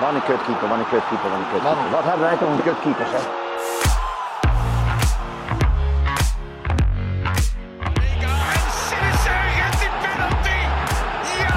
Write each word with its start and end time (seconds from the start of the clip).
Wat 0.00 0.14
een 0.14 0.22
kutkeeper, 0.24 0.68
wat 0.68 0.78
een 0.78 0.88
kutkeeper, 0.88 1.30
wat 1.30 1.38
een 1.38 1.50
kutkeeper. 1.52 1.90
Wat 1.90 2.04
hebben 2.04 2.20
wij 2.20 2.36
toch 2.36 2.48
een 2.48 2.62
kutkeeper, 2.62 3.06
zeg. 3.06 3.22
En 8.20 8.70
Sinister 8.86 9.40
the 9.80 9.88
penalty. 10.02 10.60
Ja! 11.38 11.54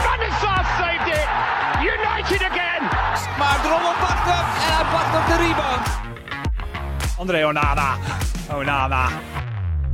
Stanislav 0.00 0.66
saved 0.78 1.08
it. 1.18 1.28
United 1.94 2.42
again. 2.50 2.82
Maar 3.38 3.60
Drommel 3.62 3.94
pakt 4.00 4.24
hem 4.30 4.46
en 4.66 4.72
hij 4.76 4.86
pakt 4.92 5.12
op 5.18 5.26
de 5.26 5.36
rebound. 5.46 5.86
André 7.18 7.46
Onana. 7.46 7.96
Onana. 8.54 9.06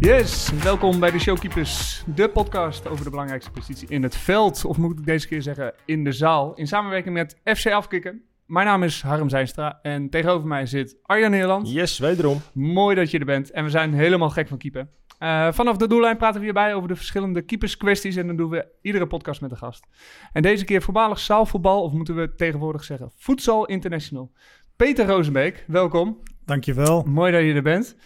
Yes, 0.01 0.51
welkom 0.63 1.01
bij 1.01 1.11
de 1.11 1.19
Showkeepers, 1.19 2.05
de 2.15 2.29
podcast 2.29 2.89
over 2.89 3.05
de 3.05 3.11
belangrijkste 3.11 3.51
positie 3.51 3.89
in 3.89 4.03
het 4.03 4.17
veld. 4.17 4.65
Of 4.65 4.77
moet 4.77 4.99
ik 4.99 5.05
deze 5.05 5.29
keer 5.29 5.43
zeggen, 5.43 5.75
in 5.85 6.05
de 6.05 6.13
zaal. 6.13 6.55
In 6.55 6.67
samenwerking 6.67 7.15
met 7.15 7.41
FC 7.45 7.67
Afkikken. 7.67 8.23
Mijn 8.47 8.67
naam 8.67 8.83
is 8.83 9.03
Harm 9.03 9.29
Zijnstra 9.29 9.79
en 9.83 10.11
tegenover 10.11 10.49
mij 10.49 10.67
zit 10.67 10.97
Arjan 11.03 11.31
Nederland. 11.31 11.71
Yes, 11.71 11.99
wederom. 11.99 12.41
Mooi 12.53 12.95
dat 12.97 13.11
je 13.11 13.19
er 13.19 13.25
bent 13.25 13.51
en 13.51 13.65
we 13.65 13.71
zijn 13.71 13.95
helemaal 13.95 14.31
gek 14.31 14.49
van 14.49 14.59
keeper. 14.59 14.89
Eh, 15.19 15.53
vanaf 15.53 15.77
de 15.77 15.89
doellijn 15.89 16.17
praten 16.17 16.39
we 16.39 16.45
hierbij 16.45 16.75
over 16.75 16.89
de 16.89 16.97
verschillende 16.97 17.43
keeperskwesties 17.43 18.17
en 18.17 18.27
dan 18.27 18.37
doen 18.37 18.51
we 18.51 18.67
iedere 18.83 19.07
podcast 19.07 19.41
met 19.41 19.51
een 19.51 19.57
gast. 19.57 19.87
En 20.33 20.43
deze 20.43 20.65
keer 20.65 20.83
voormalig 20.83 21.19
zaalvoetbal, 21.19 21.83
of 21.83 21.93
moeten 21.93 22.17
we 22.17 22.35
tegenwoordig 22.35 22.85
zeggen 22.85 23.11
Voedsel 23.17 23.67
International. 23.67 24.33
Peter 24.77 25.07
Rozenbeek, 25.07 25.65
welkom. 25.67 26.19
Dankjewel. 26.45 27.03
Mooi 27.03 27.33
dat 27.33 27.43
je 27.43 27.55
er 27.55 27.63
bent. 27.63 27.97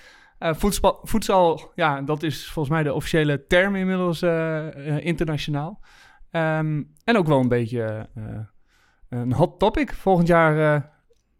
Uh, 0.42 0.55
voedsel, 0.55 0.98
voedsel, 1.02 1.73
ja, 1.74 2.01
dat 2.01 2.23
is 2.23 2.51
volgens 2.51 2.74
mij 2.74 2.82
de 2.82 2.92
officiële 2.92 3.46
term 3.46 3.77
inmiddels 3.77 4.23
uh, 4.23 4.30
uh, 4.77 5.05
internationaal. 5.05 5.80
Um, 6.30 6.92
en 7.05 7.16
ook 7.16 7.27
wel 7.27 7.41
een 7.41 7.48
beetje 7.48 8.09
een 9.09 9.32
hot 9.32 9.59
topic. 9.59 9.93
Volgend 9.93 10.29
jaar 10.29 10.90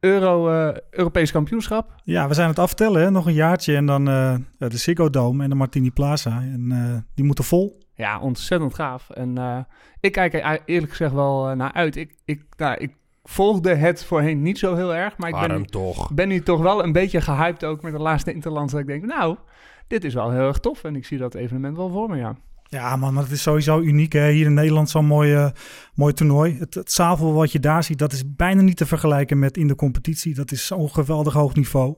Euro, 0.01 0.49
Europees 0.91 1.33
kampioenschap. 1.33 1.95
Ja, 2.05 2.29
we 2.29 2.35
zijn 2.35 2.49
het 2.49 2.59
aftellen, 2.59 3.03
hè? 3.03 3.11
nog 3.11 3.27
een 3.27 3.33
jaartje 3.33 3.77
en 3.77 3.87
dan 3.87 4.05
de 4.05 4.69
Ziggo 4.69 5.11
Dome 5.11 5.43
en 5.43 5.49
de 5.49 5.55
Martini 5.55 5.91
Plaza. 5.91 6.31
En 6.31 7.07
die 7.15 7.25
moeten 7.25 7.45
vol. 7.45 7.83
Ja, 7.95 8.21
ontzettend 8.21 8.75
gaaf. 8.75 9.11
En 9.11 9.67
ik 10.01 10.13
kijk 10.13 10.35
er 10.35 10.63
eerlijk 10.65 10.91
gezegd 10.91 11.13
wel 11.13 11.57
naar 11.57 11.73
uit. 11.73 11.97
Ik, 11.97 12.15
ik, 12.25 12.45
nou, 12.57 12.77
ik 12.79 12.97
volgde 13.23 13.75
het 13.75 14.05
voorheen 14.05 14.43
niet 14.43 14.59
zo 14.59 14.75
heel 14.75 14.95
erg. 14.95 15.17
Maar 15.17 15.29
ik 15.29 15.49
ben 15.49 15.59
nu, 15.59 15.65
toch. 15.65 16.13
ben 16.15 16.29
nu 16.29 16.43
toch 16.43 16.61
wel 16.61 16.85
een 16.85 16.93
beetje 16.93 17.21
gehyped 17.21 17.65
ook 17.65 17.83
met 17.83 17.93
de 17.93 17.99
laatste 17.99 18.33
Interland. 18.33 18.71
Dat 18.71 18.81
ik 18.81 18.87
denk, 18.87 19.05
nou, 19.05 19.37
dit 19.87 20.05
is 20.05 20.15
wel 20.15 20.31
heel 20.31 20.47
erg 20.47 20.59
tof. 20.59 20.85
En 20.85 20.97
ik 20.97 21.05
zie 21.05 21.19
dat 21.19 21.35
evenement 21.35 21.77
wel 21.77 21.91
voor 21.91 22.09
me, 22.09 22.17
ja. 22.17 22.37
Ja, 22.73 22.97
man, 22.97 23.17
het 23.17 23.31
is 23.31 23.43
sowieso 23.43 23.81
uniek. 23.81 24.13
Hè? 24.13 24.31
Hier 24.31 24.47
in 24.47 24.55
Nederland 24.55 24.91
zo'n 24.91 25.07
mooi, 25.07 25.35
uh, 25.35 25.51
mooi 25.95 26.13
toernooi. 26.13 26.59
Het, 26.59 26.75
het 26.75 26.93
zaalvoetbal 26.93 27.37
wat 27.37 27.53
je 27.53 27.61
daar 27.61 27.85
ziet, 27.85 27.99
dat 27.99 28.13
is 28.13 28.35
bijna 28.35 28.63
niet 28.63 28.77
te 28.77 28.87
vergelijken 28.87 29.39
met 29.39 29.57
in 29.57 29.67
de 29.67 29.75
competitie. 29.75 30.35
Dat 30.35 30.53
is 30.53 30.67
zo'n 30.67 30.91
geweldig 30.91 31.33
hoog 31.33 31.55
niveau. 31.55 31.97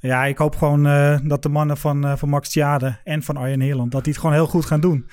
Ja, 0.00 0.24
ik 0.24 0.38
hoop 0.38 0.56
gewoon 0.56 0.86
uh, 0.86 1.18
dat 1.22 1.42
de 1.42 1.48
mannen 1.48 1.76
van, 1.76 2.06
uh, 2.06 2.16
van 2.16 2.28
Max 2.28 2.48
Tjade 2.48 3.00
en 3.04 3.22
van 3.22 3.36
Arjen 3.36 3.60
Heerland, 3.60 3.92
dat 3.92 4.04
die 4.04 4.12
het 4.12 4.20
gewoon 4.20 4.36
heel 4.36 4.46
goed 4.46 4.64
gaan 4.64 4.80
doen. 4.80 5.08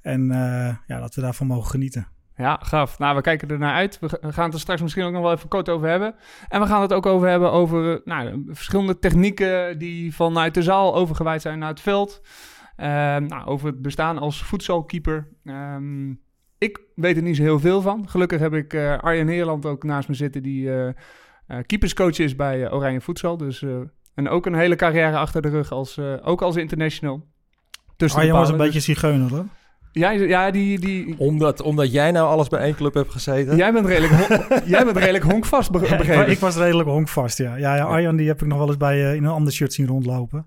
En 0.00 0.26
ja, 0.86 1.00
dat 1.00 1.14
we 1.14 1.20
daarvan 1.20 1.46
mogen 1.46 1.70
genieten. 1.70 2.06
Ja, 2.36 2.58
gaaf. 2.62 2.98
Nou, 2.98 3.16
we 3.16 3.22
kijken 3.22 3.48
er 3.48 3.58
naar 3.58 3.74
uit. 3.74 3.98
We 3.98 4.32
gaan 4.32 4.44
het 4.44 4.54
er 4.54 4.60
straks 4.60 4.82
misschien 4.82 5.04
ook 5.04 5.12
nog 5.12 5.22
wel 5.22 5.32
even 5.32 5.48
kort 5.48 5.68
over 5.68 5.88
hebben. 5.88 6.14
En 6.48 6.60
we 6.60 6.66
gaan 6.66 6.82
het 6.82 6.92
ook 6.92 7.06
over 7.06 7.28
hebben 7.28 7.52
over 7.52 8.00
nou, 8.04 8.44
verschillende 8.48 8.98
technieken 8.98 9.78
die 9.78 10.14
vanuit 10.14 10.54
de 10.54 10.62
zaal 10.62 10.94
overgewaaid 10.94 11.42
zijn 11.42 11.58
naar 11.58 11.68
het 11.68 11.80
veld. 11.80 12.20
Uh, 12.76 12.86
nou, 13.16 13.46
over 13.46 13.66
het 13.66 13.82
bestaan 13.82 14.18
als 14.18 14.42
voedselkeeper. 14.42 15.28
Um, 15.44 16.20
ik 16.58 16.80
weet 16.94 17.16
er 17.16 17.22
niet 17.22 17.36
zo 17.36 17.42
heel 17.42 17.60
veel 17.60 17.80
van. 17.80 18.08
Gelukkig 18.08 18.40
heb 18.40 18.54
ik 18.54 18.72
uh, 18.72 18.98
Arjen 18.98 19.28
Heerland 19.28 19.66
ook 19.66 19.84
naast 19.84 20.08
me 20.08 20.14
zitten, 20.14 20.42
die 20.42 20.66
uh, 20.66 20.88
keeperscoach 21.66 22.18
is 22.18 22.36
bij 22.36 22.72
Oranje 22.72 23.00
Voedsel. 23.00 23.36
Dus, 23.36 23.64
en 24.14 24.28
ook 24.28 24.46
een 24.46 24.54
hele 24.54 24.76
carrière 24.76 25.16
achter 25.16 25.42
de 25.42 25.48
rug, 25.48 25.70
als, 25.70 25.98
ook 26.22 26.42
als 26.42 26.56
international. 26.56 27.26
Arjen 27.96 28.34
was 28.34 28.48
een 28.48 28.56
beetje 28.56 28.80
zigeuner, 28.80 29.30
hoor. 29.30 29.44
Ja, 29.98 30.10
ja 30.10 30.50
die, 30.50 30.78
die... 30.78 31.14
Omdat, 31.18 31.62
omdat 31.62 31.92
jij 31.92 32.10
nou 32.10 32.28
alles 32.28 32.48
bij 32.48 32.60
één 32.60 32.74
club 32.74 32.94
hebt 32.94 33.10
gezeten? 33.10 33.56
Jij 33.56 33.72
bent 33.72 33.86
redelijk, 33.86 34.12
jij 34.74 34.84
bent 34.84 34.96
redelijk 34.96 35.24
honkvast, 35.24 35.70
be 35.70 35.80
ja, 35.80 36.20
ik, 36.22 36.26
ik 36.26 36.38
was 36.38 36.56
redelijk 36.56 36.88
honkvast, 36.88 37.38
ja. 37.38 37.56
Ja, 37.56 37.76
ja 37.76 37.84
Arjan 37.84 38.16
die 38.16 38.28
heb 38.28 38.42
ik 38.42 38.48
nog 38.48 38.58
wel 38.58 38.66
eens 38.66 38.76
bij, 38.76 38.96
uh, 38.96 39.14
in 39.14 39.24
een 39.24 39.30
ander 39.30 39.52
shirt 39.52 39.72
zien 39.72 39.86
rondlopen. 39.86 40.46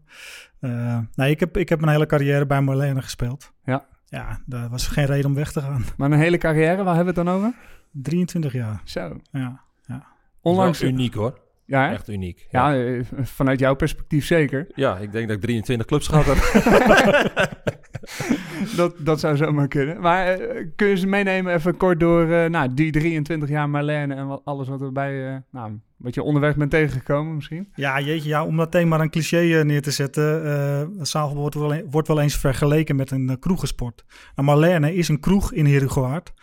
Uh, 0.61 0.97
nee, 1.15 1.31
ik 1.31 1.39
heb, 1.39 1.57
ik 1.57 1.69
heb 1.69 1.79
mijn 1.79 1.91
hele 1.91 2.05
carrière 2.05 2.45
bij 2.45 2.61
Marlene 2.61 3.01
gespeeld. 3.01 3.51
Ja. 3.63 3.85
Ja, 4.05 4.39
daar 4.45 4.69
was 4.69 4.87
geen 4.87 5.05
reden 5.05 5.25
om 5.25 5.35
weg 5.35 5.51
te 5.51 5.61
gaan. 5.61 5.85
Maar 5.97 6.11
een 6.11 6.19
hele 6.19 6.37
carrière, 6.37 6.83
waar 6.83 6.95
hebben 6.95 7.13
we 7.13 7.19
het 7.19 7.29
dan 7.29 7.37
over? 7.37 7.53
23 7.91 8.53
jaar. 8.53 8.81
Zo. 8.83 9.19
Ja, 9.31 9.61
ja. 9.85 10.05
Onlangs... 10.41 10.81
uniek 10.81 11.13
hoor. 11.13 11.39
Ja, 11.65 11.91
echt 11.91 12.09
uniek. 12.09 12.47
Ja. 12.51 12.71
ja. 12.71 13.03
vanuit 13.21 13.59
jouw 13.59 13.75
perspectief 13.75 14.25
zeker. 14.25 14.67
Ja, 14.75 14.97
ik 14.97 15.11
denk 15.11 15.27
dat 15.27 15.37
ik 15.37 15.43
23 15.43 15.87
clubs 15.87 16.07
gehad 16.07 16.25
heb. 16.25 16.37
dat, 18.77 18.95
dat 18.97 19.19
zou 19.19 19.37
zomaar 19.37 19.67
kunnen. 19.67 20.01
Maar 20.01 20.41
uh, 20.41 20.65
kun 20.75 20.87
je 20.87 20.97
ze 20.97 21.07
meenemen 21.07 21.53
even 21.53 21.77
kort 21.77 21.99
door 21.99 22.27
uh, 22.27 22.45
nou, 22.45 22.73
die 22.73 22.91
23 22.91 23.49
jaar 23.49 23.69
Marlene 23.69 24.15
en 24.15 24.27
wat, 24.27 24.41
alles 24.43 24.67
wat 24.67 24.81
erbij, 24.81 25.31
uh, 25.31 25.35
nou, 25.51 25.79
wat 25.97 26.13
je 26.13 26.23
onderweg 26.23 26.55
bent 26.55 26.71
tegengekomen 26.71 27.35
misschien? 27.35 27.67
Ja, 27.75 27.99
jeetje, 27.99 28.29
ja, 28.29 28.45
om 28.45 28.55
meteen 28.55 28.87
maar 28.87 28.99
een 28.99 29.09
cliché 29.09 29.63
neer 29.63 29.81
te 29.81 29.91
zetten. 29.91 30.45
Uh, 30.45 31.03
zaalvoetbal 31.05 31.41
wordt 31.41 31.55
wel, 31.55 31.89
wordt 31.89 32.07
wel 32.07 32.21
eens 32.21 32.37
vergeleken 32.37 32.95
met 32.95 33.11
een 33.11 33.37
kroegensport. 33.39 34.05
Nou, 34.35 34.47
Marlene 34.47 34.95
is 34.95 35.07
een 35.07 35.19
kroeg 35.19 35.53
in 35.53 35.65
Herugewaard. 35.65 36.33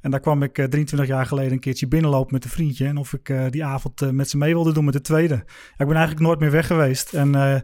En 0.00 0.10
daar 0.10 0.20
kwam 0.20 0.42
ik 0.42 0.58
uh, 0.58 0.64
23 0.64 1.08
jaar 1.08 1.26
geleden 1.26 1.52
een 1.52 1.60
keertje 1.60 1.88
binnenlopen 1.88 2.32
met 2.32 2.44
een 2.44 2.50
vriendje. 2.50 2.86
En 2.86 2.96
of 2.96 3.12
ik 3.12 3.32
die 3.50 3.64
avond 3.64 4.12
met 4.12 4.30
ze 4.30 4.36
mee 4.36 4.54
wilde 4.54 4.72
doen 4.72 4.84
met 4.84 4.94
de 4.94 5.00
tweede. 5.00 5.34
Ja, 5.44 5.78
ik 5.78 5.86
ben 5.86 5.96
eigenlijk 5.96 6.26
nooit 6.26 6.38
meer 6.38 6.50
weg 6.50 6.66
geweest. 6.66 7.14
En, 7.14 7.62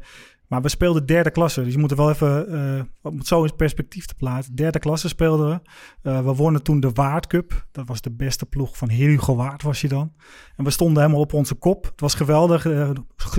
maar 0.50 0.62
we 0.62 0.68
speelden 0.68 1.06
derde 1.06 1.30
klasse. 1.30 1.64
Dus 1.64 1.72
je 1.72 1.78
moet 1.78 1.90
er 1.90 1.96
wel 1.96 2.10
even, 2.10 2.88
om 3.02 3.18
het 3.18 3.26
zo 3.26 3.44
in 3.44 3.56
perspectief 3.56 4.06
te 4.06 4.14
plaatsen. 4.14 4.54
Derde 4.54 4.78
klasse 4.78 5.08
speelden 5.08 5.62
we. 6.02 6.22
we 6.22 6.34
wonnen 6.34 6.62
toen 6.62 6.80
de 6.80 6.90
Waard 6.90 7.26
Cup. 7.26 7.66
Dat 7.72 7.88
was 7.88 8.00
de 8.00 8.10
beste 8.10 8.46
ploeg 8.46 8.76
van 8.76 8.90
Herugo 8.90 9.36
Waard 9.36 9.62
was 9.62 9.80
je 9.80 9.88
dan. 9.88 10.12
En 10.56 10.64
we 10.64 10.70
stonden 10.70 11.02
helemaal 11.02 11.22
op 11.22 11.32
onze 11.32 11.54
kop. 11.54 11.84
Het 11.84 12.00
was 12.00 12.14
geweldig. 12.14 12.66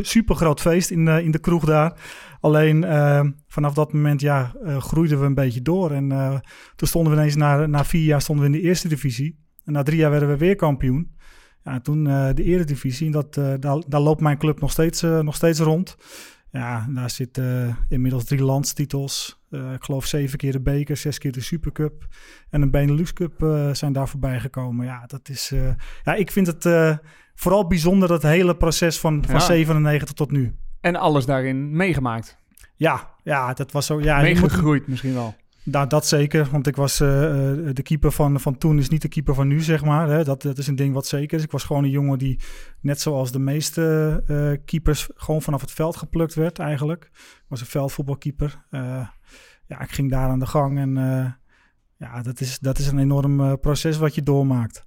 super 0.02 0.36
groot 0.36 0.62
feest 0.62 0.90
in, 0.90 1.08
in 1.08 1.32
de 1.32 1.40
kroeg 1.40 1.66
daar. 1.66 2.00
Alleen 2.40 2.84
uh, 2.84 3.24
vanaf 3.48 3.74
dat 3.74 3.94
moment 3.94 4.22
ja, 4.22 4.52
uh, 4.64 4.78
groeiden 4.78 5.20
we 5.20 5.26
een 5.26 5.34
beetje 5.34 5.62
door. 5.62 5.92
En 5.92 6.12
uh, 6.12 6.40
toen 6.76 6.88
stonden 6.88 7.14
we 7.14 7.20
ineens 7.20 7.36
na, 7.36 7.66
na 7.66 7.86
vier 7.86 8.04
jaar 8.04 8.22
stonden 8.22 8.46
we 8.46 8.56
in 8.56 8.62
de 8.62 8.68
eerste 8.68 8.88
divisie. 8.88 9.40
En 9.66 9.74
na 9.74 9.84
drie 9.84 9.98
jaar 9.98 10.12
werden 10.12 10.30
we 10.30 10.38
weer 10.38 10.56
kampioen. 10.56 11.16
Ja, 11.64 11.80
toen 11.80 12.04
de 12.04 12.44
eredivisie. 12.44 13.06
En 13.06 13.12
dat, 13.12 13.34
daar, 13.34 13.84
daar 13.88 14.02
loopt 14.02 14.22
mijn 14.22 14.38
club 14.38 14.60
nog 14.60 14.72
steeds, 14.72 15.02
nog 15.02 15.36
steeds 15.36 15.60
rond. 15.60 15.96
Ja, 16.52 16.88
daar 16.90 17.10
zitten 17.10 17.78
inmiddels 17.90 18.26
drie 18.26 18.44
landstitels. 18.44 19.42
ik 19.50 19.84
geloof 19.84 20.06
zeven 20.06 20.38
keer 20.38 20.52
de 20.52 20.62
beker, 20.62 20.98
zes 20.98 21.18
keer 21.18 21.32
de 21.32 21.42
Supercup. 21.42 22.08
En 22.50 22.62
een 22.62 22.72
Benelux 22.72 23.14
Cup 23.14 23.34
zijn 23.72 23.94
daar 23.94 24.08
voorbij 24.08 24.40
gekomen. 24.40 24.86
Ja, 24.86 25.04
dat 25.06 25.30
is, 25.30 25.54
ja 26.04 26.14
ik 26.14 26.32
vind 26.32 26.48
het 26.48 27.00
vooral 27.36 27.68
bijzonder 27.68 28.08
dat 28.08 28.24
hele 28.24 28.56
proces 28.58 29.00
van, 29.00 29.24
van 29.26 29.36
ja. 29.36 29.42
97 29.42 30.16
tot 30.16 30.32
nu. 30.32 30.56
En 30.82 30.96
alles 30.96 31.26
daarin 31.26 31.76
meegemaakt. 31.76 32.38
Ja, 32.76 33.10
ja, 33.24 33.54
dat 33.54 33.72
was 33.72 33.86
zo. 33.86 34.02
Ja, 34.02 34.22
Meegegroeid 34.22 34.88
misschien 34.88 35.14
wel. 35.14 35.36
Nou, 35.64 35.88
dat 35.88 36.08
zeker, 36.08 36.48
want 36.52 36.68
ik 36.68 36.76
was 36.76 37.02
uh, 37.02 37.08
de 37.74 37.82
keeper 37.84 38.12
van, 38.12 38.40
van 38.40 38.58
toen 38.58 38.78
is 38.78 38.90
niet 38.90 39.02
de 39.02 39.08
keeper 39.08 39.36
van 39.36 39.48
nu, 39.48 39.62
zeg 39.62 39.84
maar. 39.84 40.10
Hè. 40.10 40.24
Dat, 40.24 40.42
dat 40.42 40.58
is 40.58 40.68
een 40.68 40.76
ding 40.76 40.94
wat 40.94 41.08
zeker 41.08 41.38
is. 41.38 41.44
Ik 41.44 41.52
was 41.52 41.64
gewoon 41.64 41.84
een 41.84 41.90
jongen 41.90 42.18
die, 42.18 42.40
net 42.80 43.02
zoals 43.02 43.32
de 43.32 43.40
meeste 43.40 44.24
uh, 44.28 44.58
keepers, 44.66 45.10
gewoon 45.16 45.42
vanaf 45.42 45.62
het 45.62 45.72
veld 45.72 45.96
geplukt 45.96 46.34
werd 46.34 46.60
eigenlijk. 46.60 47.10
Ik 47.14 47.46
was 47.48 47.60
een 47.60 47.66
veldvoetbalkeeper. 47.66 48.66
Ja, 49.68 49.82
ik 49.82 49.92
ging 49.92 50.10
daar 50.12 50.30
aan 50.30 50.40
de 50.40 50.46
gang 50.46 50.80
en 50.80 50.94
ja, 51.98 52.22
dat 52.22 52.40
is, 52.40 52.60
dat 52.60 52.78
is 52.78 52.88
een 52.88 53.00
enorm 53.00 53.60
proces 53.60 53.97
wat 53.97 54.16
je 54.16 54.24
doormaakt. 54.24 54.84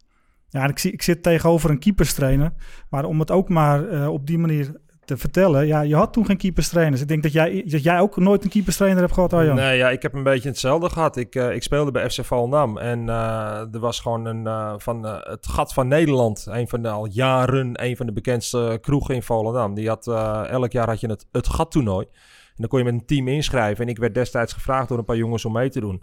Ja, 0.49 0.67
ik, 0.67 0.83
ik 0.83 1.03
zit 1.03 1.23
tegenover 1.23 1.71
een 1.71 1.79
keeperstrainer, 1.79 2.53
maar 2.91 3.05
om 3.05 3.21
het 3.21 3.31
ook 3.31 3.49
maar 3.49 4.09
op 4.09 4.27
die 4.27 4.39
manier 4.39 4.81
te 5.05 5.17
vertellen. 5.17 5.67
Ja, 5.67 5.81
je 5.81 5.95
had 5.95 6.13
toen 6.13 6.27
geen 6.27 6.37
keeperstrainers. 6.37 7.01
Ik 7.01 7.09
denk 7.09 7.23
dat 7.23 7.33
jij, 7.33 7.65
dat 7.67 7.83
jij 7.83 8.01
ook 8.01 8.17
nooit 8.17 8.45
een 8.45 8.51
keeperstrainer 8.51 9.01
hebt 9.01 9.13
gehad, 9.13 9.33
Arjan. 9.33 9.57
Nee, 9.57 9.77
ja, 9.77 9.91
ik 9.91 10.03
heb 10.03 10.15
een 10.15 10.23
beetje 10.23 10.49
hetzelfde 10.49 10.91
gehad. 10.91 11.17
Ik, 11.17 11.35
uh, 11.35 11.55
ik 11.55 11.63
speelde 11.63 11.91
bij 11.91 12.11
FC 12.11 12.25
Volendam 12.25 12.79
en 12.79 13.07
uh, 13.07 13.75
er 13.75 13.81
was 13.81 14.01
gewoon 14.01 14.25
een 14.25 14.45
uh, 14.45 14.75
van 14.77 15.05
het 15.05 15.47
gat 15.47 15.75
van 15.75 15.89
Nederland, 15.89 16.47
een 16.49 16.69
van 16.69 16.83
de 16.83 16.89
al 16.89 17.07
jaren, 17.07 17.85
een 17.85 17.97
van 17.97 18.07
de 18.07 18.13
bekendste 18.13 18.79
kroegen 18.81 19.15
in 19.15 19.23
Volendam. 19.23 19.75
Die 19.75 19.89
had 19.89 20.07
elk 20.49 20.73
jaar 20.73 20.89
had 20.89 21.01
je 21.01 21.09
het, 21.09 21.27
het 21.33 21.49
gat 21.49 21.71
toernooi. 21.71 22.07
En 22.55 22.61
dan 22.61 22.69
kon 22.69 22.79
je 22.79 22.85
met 22.85 22.95
een 22.95 23.07
team 23.07 23.29
inschrijven. 23.29 23.85
En 23.85 23.91
ik 23.91 23.99
werd 23.99 24.15
destijds 24.15 24.53
gevraagd 24.53 24.89
door 24.89 24.99
een 24.99 25.05
paar 25.05 25.17
jongens 25.17 25.45
om 25.45 25.53
mee 25.53 25.71
te 25.71 25.81
doen. 25.81 26.03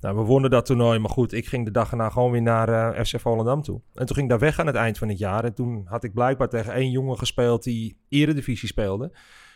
Nou, 0.00 0.16
we 0.16 0.22
wonnen 0.22 0.50
dat 0.50 0.66
toernooi, 0.66 0.98
maar 0.98 1.10
goed, 1.10 1.32
ik 1.32 1.46
ging 1.46 1.64
de 1.64 1.70
dag 1.70 1.90
erna 1.90 2.10
gewoon 2.10 2.30
weer 2.30 2.42
naar 2.42 2.68
uh, 2.68 3.04
FC 3.04 3.20
Volendam 3.20 3.62
toe. 3.62 3.80
En 3.94 4.06
toen 4.06 4.16
ging 4.16 4.20
ik 4.20 4.28
daar 4.28 4.38
weg 4.48 4.58
aan 4.58 4.66
het 4.66 4.76
eind 4.76 4.98
van 4.98 5.08
het 5.08 5.18
jaar. 5.18 5.44
En 5.44 5.54
toen 5.54 5.82
had 5.84 6.04
ik 6.04 6.14
blijkbaar 6.14 6.48
tegen 6.48 6.72
één 6.72 6.90
jongen 6.90 7.18
gespeeld 7.18 7.62
die 7.62 7.98
eredivisie 8.08 8.68
speelde. 8.68 9.12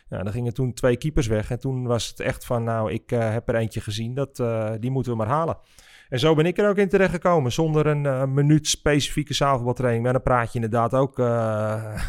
Ja, 0.09 0.23
dan 0.23 0.33
gingen 0.33 0.53
toen 0.53 0.73
twee 0.73 0.97
keepers 0.97 1.27
weg. 1.27 1.51
En 1.51 1.59
toen 1.59 1.83
was 1.87 2.07
het 2.07 2.19
echt 2.19 2.45
van, 2.45 2.63
nou, 2.63 2.91
ik 2.91 3.11
uh, 3.11 3.31
heb 3.31 3.49
er 3.49 3.55
eentje 3.55 3.81
gezien, 3.81 4.13
dat, 4.13 4.39
uh, 4.39 4.71
die 4.79 4.91
moeten 4.91 5.11
we 5.11 5.17
maar 5.17 5.27
halen. 5.27 5.57
En 6.13 6.19
zo 6.19 6.35
ben 6.35 6.45
ik 6.45 6.57
er 6.57 6.69
ook 6.69 6.77
in 6.77 6.89
terechtgekomen. 6.89 7.51
Zonder 7.51 7.87
een 7.87 8.05
eh, 8.05 8.25
minuut 8.25 8.67
specifieke 8.67 9.33
zaalvoetbaltraining. 9.33 10.03
Maar 10.03 10.13
dan 10.13 10.21
praat 10.21 10.47
je 10.47 10.55
inderdaad 10.55 10.93
ook, 10.93 11.19
eh, 11.19 12.01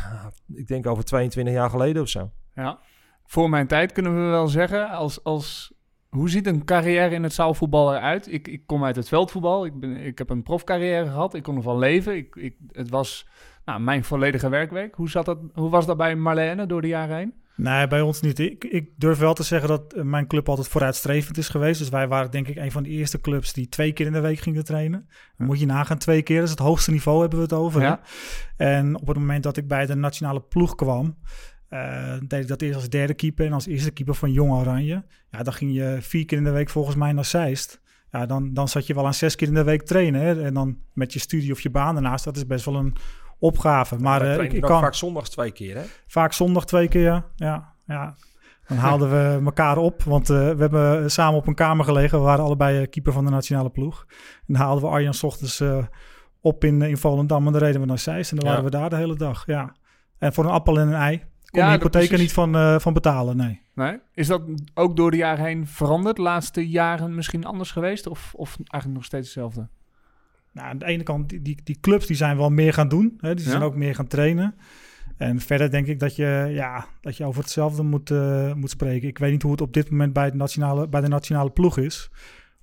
ik 0.55 0.67
denk 0.67 0.87
over 0.87 1.05
22 1.05 1.55
jaar 1.55 1.71
geleden 1.71 2.03
of 2.03 2.09
zo. 2.09 2.31
Ja. 2.55 2.79
Voor 3.27 3.51
mijn 3.51 3.67
tijd 3.67 3.93
kunnen 3.93 4.15
we 4.15 4.31
wel 4.31 4.47
zeggen, 4.47 4.89
als, 4.91 5.25
als, 5.25 5.74
hoe 6.15 6.31
ziet 6.31 6.47
een 6.47 6.65
carrière 6.65 7.15
in 7.15 7.23
het 7.23 7.33
zaalvoetbal 7.33 7.95
eruit? 7.95 8.33
Ik, 8.33 8.49
ik 8.49 8.63
kom 8.67 8.85
uit 8.85 8.97
het 8.97 9.09
veldvoetbal, 9.09 9.65
ik, 9.65 9.81
ben, 9.81 9.97
ik 9.97 10.19
heb 10.19 10.31
een 10.31 10.43
profcarrière 10.43 11.05
gehad, 11.05 11.35
ik 11.35 11.43
kon 11.43 11.57
ervan 11.57 11.79
leven. 11.79 12.17
Ik, 12.17 12.37
ik, 12.37 12.57
het 12.73 12.91
was 12.91 13.29
nou, 13.65 13.81
mijn 13.81 14.05
volledige 14.05 14.49
werkweek. 14.49 14.95
Hoe, 14.95 15.11
zat 15.11 15.25
dat, 15.25 15.39
hoe 15.55 15.71
was 15.71 15.87
dat 15.87 15.97
bij 15.97 16.17
Marlene 16.17 16.67
door 16.67 16.81
de 16.81 16.89
jaren 16.89 17.17
heen? 17.17 17.35
Nee, 17.57 17.87
bij 17.87 18.01
ons 18.01 18.21
niet. 18.21 18.39
Ik, 18.39 18.65
ik 18.65 18.91
durf 18.97 19.19
wel 19.19 19.35
te 19.35 19.43
zeggen 19.43 19.69
dat 19.69 19.93
eh, 19.93 20.03
mijn 20.03 20.27
club 20.27 20.49
altijd 20.49 20.69
vooruitstrevend 20.69 21.39
is 21.39 21.49
geweest. 21.49 21.79
Dus 21.79 21.89
wij 21.89 22.09
waren 22.09 22.31
denk 22.31 22.49
ik 22.49 22.57
een 22.57 22.73
van 22.73 22.83
de 22.83 22.89
eerste 22.89 23.21
clubs 23.21 23.53
die 23.53 23.69
twee 23.69 23.93
keer 23.93 24.07
in 24.07 24.13
de 24.13 24.21
week 24.21 24.39
gingen 24.39 24.65
trainen. 24.65 25.09
Dan 25.37 25.47
moet 25.47 25.61
je 25.61 25.67
nagaan, 25.67 25.99
twee 25.99 26.23
keer. 26.23 26.37
Dat 26.37 26.45
is 26.45 26.51
het 26.51 26.59
hoogste 26.59 26.91
niveau 26.91 27.21
hebben 27.21 27.39
we 27.39 27.45
het 27.45 27.53
over. 27.53 27.81
Ja. 27.81 28.01
En 28.57 29.01
op 29.01 29.07
het 29.07 29.19
moment 29.19 29.43
dat 29.43 29.57
ik 29.57 29.69
bij 29.69 29.87
de 29.87 29.95
nationale 29.95 30.41
ploeg 30.41 30.75
kwam... 30.75 31.17
eh, 31.75 32.15
deed 32.27 32.43
ik 32.43 32.49
dat 32.49 32.63
eerst 32.63 32.75
als 32.75 32.89
derde 32.89 33.15
keeper 33.15 33.47
en 33.47 33.53
als 33.53 33.67
eerste 33.67 33.91
keeper 33.91 34.15
van 34.15 34.33
Jong 34.33 34.53
Oranje. 34.53 35.05
Ja, 35.31 35.43
dan 35.43 35.53
ging 35.53 35.75
je 35.75 35.99
vier 36.01 36.25
keer 36.25 36.39
in 36.39 36.45
de 36.45 36.51
week 36.51 36.71
volgens 36.71 36.97
mij 36.97 37.13
naar 37.13 37.25
Zeist. 37.25 37.81
Ja, 38.11 38.27
dan, 38.27 38.55
dan 38.55 38.69
zat 38.69 38.87
je 38.87 38.95
wel 38.95 39.07
aan 39.07 39.15
zes 39.15 39.37
keer 39.37 39.49
in 39.49 39.55
de 39.55 39.65
week 39.65 39.83
trainen. 39.83 40.21
Hè? 40.21 40.45
En 40.45 40.55
dan 40.55 40.79
met 40.93 41.13
je 41.13 41.19
studie 41.19 41.53
of 41.53 41.61
je 41.61 41.71
baan 41.71 41.95
daarnaast. 41.95 42.25
Dat 42.25 42.37
is 42.37 42.47
best 42.47 42.65
wel 42.65 42.75
een 42.75 42.95
opgave. 43.39 43.99
Maar 43.99 44.21
We 44.21 44.27
eh, 44.27 44.53
ik, 44.53 44.61
kan 44.61 44.81
vaak 44.81 44.95
zondags 44.95 45.31
twee 45.31 45.51
keer, 45.53 45.77
hè? 45.77 45.83
vaak 46.07 46.33
zondag 46.33 46.67
twee 46.67 46.89
keer. 46.89 47.25
Ja, 47.37 47.73
ja. 47.87 48.15
Dan 48.67 48.77
haalden 48.77 49.11
we 49.11 49.41
elkaar 49.45 49.77
op, 49.77 50.03
want 50.03 50.31
eh, 50.31 50.37
we 50.37 50.61
hebben 50.61 51.11
samen 51.11 51.39
op 51.39 51.47
een 51.47 51.55
kamer 51.55 51.85
gelegen. 51.85 52.19
We 52.19 52.25
waren 52.25 52.45
allebei 52.45 52.87
keeper 52.87 53.13
van 53.13 53.25
de 53.25 53.31
nationale 53.31 53.71
ploeg. 53.71 54.05
En 54.47 54.55
dan 54.55 54.63
haalden 54.63 54.85
we 54.85 54.91
Arjan 54.91 55.15
's 55.15 55.23
ochtends 55.23 55.63
op 56.41 56.65
in, 56.65 56.83
in 56.83 56.97
Volendam 56.97 57.47
en 57.47 57.53
dan 57.53 57.63
reden 57.63 57.81
we 57.81 57.87
naar 57.87 57.99
Zeist. 57.99 58.31
En 58.31 58.37
dan 58.37 58.47
Ja. 58.47 58.51
waren 58.51 58.71
we 58.71 58.77
daar 58.77 58.91
de 58.91 58.97
hele 58.97 59.17
dag, 59.17 59.47
ja. 59.47 59.75
En 60.19 60.33
voor 60.33 60.45
een 60.45 60.51
appel 60.51 60.79
en 60.81 60.89
een 60.89 60.95
ei 60.95 61.23
kon 61.55 61.63
Ja, 61.63 61.71
hypotheek 61.71 62.11
er 62.11 62.19
niet 62.19 62.33
van, 62.33 62.55
eh, 62.57 62.79
van 62.79 62.93
betalen, 62.93 63.37
nee. 63.37 63.61
Nee? 63.75 63.99
Is 64.15 64.27
dat 64.27 64.43
ook 64.75 64.97
door 64.97 65.11
de 65.11 65.17
jaren 65.17 65.45
heen 65.45 65.67
veranderd? 65.67 66.17
De 66.17 66.23
laatste 66.23 66.69
jaren 66.69 67.15
misschien 67.15 67.45
anders 67.45 67.71
geweest? 67.71 68.07
Of, 68.07 68.33
of 68.37 68.57
eigenlijk 68.57 68.95
nog 68.95 69.05
steeds 69.05 69.27
hetzelfde? 69.27 69.69
Nou, 70.53 70.69
aan 70.69 70.79
de 70.79 70.85
ene 70.85 71.03
kant, 71.03 71.29
die, 71.29 71.43
die, 71.43 71.59
die 71.65 71.79
clubs 71.81 72.07
die 72.07 72.17
zijn 72.17 72.37
wel 72.37 72.51
meer 72.51 72.73
gaan 72.73 72.89
doen. 72.89 73.15
Hè? 73.21 73.35
Die 73.35 73.45
zijn 73.45 73.59
Ja. 73.61 73.65
ook 73.65 73.75
meer 73.77 73.95
gaan 73.95 74.07
trainen. 74.07 74.55
En 75.17 75.41
verder 75.41 75.71
denk 75.71 75.87
ik 75.87 76.01
dat 76.01 76.17
je, 76.17 76.47
ja, 76.51 76.87
dat 77.01 77.17
je 77.17 77.25
over 77.25 77.43
hetzelfde 77.43 77.83
moet, 77.83 78.11
eh, 78.11 78.53
moet 78.53 78.71
spreken. 78.71 79.09
Ik 79.09 79.19
weet 79.19 79.31
niet 79.31 79.43
hoe 79.43 79.51
het 79.51 79.61
op 79.61 79.73
dit 79.73 79.91
moment 79.91 80.13
bij, 80.13 80.25
het 80.25 80.35
nationale, 80.35 80.89
bij 80.89 81.01
de 81.01 81.09
nationale 81.09 81.51
ploeg 81.51 81.79
is. 81.79 82.11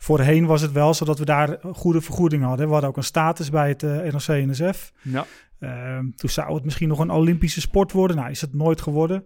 Voorheen 0.06 0.46
was 0.46 0.62
het 0.62 0.72
wel 0.72 0.94
zo 0.94 1.06
dat 1.06 1.20
we 1.20 1.26
daar 1.26 1.58
goede 1.74 2.02
vergoeding 2.02 2.44
hadden. 2.44 2.66
We 2.66 2.72
hadden 2.72 2.90
ook 2.90 2.98
een 2.98 3.04
status 3.04 3.50
bij 3.50 3.68
het 3.70 3.84
eh 3.84 3.92
NOC-NSF. 4.12 4.92
Ja. 5.02 5.26
Ehm, 5.60 6.06
toen 6.16 6.30
zou 6.30 6.54
het 6.54 6.64
misschien 6.64 6.88
nog 6.88 7.00
een 7.00 7.12
Olympische 7.12 7.62
sport 7.62 7.92
worden. 7.92 8.18
Nou, 8.18 8.30
is 8.30 8.42
het 8.42 8.54
nooit 8.54 8.82
geworden. 8.82 9.26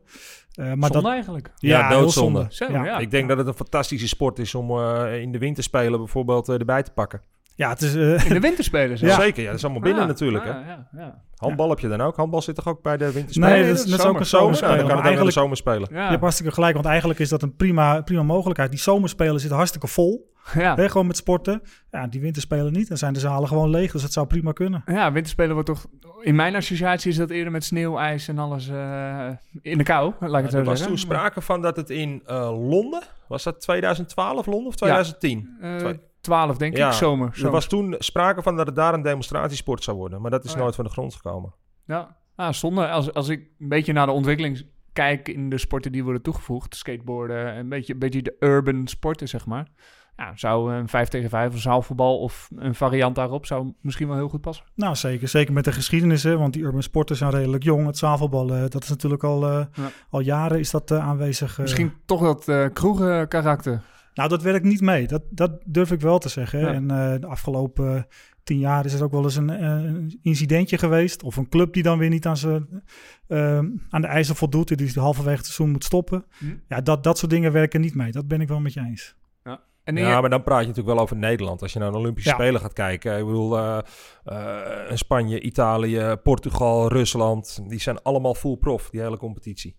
Eh, 0.54 0.66
maar 0.66 0.76
Zonde 0.76 0.92
dat, 1.02 1.06
eigenlijk. 1.06 1.52
Ja, 1.58 1.90
doodzonde. 1.90 2.46
Zo, 2.50 2.72
Ja. 2.72 2.86
ja. 2.86 2.98
ik 2.98 3.12
denk 3.12 3.28
dat 3.28 3.38
het 3.38 3.48
een 3.48 3.54
fantastische 3.54 4.08
sport 4.08 4.40
is 4.40 4.56
om 4.56 4.70
eh, 4.72 5.22
in 5.22 5.32
de 5.32 5.38
winterspelen 5.38 6.00
bijvoorbeeld 6.00 6.50
eh, 6.50 6.60
erbij 6.60 6.84
te 6.84 6.92
pakken. 6.92 7.22
Ja, 7.56 7.70
het 7.70 7.82
is... 7.82 7.96
eh, 7.96 8.26
In 8.26 8.34
de 8.34 8.40
winterspelen 8.40 8.98
Ja. 9.00 9.16
Zeker, 9.20 9.42
ja, 9.44 9.48
dat 9.50 9.58
is 9.58 9.64
allemaal 9.64 9.82
binnen 9.82 10.02
Ah, 10.02 10.08
natuurlijk. 10.08 10.46
ah, 10.46 10.54
hè? 10.54 10.60
Ja, 10.72 10.88
ja. 10.98 11.22
Handbal 11.36 11.70
heb 11.70 11.80
je 11.80 11.88
dan 11.88 12.02
ook? 12.02 12.16
Handbal 12.16 12.42
zit 12.42 12.56
toch 12.56 12.68
ook 12.68 12.82
bij 12.82 12.98
de 12.98 13.12
winterspelen? 13.12 13.50
nee, 13.50 13.68
dat, 13.68 13.76
is, 13.78 13.84
is 13.84 13.90
dat 13.90 14.00
is 14.00 14.06
ook 14.06 14.20
een 14.20 14.26
zomer. 14.26 14.56
zomer, 14.56 14.56
zomerspelen. 14.56 14.76
ja, 14.76 14.80
dan 14.82 14.88
kan 14.88 14.98
het 14.98 15.06
ook 15.06 15.12
in 15.12 15.18
de 15.18 15.24
eigenlijk, 15.26 15.38
zomer 15.38 15.58
spelen. 15.58 15.88
Ja. 16.00 16.04
je 16.04 16.10
hebt 16.10 16.22
hartstikke 16.22 16.52
gelijk, 16.54 16.74
want 16.74 16.86
eigenlijk 16.86 17.20
is 17.20 17.30
dat 17.30 17.42
een 17.42 17.56
prima, 17.56 18.02
prima 18.02 18.24
mogelijkheid. 18.24 18.70
Die 18.72 18.80
zomerspelen 18.80 19.40
zitten 19.40 19.56
hartstikke 19.58 19.88
vol. 19.88 20.34
Ja. 20.54 20.76
Hè, 20.76 20.90
gewoon 20.90 21.08
met 21.08 21.18
sporten. 21.18 21.62
Ja, 21.92 22.08
die 22.08 22.22
winterspelen 22.22 22.74
niet. 22.74 22.88
Dan 22.88 22.98
zijn 22.98 23.14
de 23.14 23.20
zalen 23.20 23.48
gewoon 23.48 23.70
leeg. 23.70 23.92
Dus 23.92 24.02
dat 24.02 24.12
zou 24.14 24.28
prima 24.28 24.52
kunnen. 24.52 24.84
ja, 24.86 25.12
winterspelen 25.12 25.54
wordt 25.54 25.68
toch... 25.68 25.86
In 26.22 26.36
mijn 26.36 26.56
associatie 26.56 27.12
is 27.12 27.18
dat 27.18 27.30
eerder 27.30 27.52
met 27.52 27.64
sneeuw, 27.64 27.98
ijs 27.98 28.28
en 28.28 28.40
alles 28.40 28.68
eh, 28.68 29.30
in 29.62 29.78
de 29.78 29.84
kou, 29.84 30.14
laat 30.20 30.38
ik 30.38 30.42
het 30.44 30.52
zo 30.52 30.58
er 30.58 30.64
was 30.64 30.82
toen 30.82 30.98
sprake 30.98 31.42
van 31.42 31.62
dat 31.62 31.76
het 31.76 31.90
in 31.90 32.22
eh, 32.26 32.68
Londen, 32.70 33.02
was 33.28 33.44
dat 33.44 33.62
2012 33.62 34.46
Londen 34.46 34.68
of 34.68 34.76
2010? 34.76 35.58
Eh, 35.62 35.76
Twee- 35.76 36.00
12 36.22 36.58
denk 36.58 36.78
Ja, 36.78 36.88
ik, 36.88 36.94
zomer. 36.94 37.28
Er 37.28 37.36
zomer. 37.36 37.52
was 37.52 37.68
toen 37.68 37.96
sprake 38.00 38.42
van 38.42 38.56
dat 38.56 38.66
het 38.66 38.76
daar 38.76 38.94
een 38.94 39.02
demonstratiesport 39.02 39.84
zou 39.84 39.98
worden, 39.98 40.22
maar 40.22 40.32
dat 40.32 40.44
is 40.44 40.50
Oh 40.52 40.56
ja. 40.58 40.62
nooit 40.64 40.76
van 40.76 40.84
de 40.86 40.92
grond 40.92 41.16
gekomen. 41.16 41.54
Ja, 41.86 42.18
ah, 42.36 42.54
zonde. 42.54 42.88
Als, 42.88 43.14
als 43.14 43.30
ik 43.30 43.40
een 43.60 43.70
beetje 43.70 43.94
naar 43.94 44.06
de 44.06 44.12
ontwikkeling 44.12 44.66
kijk 44.94 45.28
in 45.28 45.50
de 45.50 45.58
sporten 45.58 45.92
die 45.92 46.04
worden 46.04 46.22
toegevoegd, 46.22 46.76
skateboarden, 46.76 47.58
een 47.58 47.70
beetje, 47.70 47.94
een 47.94 48.00
beetje 48.00 48.22
de 48.22 48.36
urban 48.40 48.88
sporten, 48.88 49.28
zeg 49.28 49.46
maar. 49.46 49.68
Ja, 50.18 50.32
zou 50.36 50.74
een 50.74 50.88
5 50.88 51.08
tegen 51.08 51.30
5 51.30 51.54
of 51.54 51.60
zaalvoetbal 51.60 52.20
of 52.20 52.50
een 52.56 52.76
variant 52.76 53.16
daarop 53.16 53.46
zou 53.46 53.74
misschien 53.82 54.08
wel 54.08 54.16
heel 54.16 54.30
goed 54.30 54.42
passen. 54.42 54.66
Nou, 54.76 54.96
zeker. 54.96 55.28
Zeker 55.28 55.54
met 55.54 55.64
de 55.64 55.72
geschiedenis. 55.72 56.24
Hè, 56.24 56.38
want 56.38 56.54
die 56.54 56.64
urban 56.64 56.84
sporten 56.84 57.16
zijn 57.16 57.32
redelijk 57.32 57.64
jong. 57.64 57.86
Het 57.86 57.98
zaalvoetbal, 57.98 58.54
eh, 58.54 58.62
dat 58.70 58.84
is 58.84 58.90
natuurlijk 58.90 59.24
al, 59.24 59.50
eh, 59.50 59.66
Ja. 59.74 59.90
al 60.10 60.20
jaren 60.20 60.60
is 60.60 60.72
dat 60.72 60.92
eh, 60.92 61.08
aanwezig. 61.08 61.58
Misschien 61.58 61.94
toch 62.06 62.22
dat 62.22 62.48
eh 62.48 62.66
kroegen 62.74 63.28
karakter. 63.28 63.82
Nou, 64.14 64.30
dat 64.30 64.42
werkt 64.42 64.66
niet 64.66 64.82
mee. 64.82 65.08
Dat, 65.08 65.22
dat 65.30 65.52
durf 65.66 65.92
ik 65.92 66.02
wel 66.02 66.18
te 66.20 66.30
zeggen. 66.30 66.60
Ja. 66.60 66.74
En 66.74 66.92
eh, 66.92 67.20
de 67.20 67.28
afgelopen 67.28 68.08
tien 68.44 68.60
jaar 68.60 68.86
is 68.86 68.94
er 68.94 69.04
ook 69.04 69.12
wel 69.12 69.24
eens 69.24 69.36
een, 69.36 69.50
eh, 69.50 69.70
een 69.70 70.20
incidentje 70.22 70.78
geweest. 70.78 71.24
Of 71.24 71.36
een 71.38 71.50
club 71.50 71.74
die 71.74 71.84
dan 71.84 71.98
weer 71.98 72.10
niet 72.10 72.26
aan, 72.26 72.38
zijn, 72.38 72.84
aan 73.90 74.02
de 74.02 74.08
eisen 74.08 74.36
voldoet. 74.36 74.68
Die 74.68 74.78
dus 74.78 74.96
halverwege 74.96 75.38
het 75.38 75.46
seizoen 75.46 75.72
moet 75.72 75.84
stoppen. 75.84 76.26
Hm. 76.38 76.46
Ja, 76.68 76.82
dat, 76.82 77.04
dat 77.04 77.18
soort 77.18 77.32
dingen 77.32 77.52
werken 77.52 77.82
niet 77.82 77.96
mee. 77.96 78.12
Dat 78.12 78.28
ben 78.28 78.42
ik 78.42 78.48
wel 78.48 78.60
met 78.60 78.74
je 78.74 78.80
eens. 78.82 79.16
En 79.86 79.96
Ja, 79.96 80.22
maar 80.22 80.30
dan 80.30 80.44
praat 80.44 80.62
je 80.62 80.68
natuurlijk 80.68 80.96
wel 80.96 81.04
over 81.04 81.16
Nederland. 81.16 81.62
Als 81.62 81.74
je 81.74 81.80
naar 81.80 81.92
de 81.92 81.98
Olympische 81.98 82.30
Ja. 82.30 82.36
Spelen 82.36 82.62
gaat 82.62 82.74
kijken. 82.74 83.18
Ik 83.18 83.26
bedoel, 83.26 83.58
eh, 83.58 83.78
eh, 84.24 84.96
Spanje, 84.96 85.42
Italië, 85.42 86.16
Portugal, 86.24 86.88
Rusland. 86.88 87.70
Die 87.70 87.80
zijn 87.80 88.02
allemaal 88.02 88.34
full 88.34 88.58
prof, 88.58 88.90
die 88.90 89.02
hele 89.02 89.18
competitie. 89.18 89.76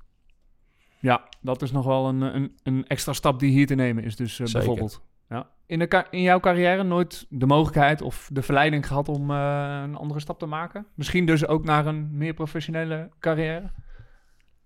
Ja, 1.01 1.29
dat 1.41 1.63
is 1.63 1.73
nog 1.73 1.85
wel 1.85 2.09
een, 2.09 2.21
een, 2.21 2.57
een 2.63 2.87
extra 2.87 3.13
stap 3.13 3.39
die 3.39 3.51
hier 3.51 3.67
te 3.67 3.75
nemen 3.75 4.05
is, 4.05 4.17
dus 4.17 4.41
eh, 4.41 4.53
bijvoorbeeld. 4.53 5.03
Ja. 5.29 5.51
In, 5.67 5.79
de 5.79 6.07
in 6.11 6.23
jouw 6.23 6.41
carrière 6.41 6.83
nooit 6.83 7.27
de 7.29 7.47
mogelijkheid 7.47 8.03
of 8.03 8.29
de 8.33 8.43
verleiding 8.43 8.87
gehad 8.87 9.09
om 9.09 9.31
een 9.31 9.97
andere 9.97 10.21
stap 10.21 10.39
te 10.39 10.47
maken? 10.47 10.87
Misschien 10.95 11.27
dus 11.27 11.47
ook 11.47 11.65
naar 11.65 11.87
een 11.87 12.17
meer 12.17 12.35
professionele 12.35 13.11
carrière? 13.21 13.71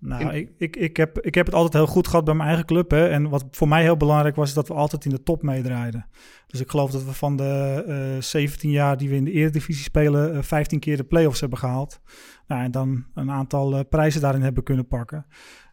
Nou, 0.00 0.22
In- 0.22 0.30
ik, 0.40 0.50
ik, 0.58 0.76
ik, 0.76 0.96
heb, 0.96 1.18
ik 1.20 1.34
heb 1.34 1.46
het 1.46 1.54
altijd 1.54 1.72
heel 1.84 1.92
goed 1.92 2.08
gehad 2.08 2.24
bij 2.24 2.34
mijn 2.34 2.48
eigen 2.48 2.66
club. 2.66 2.90
Hè. 2.90 3.08
En 3.08 3.28
wat 3.28 3.44
voor 3.50 3.68
mij 3.68 3.82
heel 3.82 3.96
belangrijk 3.96 4.36
was, 4.36 4.48
is 4.48 4.54
dat 4.54 4.68
we 4.68 4.74
altijd 4.74 5.04
in 5.04 5.10
de 5.10 5.22
top 5.22 5.42
meedraaiden. 5.42 6.06
Dus 6.46 6.60
ik 6.60 6.70
geloof 6.70 6.90
dat 6.90 7.04
we 7.04 7.12
van 7.12 7.36
de 7.36 7.84
eh 8.16 8.22
17 8.22 8.70
jaar 8.70 8.96
die 8.96 9.08
we 9.08 9.14
in 9.16 9.24
de 9.24 9.30
Eredivisie 9.32 9.84
spelen, 9.84 10.34
eh 10.34 10.42
15 10.42 10.78
keer 10.80 10.96
de 10.96 11.04
play-offs 11.04 11.40
hebben 11.40 11.58
gehaald. 11.58 12.00
Nou, 12.46 12.62
en 12.62 12.70
dan 12.70 13.04
een 13.14 13.30
aantal 13.30 13.74
eh, 13.76 13.80
prijzen 13.88 14.20
daarin 14.20 14.42
hebben 14.42 14.62
kunnen 14.62 14.86
pakken. 14.86 15.26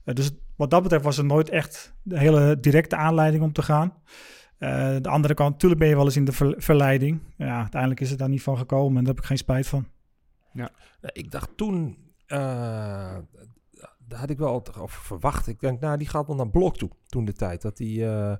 Eh, 0.03 0.13
dus 0.15 0.31
wat 0.55 0.69
dat 0.69 0.81
betreft 0.83 1.03
was 1.03 1.17
er 1.17 1.25
nooit 1.25 1.49
echt 1.49 1.95
de 2.03 2.19
hele 2.19 2.59
directe 2.59 2.95
aanleiding 2.95 3.43
om 3.43 3.51
te 3.53 3.61
gaan. 3.61 3.93
Eh, 4.57 4.95
de 5.01 5.09
andere 5.09 5.33
kant, 5.33 5.51
natuurlijk 5.51 5.79
ben 5.81 5.89
je 5.89 5.95
wel 5.95 6.05
eens 6.05 6.15
in 6.17 6.25
de 6.25 6.31
ver- 6.31 6.55
verleiding. 6.57 7.19
Ja, 7.37 7.57
uiteindelijk 7.59 8.01
is 8.01 8.09
het 8.09 8.19
daar 8.19 8.29
niet 8.29 8.43
van 8.43 8.57
gekomen 8.57 8.97
en 8.97 9.03
daar 9.03 9.13
heb 9.13 9.21
ik 9.23 9.27
geen 9.29 9.37
spijt 9.37 9.67
van. 9.67 9.87
Nou, 10.53 10.69
Ik 11.01 11.31
dacht 11.31 11.49
toen, 11.57 11.97
eh, 12.25 13.17
daar 14.07 14.19
had 14.19 14.29
ik 14.29 14.37
wel 14.37 14.63
over 14.79 15.01
verwacht. 15.01 15.47
Ik 15.47 15.59
denk, 15.59 15.79
nou, 15.79 15.97
die 15.97 16.07
gaat 16.07 16.27
wel 16.27 16.35
naar 16.35 16.49
Blok 16.49 16.77
toe, 16.77 16.89
toen 17.07 17.25
de 17.25 17.33
tijd. 17.33 17.61
Dat 17.61 17.77
die 17.77 18.05
eh, 18.05 18.33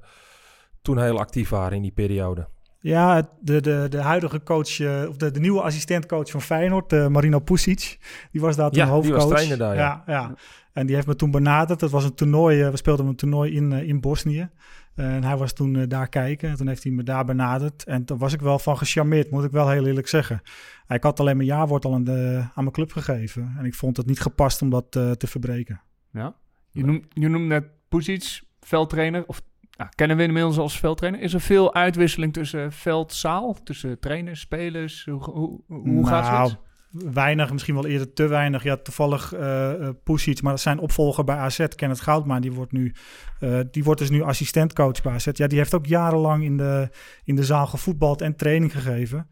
toen 0.81 0.99
heel 0.99 1.19
actief 1.19 1.49
waren 1.49 1.75
in 1.75 1.81
die 1.81 1.91
periode. 1.91 2.47
Ja, 2.79 3.29
de, 3.39 3.61
de, 3.61 3.85
de 3.89 4.01
huidige 4.01 4.43
coach, 4.43 4.79
eh, 4.79 5.05
of 5.09 5.17
de, 5.17 5.31
de 5.31 5.39
nieuwe 5.39 5.61
assistentcoach 5.61 6.29
van 6.31 6.41
Feyenoord, 6.41 6.93
eh, 6.93 7.07
Marino 7.07 7.39
Pusic, 7.39 7.99
die 8.31 8.41
was 8.41 8.55
daar 8.55 8.69
toen 8.69 8.79
Ja, 8.79 8.85
die 8.85 8.93
hoofdcoach. 8.93 9.23
was 9.23 9.29
trainer 9.31 9.57
daar, 9.57 9.75
ja. 9.75 10.03
ja, 10.05 10.13
ja. 10.13 10.33
En 10.73 10.85
die 10.85 10.95
heeft 10.95 11.07
me 11.07 11.15
toen 11.15 11.31
benaderd. 11.31 11.79
Dat 11.79 11.91
was 11.91 12.03
een 12.03 12.13
toernooi, 12.13 12.63
we 12.69 12.77
speelden 12.77 13.05
een 13.05 13.15
toernooi 13.15 13.55
in, 13.55 13.71
in 13.71 14.01
Bosnië. 14.01 14.49
En 14.97 15.23
hij 15.23 15.37
was 15.37 15.53
toen 15.53 15.75
eh, 15.75 15.87
daar 15.87 16.09
kijken. 16.09 16.49
En 16.49 16.55
toen 16.55 16.67
heeft 16.67 16.83
hij 16.83 16.91
me 16.91 17.03
daar 17.03 17.25
benaderd. 17.25 17.83
En 17.83 18.05
toen 18.05 18.17
was 18.17 18.33
ik 18.33 18.41
wel 18.41 18.59
van 18.59 18.77
gecharmeerd, 18.77 19.31
moet 19.31 19.43
ik 19.43 19.51
wel 19.51 19.69
heel 19.69 19.85
eerlijk 19.85 20.07
zeggen. 20.07 20.41
Ik 20.87 21.03
had 21.03 21.19
alleen 21.19 21.37
mijn 21.37 21.49
jaarwoord 21.49 21.85
al 21.85 21.93
aan, 21.93 22.03
de, 22.03 22.37
aan 22.39 22.63
mijn 22.63 22.71
club 22.71 22.91
gegeven. 22.91 23.55
En 23.57 23.65
ik 23.65 23.75
vond 23.75 23.97
het 23.97 24.05
niet 24.05 24.19
gepast 24.19 24.61
om 24.61 24.69
dat 24.69 24.95
eh, 24.95 25.11
te 25.11 25.27
verbreken. 25.27 25.81
Ja. 26.11 26.35
Je 26.71 26.85
noemt, 26.85 27.05
je 27.09 27.27
noemt 27.27 27.47
net 27.47 27.63
Pusic, 27.89 28.41
veldtrainer, 28.59 29.23
of 29.27 29.41
nou, 29.77 29.89
kennen 29.95 30.17
we 30.17 30.23
inmiddels 30.23 30.57
als 30.57 30.79
veldtrainer. 30.79 31.21
Is 31.21 31.33
er 31.33 31.41
veel 31.41 31.73
uitwisseling 31.73 32.33
tussen 32.33 32.71
veld, 32.71 33.13
zaal, 33.13 33.53
tussen 33.63 33.99
trainers, 33.99 34.39
spelers? 34.39 35.05
Hoe, 35.05 35.23
hoe, 35.23 35.61
hoe 35.67 36.07
gaat 36.07 36.49
het? 36.49 36.59
Weinig, 36.91 37.51
misschien 37.51 37.73
wel 37.73 37.85
eerder 37.85 38.13
te 38.13 38.27
weinig. 38.27 38.63
Ja, 38.63 38.77
toevallig 38.77 39.33
uh, 39.33 39.89
Pusic, 40.03 40.41
maar 40.41 40.59
zijn 40.59 40.79
opvolger 40.79 41.23
bij 41.23 41.35
AZ, 41.35 41.65
Kenneth 41.75 42.01
Goudman, 42.01 42.41
die 42.41 42.51
wordt, 42.51 42.71
nu, 42.71 42.93
eh, 43.39 43.59
die 43.71 43.83
wordt 43.83 43.99
dus 43.99 44.09
nu 44.09 44.21
assistentcoach 44.21 45.01
bij 45.01 45.13
AZ. 45.13 45.27
Ja, 45.31 45.47
die 45.47 45.57
heeft 45.57 45.73
ook 45.73 45.85
jarenlang 45.85 46.43
in 46.43 46.57
de, 46.57 46.89
in 47.23 47.35
de 47.35 47.43
zaal 47.43 47.67
gevoetbald 47.67 48.21
en 48.21 48.35
training 48.35 48.71
gegeven. 48.71 49.29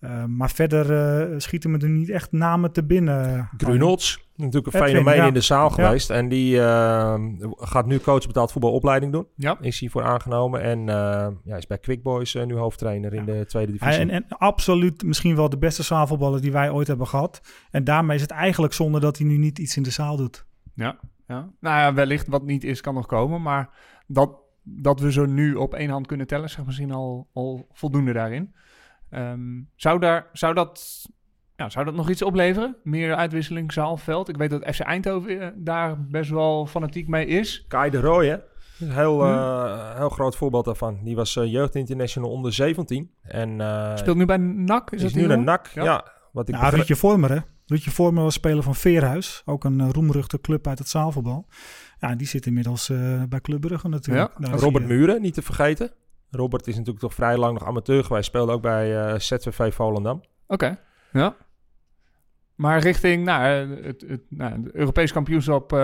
Uh, 0.00 0.24
maar 0.24 0.50
verder 0.50 1.30
uh, 1.30 1.38
schieten 1.38 1.70
me 1.70 1.78
er 1.78 1.88
niet 1.88 2.10
echt 2.10 2.32
namen 2.32 2.72
te 2.72 2.84
binnen. 2.84 3.48
Grunolds, 3.56 4.28
natuurlijk 4.36 4.66
een 4.66 4.80
Edwin, 4.80 4.94
fenomeen 4.94 5.16
ja. 5.16 5.26
in 5.26 5.34
de 5.34 5.40
zaal 5.40 5.70
geweest. 5.70 6.08
Ja. 6.08 6.14
En 6.14 6.28
die 6.28 6.56
uh, 6.56 7.14
gaat 7.56 7.86
nu 7.86 7.98
coach 7.98 8.26
betaald 8.26 8.52
voetbalopleiding 8.52 9.12
doen. 9.12 9.26
Ja. 9.34 9.58
Is 9.60 9.80
hij 9.80 9.88
voor 9.88 10.02
aangenomen. 10.02 10.62
En 10.62 10.86
ja, 11.44 11.56
is 11.56 11.66
bij 11.66 11.78
Quick 11.78 12.02
Boys 12.02 12.34
nu 12.34 12.54
hoofdtrainer 12.54 13.14
in 13.14 13.24
de 13.24 13.44
tweede 13.46 13.72
divisie. 13.72 14.00
En, 14.00 14.10
en, 14.10 14.24
absoluut 14.28 15.02
misschien 15.02 15.36
wel 15.36 15.48
de 15.48 15.58
beste 15.58 15.82
zaalvoetballer 15.82 16.40
die 16.40 16.52
wij 16.52 16.70
ooit 16.70 16.86
hebben 16.86 17.06
gehad. 17.06 17.40
En 17.70 17.84
daarmee 17.84 18.16
is 18.16 18.22
het 18.22 18.30
eigenlijk 18.30 18.72
zonde 18.72 19.00
dat 19.00 19.18
hij 19.18 19.26
nu 19.26 19.36
niet 19.36 19.58
iets 19.58 19.76
in 19.76 19.82
de 19.82 19.90
zaal 19.90 20.16
doet. 20.16 20.46
Ja, 20.74 20.98
ja. 21.26 21.50
nou 21.60 21.80
ja, 21.80 21.94
wellicht 21.94 22.28
wat 22.28 22.44
niet 22.44 22.64
is 22.64 22.80
kan 22.80 22.94
nog 22.94 23.06
komen. 23.06 23.42
Maar 23.42 23.70
dat, 24.06 24.30
dat 24.62 25.00
we 25.00 25.12
zo 25.12 25.26
nu 25.26 25.54
op 25.54 25.74
één 25.74 25.90
hand 25.90 26.06
kunnen 26.06 26.26
tellen, 26.26 26.50
zeg 26.50 26.66
misschien 26.66 26.92
al, 26.92 27.28
al 27.32 27.66
voldoende 27.72 28.12
daarin. 28.12 28.54
Um, 29.10 29.70
zou, 29.74 29.98
daar, 29.98 30.26
zou, 30.32 30.54
dat, 30.54 31.06
ja, 31.56 31.68
zou 31.68 31.84
dat 31.84 31.94
nog 31.94 32.10
iets 32.10 32.22
opleveren? 32.22 32.76
Meer 32.82 33.14
uitwisseling 33.14 33.72
zaalveld? 33.72 34.28
Ik 34.28 34.36
weet 34.36 34.50
dat 34.50 34.74
FC 34.74 34.80
Eindhoven 34.80 35.40
eh, 35.40 35.48
daar 35.56 36.06
best 36.06 36.30
wel 36.30 36.66
fanatiek 36.66 37.08
mee 37.08 37.26
is. 37.26 37.64
Kai 37.68 37.90
de 37.90 38.00
Rooij, 38.00 38.42
Heel, 38.84 39.22
hmm. 39.22 39.32
uh, 39.32 39.96
heel 39.96 40.08
groot 40.08 40.36
voorbeeld 40.36 40.64
daarvan. 40.64 40.98
Die 41.02 41.16
was 41.16 41.36
uh, 41.36 41.52
jeugd 41.52 41.74
international 41.74 42.30
onder 42.30 42.52
17. 42.52 43.10
En, 43.22 43.60
uh, 43.60 43.96
Speelt 43.96 44.16
nu 44.16 44.24
bij 44.24 44.36
NAC? 44.36 44.90
Is, 44.90 45.02
is 45.02 45.14
nu 45.14 45.24
een 45.24 45.44
NAC, 45.44 45.66
ja. 45.66 45.84
ja. 45.84 46.12
wat 46.32 46.48
ik 46.48 46.54
ja, 46.54 46.68
Ruudje 46.68 46.96
Vormer, 46.96 47.30
hè? 47.30 47.38
Ruudje 47.66 47.90
Vormer 47.90 48.22
was 48.22 48.34
speler 48.34 48.62
van 48.62 48.74
Veerhuis. 48.74 49.42
Ook 49.44 49.64
een 49.64 49.92
roemruchte 49.92 50.40
club 50.40 50.66
uit 50.66 50.78
het 50.78 50.88
zaalvoetbal. 50.88 51.46
Ja, 51.98 52.14
die 52.14 52.26
zit 52.26 52.46
inmiddels 52.46 52.92
bij 53.28 53.40
Club 53.40 53.60
Brugge 53.60 53.88
natuurlijk. 53.88 54.32
Ja. 54.38 54.50
Robert 54.50 54.86
Muren, 54.86 55.22
niet 55.22 55.34
te 55.34 55.42
vergeten. 55.42 55.92
Robert 56.30 56.66
is 56.66 56.74
natuurlijk 56.74 57.00
toch 57.00 57.14
vrij 57.14 57.36
lang 57.36 57.58
nog 57.58 57.68
amateur 57.68 58.04
geweest. 58.04 58.26
Speelde 58.26 58.52
ook 58.52 58.62
bij 58.62 59.12
uh, 59.12 59.18
ZVV 59.18 59.74
Volendam. 59.74 60.22
Oké, 60.46 60.78
ja. 61.12 61.36
Maar 62.54 62.78
richting 62.78 63.24
nou, 63.24 63.42
het, 63.82 64.04
het, 64.08 64.22
nou, 64.28 64.70
Europees 64.72 65.12
kampioenschap, 65.12 65.72
uh, 65.72 65.78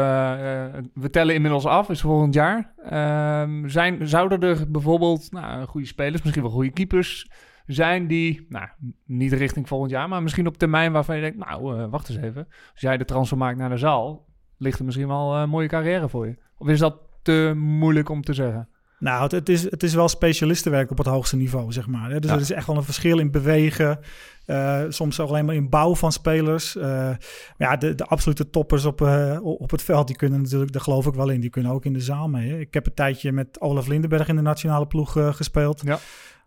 we 0.95 1.11
tellen 1.11 1.35
inmiddels 1.35 1.67
af, 1.67 1.89
is 1.89 2.01
volgend 2.01 2.35
jaar. 2.35 2.75
Uh, 2.85 3.69
zijn, 3.69 4.09
zouden 4.09 4.41
er 4.41 4.71
bijvoorbeeld 4.71 5.33
nou, 5.33 5.67
goede 5.67 5.87
spelers, 5.87 6.23
misschien 6.23 6.43
wel 6.43 6.53
goede 6.53 6.73
keepers 6.73 7.31
zijn 7.67 8.07
die, 8.07 8.47
nou, 8.49 8.69
niet 9.05 9.33
richting 9.33 9.69
volgend 9.69 9.91
jaar, 9.91 10.09
maar 10.09 10.23
misschien 10.23 10.47
op 10.47 10.57
termijn 10.57 10.93
waarvan 10.93 11.17
je 11.17 11.23
denkt, 11.23 11.39
nou, 11.39 11.89
wacht 11.89 12.09
eens 12.09 12.19
even. 12.19 12.47
Als 12.73 12.81
jij 12.81 12.97
de 12.97 13.05
transfer 13.05 13.39
maakt 13.39 13.59
naar 13.59 13.71
de 13.71 13.77
zaal, 13.77 14.27
ligt 14.59 14.79
er 14.79 14.85
misschien 14.85 15.09
wel 15.09 15.37
een 15.37 15.49
mooie 15.49 15.69
carrière 15.69 16.09
voor 16.09 16.27
je. 16.27 16.37
Of 16.57 16.69
is 16.69 16.79
dat 16.79 16.97
te 17.23 17.53
moeilijk 17.57 18.09
om 18.09 18.23
te 18.23 18.33
zeggen? 18.33 18.69
Nou, 19.05 19.23
het, 19.23 19.33
het, 19.33 19.49
is, 19.49 19.71
het 19.71 19.83
is 19.83 19.95
wel 19.95 20.09
specialistenwerk 20.09 20.91
op 20.91 20.99
het 20.99 21.07
hoogste 21.07 21.37
niveau, 21.37 21.73
zeg 21.73 21.87
maar. 21.87 22.21
Dus 22.21 22.31
er 22.31 22.41
is 22.41 22.53
echt 22.53 22.67
wel 22.67 22.77
een 22.77 22.83
verschil 22.83 23.19
in 23.19 23.31
bewegen. 23.31 23.99
Uh, 24.47 24.81
soms 24.89 25.21
ook 25.21 25.29
alleen 25.29 25.45
maar 25.45 25.55
in 25.55 25.69
bouw 25.69 25.95
van 25.95 26.13
spelers. 26.13 26.77
Uh, 26.77 27.11
ja, 27.59 27.77
de, 27.77 27.95
de 27.95 28.05
absolute 28.05 28.51
toppers 28.51 28.85
op, 28.85 29.01
uh, 29.01 29.39
op 29.43 29.71
het 29.71 29.83
veld, 29.83 30.07
die 30.07 30.17
kunnen 30.17 30.43
natuurlijk, 30.43 30.73
daar 30.73 30.83
geloof 30.83 31.07
ik 31.07 31.15
wel 31.15 31.29
in, 31.29 31.41
die 31.41 31.51
kunnen 31.51 31.73
ook 31.73 31.85
in 31.85 31.93
de 31.93 32.01
zaal 32.01 32.29
mee. 32.29 32.51
Hè. 32.51 32.59
Ik 32.59 32.75
heb 32.75 32.87
een 32.87 32.95
tijdje 32.95 33.33
met 33.33 33.61
Olaf 33.61 33.87
Lindenberg 33.87 34.29
in 34.29 34.37
de 34.37 34.43
nationale 34.43 34.87
ploeg 34.87 35.13
gespeeld. 35.37 35.83
Ja, 35.85 35.99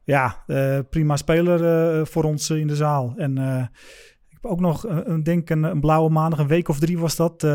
ja 0.04 0.44
prima 0.90 1.18
speler 1.18 2.08
voor 2.08 2.24
ons 2.24 2.50
in 2.50 2.68
de 2.68 2.76
zaal. 2.76 3.14
En 3.18 3.70
ook 4.48 4.60
nog, 4.60 4.86
een, 4.88 5.24
denk 5.24 5.50
een, 5.50 5.64
een 5.64 5.80
blauwe 5.80 6.10
maandag, 6.10 6.40
een 6.40 6.48
week 6.48 6.70
of 6.70 6.80
drie 6.80 7.00
was 7.00 7.16
dat, 7.16 7.48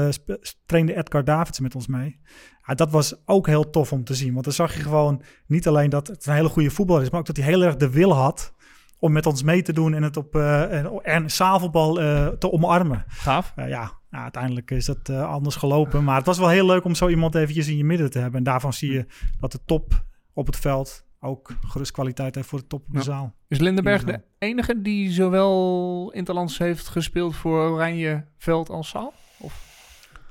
trainde 0.66 0.96
Edgar 0.96 1.24
Davids 1.24 1.60
met 1.60 1.74
ons 1.74 1.86
mee. 1.86 2.20
Ja, 2.66 2.74
dat 2.74 2.90
was 2.90 3.26
ook 3.26 3.46
heel 3.46 3.70
tof 3.70 3.92
om 3.92 4.04
te 4.04 4.14
zien. 4.14 4.32
Want 4.32 4.44
dan 4.44 4.54
zag 4.54 4.74
je 4.74 4.82
gewoon 4.82 5.22
niet 5.46 5.68
alleen 5.68 5.90
dat 5.90 6.06
het 6.06 6.26
een 6.26 6.34
hele 6.34 6.48
goede 6.48 6.70
voetballer 6.70 7.02
is, 7.02 7.10
maar 7.10 7.20
ook 7.20 7.26
dat 7.26 7.36
hij 7.36 7.46
heel 7.46 7.62
erg 7.62 7.76
de 7.76 7.90
wil 7.90 8.14
had 8.14 8.54
om 8.98 9.12
met 9.12 9.26
ons 9.26 9.42
mee 9.42 9.62
te 9.62 9.72
doen 9.72 9.94
en 9.94 10.02
het 10.02 10.16
op 10.16 10.34
uh, 10.34 10.72
en, 10.72 11.02
en 11.02 11.30
zaalvoetbal 11.30 12.00
uh, 12.00 12.26
te 12.26 12.52
omarmen. 12.52 13.04
Gaaf. 13.06 13.52
Uh, 13.56 13.68
ja, 13.68 13.92
ja, 14.10 14.22
uiteindelijk 14.22 14.70
is 14.70 14.84
dat 14.84 15.10
anders 15.10 15.56
gelopen. 15.56 16.04
Maar 16.04 16.16
het 16.16 16.26
was 16.26 16.38
wel 16.38 16.48
heel 16.48 16.66
leuk 16.66 16.84
om 16.84 16.94
zo 16.94 17.08
iemand 17.08 17.34
eventjes 17.34 17.68
in 17.68 17.76
je 17.76 17.84
midden 17.84 18.10
te 18.10 18.18
hebben. 18.18 18.38
En 18.38 18.44
daarvan 18.44 18.72
zie 18.72 18.92
je 18.92 19.06
dat 19.40 19.52
de 19.52 19.64
top 19.64 20.04
op 20.32 20.46
het 20.46 20.56
veld 20.56 21.06
ook 21.24 21.50
gerust 21.66 21.92
kwaliteit 21.92 22.34
heeft 22.34 22.48
voor 22.48 22.58
de 22.58 22.66
top 22.66 22.80
op 22.86 22.92
de 22.92 22.98
ja. 22.98 23.04
zaal. 23.04 23.34
Is 23.48 23.58
Lindenberg 23.58 24.04
de 24.04 24.20
enige 24.38 24.82
die 24.82 25.10
zowel 25.10 26.10
Interlands 26.14 26.58
heeft 26.58 26.88
gespeeld 26.88 27.36
voor 27.36 27.70
Oranje 27.70 28.24
Veld 28.38 28.68
als 28.68 28.88
zaal? 28.88 29.12
Of? 29.38 29.70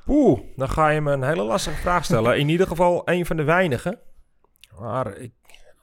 Oeh, 0.08 0.40
dan 0.56 0.70
ga 0.70 0.90
je 0.90 1.02
me 1.02 1.12
een 1.12 1.24
hele 1.24 1.44
lastige 1.44 1.78
vraag 1.78 2.06
stellen. 2.06 2.40
In 2.40 2.50
ieder 2.50 2.68
geval 2.68 3.10
een 3.10 3.26
van 3.26 3.38
de 3.38 3.44
weinigen. 3.44 4.00
Maar 4.80 5.18
ik, 5.18 5.34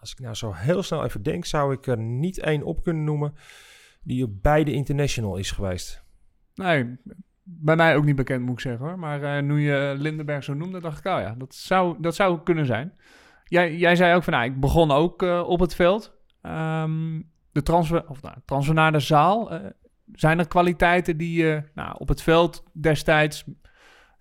als 0.01 0.13
ik 0.13 0.19
nou 0.19 0.35
zo 0.35 0.53
heel 0.53 0.83
snel 0.83 1.05
even 1.05 1.23
denk, 1.23 1.45
zou 1.45 1.73
ik 1.73 1.87
er 1.87 1.99
niet 1.99 2.39
één 2.39 2.63
op 2.63 2.83
kunnen 2.83 3.05
noemen 3.05 3.35
die 4.03 4.25
op 4.25 4.43
beide 4.43 4.73
international 4.73 5.37
is 5.37 5.51
geweest. 5.51 6.05
Nee, 6.55 6.97
bij 7.43 7.77
mij 7.77 7.97
ook 7.97 8.05
niet 8.05 8.17
bekend 8.17 8.43
moet 8.43 8.53
ik 8.53 8.61
zeggen 8.61 8.87
hoor. 8.87 8.99
Maar 8.99 9.23
uh, 9.23 9.43
nu 9.43 9.61
je 9.61 9.95
Lindenberg 9.99 10.45
zo 10.45 10.55
noemde, 10.55 10.81
dacht 10.81 10.99
ik, 10.99 11.05
oh 11.05 11.21
ja, 11.21 11.35
dat 11.39 11.55
zou, 11.55 11.97
dat 12.01 12.15
zou 12.15 12.43
kunnen 12.43 12.67
zijn. 12.67 12.93
Jij, 13.49 13.77
jij 13.77 13.97
zei 13.97 14.15
ook 14.15 14.25
van, 14.25 14.33
nou, 14.33 14.45
ik 14.45 14.61
begon 14.61 14.91
ook 14.91 15.23
uh, 15.23 15.49
op 15.49 15.61
het 15.61 15.75
veld. 15.75 16.17
Um, 16.43 17.31
de 17.53 17.63
transfer, 17.63 18.09
of 18.09 18.23
nou, 18.23 18.35
transfer 18.45 18.75
naar 18.75 18.93
de 18.93 19.01
zaal. 19.01 19.53
Uh, 19.53 19.59
zijn 20.13 20.39
er 20.39 20.49
kwaliteiten 20.49 21.17
die 21.17 21.43
je 21.43 21.63
nou, 21.75 21.95
op 21.99 22.09
het 22.09 22.23
veld 22.23 22.63
destijds 22.73 23.45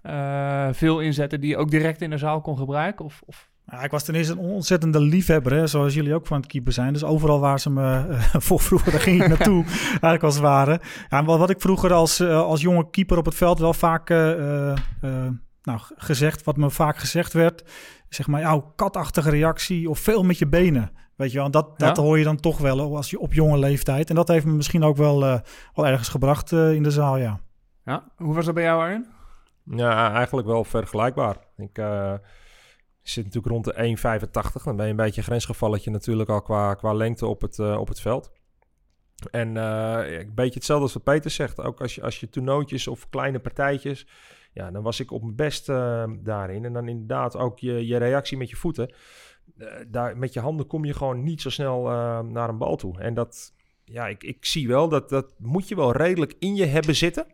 uh, 0.03 0.67
veel 0.71 0.99
inzetten 0.99 1.41
die 1.41 1.49
je 1.49 1.57
ook 1.57 1.71
direct 1.71 2.01
in 2.01 2.09
de 2.09 2.17
zaal 2.17 2.41
kon 2.41 2.57
gebruiken? 2.57 3.05
Of, 3.05 3.21
of? 3.25 3.49
Ja, 3.65 3.83
ik 3.83 3.91
was 3.91 4.03
ten 4.03 4.15
eerste 4.15 4.33
een 4.33 4.39
ontzettende 4.39 4.99
liefhebber, 4.99 5.53
hè, 5.53 5.67
zoals 5.67 5.93
jullie 5.93 6.13
ook 6.13 6.27
van 6.27 6.37
het 6.37 6.47
keeper 6.47 6.73
zijn. 6.73 6.93
Dus 6.93 7.03
overal 7.03 7.39
waar 7.39 7.59
ze 7.59 7.69
me 7.69 8.05
uh, 8.09 8.23
voor 8.47 8.59
vroeger, 8.59 8.91
daar 8.91 9.01
ging 9.01 9.21
ik 9.21 9.27
naartoe, 9.27 9.63
eigenlijk 9.89 10.23
als 10.23 10.33
het 10.33 10.43
ware. 10.43 10.81
Ja, 11.09 11.23
wat, 11.23 11.39
wat 11.39 11.49
ik 11.49 11.61
vroeger 11.61 11.93
als, 11.93 12.21
als 12.21 12.61
jonge 12.61 12.89
keeper 12.89 13.17
op 13.17 13.25
het 13.25 13.35
veld 13.35 13.59
wel 13.59 13.73
vaak 13.73 14.09
nou, 15.67 15.79
gezegd, 15.95 16.43
wat 16.43 16.57
me 16.57 16.69
vaak 16.69 16.97
gezegd 16.97 17.33
werd, 17.33 17.63
zeg 18.09 18.27
maar, 18.27 18.41
jouw 18.41 18.73
katachtige 18.75 19.29
reactie 19.29 19.89
of 19.89 19.99
veel 19.99 20.23
met 20.23 20.37
je 20.37 20.47
benen. 20.47 20.91
Weet 21.15 21.31
je 21.31 21.37
wel, 21.37 21.51
dat, 21.51 21.79
dat 21.79 21.95
ja? 21.97 22.03
hoor 22.03 22.17
je 22.17 22.23
dan 22.23 22.39
toch 22.39 22.57
wel 22.57 22.95
als 22.95 23.09
je 23.09 23.19
op 23.19 23.33
jonge 23.33 23.57
leeftijd. 23.57 24.09
En 24.09 24.15
dat 24.15 24.27
heeft 24.27 24.45
me 24.45 24.51
misschien 24.51 24.83
ook 24.83 24.97
wel, 24.97 25.19
wel 25.73 25.87
ergens 25.87 26.09
gebracht 26.09 26.51
in 26.51 26.83
de 26.83 26.91
zaal, 26.91 27.17
ja. 27.17 27.39
Ja, 27.85 28.11
hoe 28.15 28.35
was 28.35 28.45
dat 28.45 28.53
bij 28.53 28.63
jou, 28.63 28.81
Arjen? 28.81 29.07
Ja, 29.63 30.13
eigenlijk 30.13 30.47
wel 30.47 30.63
vergelijkbaar. 30.63 31.37
Ik 31.57 31.77
uh, 31.77 32.13
zit 33.01 33.23
natuurlijk 33.23 33.53
rond 33.53 33.65
de 33.65 33.97
1,85. 34.57 34.63
Dan 34.63 34.75
ben 34.75 34.85
je 34.85 34.91
een 34.91 34.97
beetje 34.97 35.17
een 35.17 35.27
grensgevalletje 35.27 35.91
natuurlijk 35.91 36.29
al 36.29 36.41
qua, 36.41 36.73
qua 36.73 36.93
lengte 36.93 37.25
op 37.25 37.41
het, 37.41 37.57
uh, 37.57 37.79
op 37.79 37.87
het 37.87 38.01
veld. 38.01 38.31
En 39.31 39.55
uh, 39.55 40.19
een 40.19 40.31
beetje 40.35 40.53
hetzelfde 40.53 40.83
als 40.83 40.93
wat 40.93 41.03
Peter 41.03 41.31
zegt. 41.31 41.61
Ook 41.61 41.81
als 41.81 41.95
je, 41.95 42.01
als 42.01 42.19
je 42.19 42.29
toernooitjes 42.29 42.87
of 42.87 43.09
kleine 43.09 43.39
partijtjes... 43.39 44.07
Ja, 44.57 44.71
dan 44.71 44.83
was 44.83 44.99
ik 44.99 45.11
op 45.11 45.21
mijn 45.21 45.35
best 45.35 45.65
daarin. 46.23 46.65
En 46.65 46.73
dan 46.73 46.87
inderdaad 46.87 47.35
ook 47.35 47.59
je, 47.59 47.87
je 47.87 47.97
reactie 47.97 48.37
met 48.37 48.49
je 48.49 48.55
voeten. 48.55 48.93
daar, 49.87 50.17
met 50.17 50.33
je 50.33 50.39
handen 50.39 50.67
kom 50.67 50.85
je 50.85 50.93
gewoon 50.93 51.23
niet 51.23 51.41
zo 51.41 51.49
snel 51.49 51.81
naar 52.23 52.49
een 52.49 52.57
bal 52.57 52.75
toe. 52.75 52.99
En 52.99 53.13
dat, 53.13 53.53
ja, 53.83 54.07
ik, 54.07 54.23
ik 54.23 54.45
zie 54.45 54.67
wel 54.67 54.89
dat 54.89 55.09
dat 55.09 55.33
moet 55.37 55.67
je 55.67 55.75
wel 55.75 55.91
redelijk 55.91 56.35
in 56.39 56.55
je 56.55 56.65
hebben 56.65 56.95
zitten. 56.95 57.25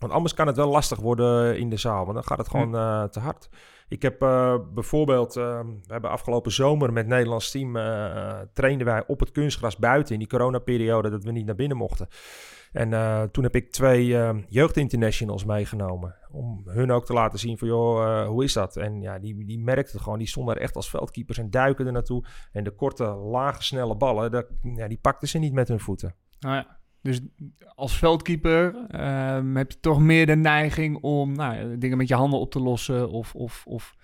Want 0.00 0.12
anders 0.12 0.34
kan 0.34 0.46
het 0.46 0.56
wel 0.56 0.68
lastig 0.68 0.98
worden 0.98 1.58
in 1.58 1.70
de 1.70 1.76
zaal, 1.76 2.02
want 2.04 2.14
dan 2.14 2.24
gaat 2.24 2.38
het 2.38 2.48
gewoon 2.48 2.74
uh, 2.74 3.04
te 3.04 3.20
hard. 3.20 3.48
Ik 3.88 4.02
heb 4.02 4.22
uh, 4.22 4.54
bijvoorbeeld, 4.74 5.36
uh, 5.36 5.60
we 5.60 5.92
hebben 5.92 6.10
afgelopen 6.10 6.52
zomer 6.52 6.92
met 6.92 7.04
het 7.04 7.12
Nederlands 7.12 7.50
team 7.50 7.72
trainden 8.52 8.86
wij 8.86 9.04
op 9.06 9.20
het 9.20 9.30
kunstgras 9.30 9.76
buiten 9.76 10.12
in 10.12 10.18
die 10.18 10.28
coronaperiode 10.28 11.10
dat 11.10 11.24
we 11.24 11.32
niet 11.32 11.46
naar 11.46 11.54
binnen 11.54 11.76
mochten. 11.76 12.08
En 12.72 12.90
toen 13.30 13.44
heb 13.44 13.54
ik 13.54 13.72
twee 13.72 14.16
jeugdinternationals 14.48 15.44
meegenomen. 15.44 16.14
Om 16.30 16.62
hun 16.66 16.90
ook 16.90 17.04
te 17.04 17.12
laten 17.12 17.38
zien 17.38 17.58
van, 17.58 17.68
joh, 17.68 18.26
hoe 18.26 18.44
is 18.44 18.52
dat? 18.52 18.76
En 18.76 19.00
ja, 19.00 19.18
die, 19.18 19.44
die 19.44 19.58
merkten 19.58 19.92
het 19.94 20.02
gewoon. 20.02 20.18
Die 20.18 20.28
stonden 20.28 20.54
er 20.54 20.60
echt 20.60 20.76
als 20.76 20.90
veldkeepers 20.90 21.38
en 21.38 21.50
duiken 21.50 21.86
er 21.86 21.92
naartoe. 21.92 22.24
En 22.52 22.64
de 22.64 22.70
korte, 22.70 23.04
lage, 23.04 23.62
snelle 23.62 23.96
ballen, 23.96 24.30
dat, 24.30 24.46
ja, 24.62 24.88
die 24.88 24.98
pakten 25.00 25.28
ze 25.28 25.38
niet 25.38 25.52
met 25.52 25.68
hun 25.68 25.80
voeten. 25.80 26.14
Nou 26.40 26.54
ja. 26.54 26.78
Dus 27.02 27.20
als 27.74 27.96
veldkeeper 27.96 28.74
um, 29.36 29.56
heb 29.56 29.72
je 29.72 29.80
toch 29.80 30.00
meer 30.00 30.26
de 30.26 30.36
neiging 30.36 30.96
om 31.00 31.32
nou, 31.32 31.78
dingen 31.78 31.96
met 31.96 32.08
je 32.08 32.14
handen 32.14 32.40
op 32.40 32.50
te 32.50 32.60
lossen. 32.60 33.10
Of, 33.10 33.34
of, 33.34 33.62
of 33.66 33.94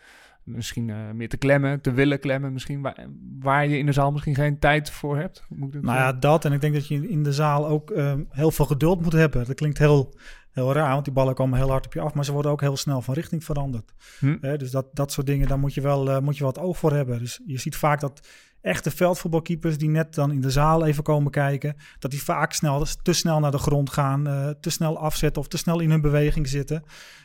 misschien 0.43 0.89
uh, 0.89 1.11
meer 1.15 1.29
te 1.29 1.37
klemmen, 1.37 1.81
te 1.81 1.93
willen 1.93 2.21
klemmen. 2.21 2.53
Misschien 2.53 2.83
waar, 2.83 3.07
waar, 3.41 3.69
je 3.69 3.79
in 3.79 3.87
de 3.87 3.93
zaal 3.93 4.13
misschien 4.13 4.35
geen 4.35 4.59
tijd 4.59 4.91
voor 4.91 5.17
hebt. 5.17 5.45
Moet 5.49 5.83
nou 5.83 5.99
ja, 5.99 6.13
dat. 6.13 6.45
En 6.45 6.53
ik 6.53 6.61
denk 6.61 6.75
dat 6.75 6.89
je 6.89 7.09
in 7.09 7.23
de 7.23 7.33
zaal 7.33 7.69
ook 7.69 7.91
um, 7.91 8.27
heel 8.31 8.51
veel 8.51 8.65
geduld 8.65 9.03
moet 9.03 9.13
hebben. 9.13 9.47
Dat 9.47 9.55
klinkt 9.55 9.79
heel, 9.79 10.15
heel 10.51 10.73
raar, 10.73 10.93
want 10.93 11.05
die 11.05 11.15
ballen 11.15 11.35
komen 11.35 11.59
heel 11.59 11.71
hard 11.71 11.87
op 11.87 11.93
je 11.93 12.01
af. 12.01 12.15
Maar 12.15 12.25
ze 12.25 12.33
worden 12.33 12.51
ook 12.51 12.61
heel 12.61 12.77
snel 12.77 13.03
van 13.03 13.15
richting 13.15 13.45
veranderd. 13.45 13.93
Hm. 14.19 14.57
Dus 14.57 14.71
dat, 14.71 14.87
dat 14.93 15.13
soort 15.13 15.27
dingen, 15.27 15.49
daar 15.49 15.59
moet 15.59 15.75
je 15.75 15.81
wel 15.81 16.09
uh, 16.09 16.19
moet 16.19 16.37
je 16.37 16.45
wat 16.45 16.59
oog 16.59 16.79
voor 16.79 16.93
hebben. 16.93 17.19
Dus 17.19 17.41
je 17.47 17.59
ziet 17.59 17.77
vaak 17.77 18.01
dat 18.01 18.29
echte 18.67 18.91
veldvoetbalkeepers 18.91 19.79
die 19.79 19.89
net 19.89 20.15
dan 20.15 20.31
in 20.31 20.41
de 20.41 20.51
zaal 20.51 20.87
even 20.87 21.03
komen 21.03 21.31
kijken, 21.31 21.77
dat 21.99 22.11
die 22.11 22.23
vaak 22.23 22.53
snel, 22.53 22.87
te 23.03 23.13
snel 23.13 23.41
naar 23.41 23.51
de 23.51 23.59
grond 23.59 23.91
gaan, 23.91 24.29
uh, 24.29 24.49
te 24.61 24.71
snel 24.71 24.99
afzetten 24.99 25.43
of 25.43 25.49
te 25.49 25.57
snel 25.57 25.81
in 25.81 25.91
hun 25.91 26.01
beweging 26.01 26.49
zitten. 26.49 26.85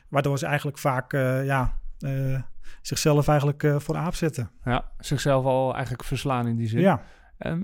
Waardoor 0.09 0.37
ze 0.37 0.45
eigenlijk 0.45 0.77
vaak 0.77 1.13
uh, 1.13 1.45
ja, 1.45 1.77
uh, 1.99 2.39
zichzelf 2.81 3.27
eigenlijk 3.27 3.73
voor 3.77 3.95
aap 3.95 4.15
zetten. 4.15 4.49
Ja, 4.65 4.91
zichzelf 4.99 5.45
al 5.45 5.73
eigenlijk 5.73 6.03
verslaan 6.03 6.47
in 6.47 6.55
die 6.55 6.67
zin. 6.67 6.79
Ja. 6.79 7.03
Ehm, 7.37 7.61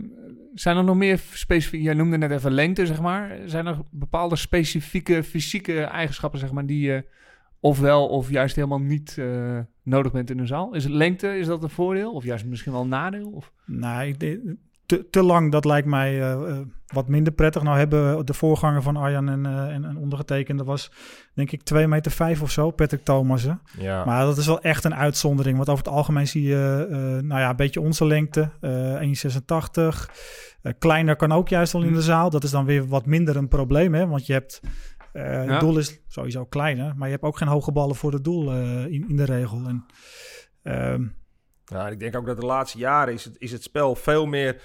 zijn 0.53 0.77
er 0.77 0.83
nog 0.83 0.95
meer 0.95 1.19
specifieke... 1.31 1.85
Jij 1.85 1.93
noemde 1.93 2.17
net 2.17 2.31
even 2.31 2.51
lengte, 2.51 2.85
zeg 2.85 3.01
maar. 3.01 3.37
Zijn 3.45 3.65
er 3.65 3.77
bepaalde 3.91 4.35
specifieke 4.35 5.23
fysieke 5.23 5.83
eigenschappen, 5.83 6.39
zeg 6.39 6.51
maar, 6.51 6.65
die 6.65 6.81
je 6.81 7.05
ofwel 7.59 8.07
of 8.07 8.29
juist 8.29 8.55
helemaal 8.55 8.79
niet 8.81 9.15
eh, 9.17 9.59
nodig 9.83 10.11
bent 10.11 10.29
in 10.29 10.39
een 10.39 10.47
zaal? 10.47 10.73
Is 10.73 10.83
het 10.83 10.93
lengte, 10.93 11.37
is 11.37 11.47
dat 11.47 11.63
een 11.63 11.69
voordeel? 11.69 12.13
Of 12.13 12.23
juist 12.23 12.45
misschien 12.45 12.71
wel 12.71 12.81
een 12.81 12.87
nadeel? 12.89 13.29
Of? 13.29 13.51
Nee, 13.65 14.17
de- 14.17 14.57
te, 14.85 15.07
te 15.09 15.23
lang, 15.23 15.51
dat 15.51 15.65
lijkt 15.65 15.87
mij 15.87 16.21
eh, 16.21 16.31
eh, 16.49 16.57
wat 16.87 17.07
minder 17.07 17.33
prettig. 17.33 17.63
Nou 17.63 17.77
hebben 17.77 18.25
de 18.25 18.33
voorganger 18.33 18.81
van 18.81 18.95
Arjan 18.97 19.29
en, 19.29 19.45
eh, 19.45 19.73
en, 19.73 19.85
en 19.85 19.97
ondergetekende 19.97 20.63
was, 20.63 20.91
denk 21.33 21.51
ik, 21.51 21.63
2 21.63 21.87
meter 21.87 22.11
vijf 22.11 22.41
of 22.41 22.51
zo, 22.51 22.71
Patrick 22.71 23.03
Thomassen. 23.03 23.61
Ja. 23.79 24.05
Maar 24.05 24.25
dat 24.25 24.37
is 24.37 24.45
wel 24.47 24.61
echt 24.61 24.83
een 24.83 24.95
uitzondering. 24.95 25.55
Want 25.57 25.69
over 25.69 25.83
het 25.85 25.93
algemeen 25.93 26.27
zie 26.27 26.43
je, 26.43 26.87
eh, 26.91 26.97
nou 26.97 27.39
ja, 27.41 27.49
een 27.49 27.55
beetje 27.55 27.81
onze 27.81 28.05
lengte, 28.05 28.49
eh 28.61 29.01
1,86. 29.01 30.09
Eh, 30.61 30.73
kleiner 30.79 31.15
kan 31.15 31.31
ook 31.31 31.49
juist 31.49 31.73
al 31.73 31.83
in 31.83 31.93
de 31.93 32.01
zaal. 32.01 32.29
Dat 32.29 32.43
is 32.43 32.51
dan 32.51 32.65
weer 32.65 32.87
wat 32.87 33.05
minder 33.05 33.35
een 33.35 33.47
probleem, 33.47 33.93
hè? 33.93 34.07
Want 34.07 34.25
je 34.25 34.33
hebt, 34.33 34.61
eh, 35.17 35.45
Ja. 35.45 35.51
het 35.51 35.59
doel 35.59 35.77
is 35.77 35.99
sowieso 36.07 36.45
kleiner, 36.45 36.95
maar 36.95 37.07
je 37.07 37.13
hebt 37.13 37.25
ook 37.25 37.37
geen 37.37 37.47
hoge 37.47 37.71
ballen 37.71 37.95
voor 37.95 38.13
het 38.13 38.23
doel 38.23 38.51
eh, 38.51 38.85
in, 38.85 39.09
in 39.09 39.15
de 39.15 39.23
regel. 39.25 39.67
En, 39.67 39.85
ehm, 40.63 41.05
Nou, 41.65 41.91
ik 41.91 41.99
denk 41.99 42.15
ook 42.15 42.25
dat 42.25 42.39
de 42.39 42.45
laatste 42.45 42.77
jaren 42.77 43.13
is 43.13 43.25
het, 43.25 43.35
is 43.37 43.51
het 43.51 43.63
spel 43.63 43.95
veel 43.95 44.25
meer 44.25 44.61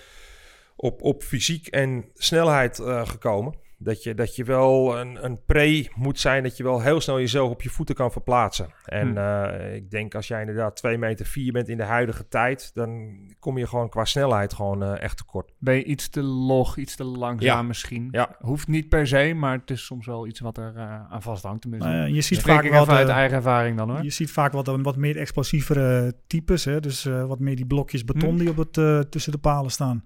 op, 0.77 1.03
op 1.03 1.23
fysiek 1.23 1.67
en 1.67 2.05
snelheid 2.15 2.79
eh, 2.79 3.07
gekomen. 3.07 3.55
Dat 3.83 4.03
je, 4.03 4.15
dat 4.15 4.37
je 4.37 4.45
wel 4.45 4.99
een, 4.99 5.25
een 5.25 5.45
pre 5.47 5.89
moet 5.95 6.21
zijn, 6.21 6.43
dat 6.43 6.57
je 6.57 6.63
wel 6.63 6.81
heel 6.81 7.01
snel 7.01 7.19
jezelf 7.19 7.51
op 7.51 7.63
je 7.63 7.69
voeten 7.71 7.95
kan 7.95 8.13
verplaatsen. 8.13 8.67
En 8.85 9.09
Hm. 9.09 9.17
eh, 9.19 9.75
ik 9.75 9.91
denk 9.91 10.15
als 10.15 10.29
jij 10.29 10.41
inderdaad 10.41 10.77
2 10.77 10.99
meter 10.99 11.27
4 11.27 11.53
bent 11.53 11.69
in 11.69 11.77
de 11.77 11.83
huidige 11.85 12.29
tijd, 12.29 12.71
dan 12.75 13.17
kom 13.39 13.59
je 13.59 13.67
gewoon 13.67 13.89
qua 13.89 14.05
snelheid 14.05 14.53
gewoon 14.55 14.83
eh, 14.83 15.03
echt 15.03 15.17
tekort. 15.17 15.53
Ben 15.59 15.75
je 15.75 15.85
iets 15.85 16.09
te 16.09 16.23
log, 16.23 16.77
iets 16.77 16.97
te 16.97 17.05
langzaam 17.05 17.57
Ja. 17.57 17.63
misschien? 17.63 18.09
Ja. 18.11 18.37
Hoeft 18.41 18.69
niet 18.69 18.89
per 18.89 19.07
se, 19.07 19.33
maar 19.37 19.59
het 19.59 19.71
is 19.71 19.85
soms 19.85 20.07
wel 20.07 20.27
iets 20.27 20.41
wat 20.41 20.57
er 20.59 20.73
eh, 20.77 21.11
aan 21.11 21.23
vasthangt. 21.23 21.61
Tenminste, 21.61 21.89
nou 21.89 22.13
je 22.13 22.21
ziet 22.21 22.41
vaak 22.43 22.65
even 22.65 22.89
uit 22.89 23.09
eigen 23.09 23.37
ervaring 23.37 23.77
dan 23.77 23.91
hoor. 23.91 24.03
Je 24.03 24.11
ziet 24.11 24.31
vaak 24.31 24.53
wat, 24.53 24.67
wat 24.83 24.97
meer 24.97 25.17
explosievere 25.17 26.15
types. 26.27 26.65
Hè? 26.65 26.81
Dus 26.81 27.05
eh, 27.07 27.25
wat 27.27 27.39
meer 27.39 27.57
die 27.57 27.67
blokjes 27.67 28.05
beton 28.05 28.31
Hm. 28.31 28.37
die 28.39 28.49
op 28.51 28.57
het, 28.57 29.11
tussen 29.11 29.33
de 29.33 29.39
palen 29.39 29.71
staan. 29.71 30.05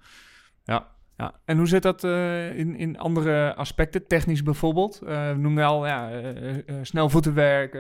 Ja. 1.17 1.35
En 1.45 1.57
hoe 1.57 1.69
zit 1.69 1.83
dat 1.83 2.05
eh, 2.05 2.59
in, 2.59 2.77
in 2.77 2.99
andere 2.99 3.55
aspecten, 3.55 4.07
technisch 4.07 4.43
bijvoorbeeld? 4.43 5.03
Eh 5.03 5.31
we 5.31 5.39
noemden 5.39 5.65
al 5.65 5.87
eh, 5.87 6.55
snel 6.83 7.09
voetenwerk, 7.09 7.75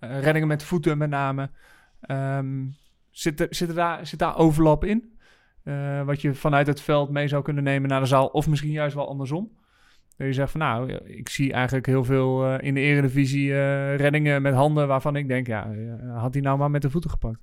reddingen 0.00 0.48
met 0.48 0.62
voeten 0.62 0.98
met 0.98 1.10
name. 1.10 1.50
Ehm, 2.00 2.66
zit, 3.10 3.40
er, 3.40 3.46
zit, 3.50 3.68
er 3.68 3.74
daar, 3.74 4.06
zit 4.06 4.18
daar 4.18 4.36
overlap 4.36 4.84
in? 4.84 5.18
Wat 6.04 6.20
je 6.20 6.34
vanuit 6.34 6.66
het 6.66 6.80
veld 6.80 7.10
mee 7.10 7.28
zou 7.28 7.42
kunnen 7.42 7.64
nemen 7.64 7.88
naar 7.88 8.00
de 8.00 8.06
zaal, 8.06 8.26
of 8.26 8.48
misschien 8.48 8.70
juist 8.70 8.94
wel 8.94 9.08
andersom? 9.08 9.50
Dat 10.16 10.26
je 10.26 10.32
zegt 10.32 10.50
van 10.50 10.60
nou, 10.60 10.92
ik 10.92 11.28
zie 11.28 11.52
eigenlijk 11.52 11.86
heel 11.86 12.04
veel 12.04 12.58
in 12.58 12.74
de 12.74 12.80
eredivisie 12.80 13.52
reddingen 13.96 14.42
met 14.42 14.54
handen 14.54 14.88
waarvan 14.88 15.16
ik 15.16 15.28
denk, 15.28 15.46
ja, 15.46 15.70
had 16.14 16.32
hij 16.32 16.42
nou 16.42 16.58
maar 16.58 16.70
met 16.70 16.82
de 16.82 16.90
voeten 16.90 17.10
gepakt? 17.10 17.40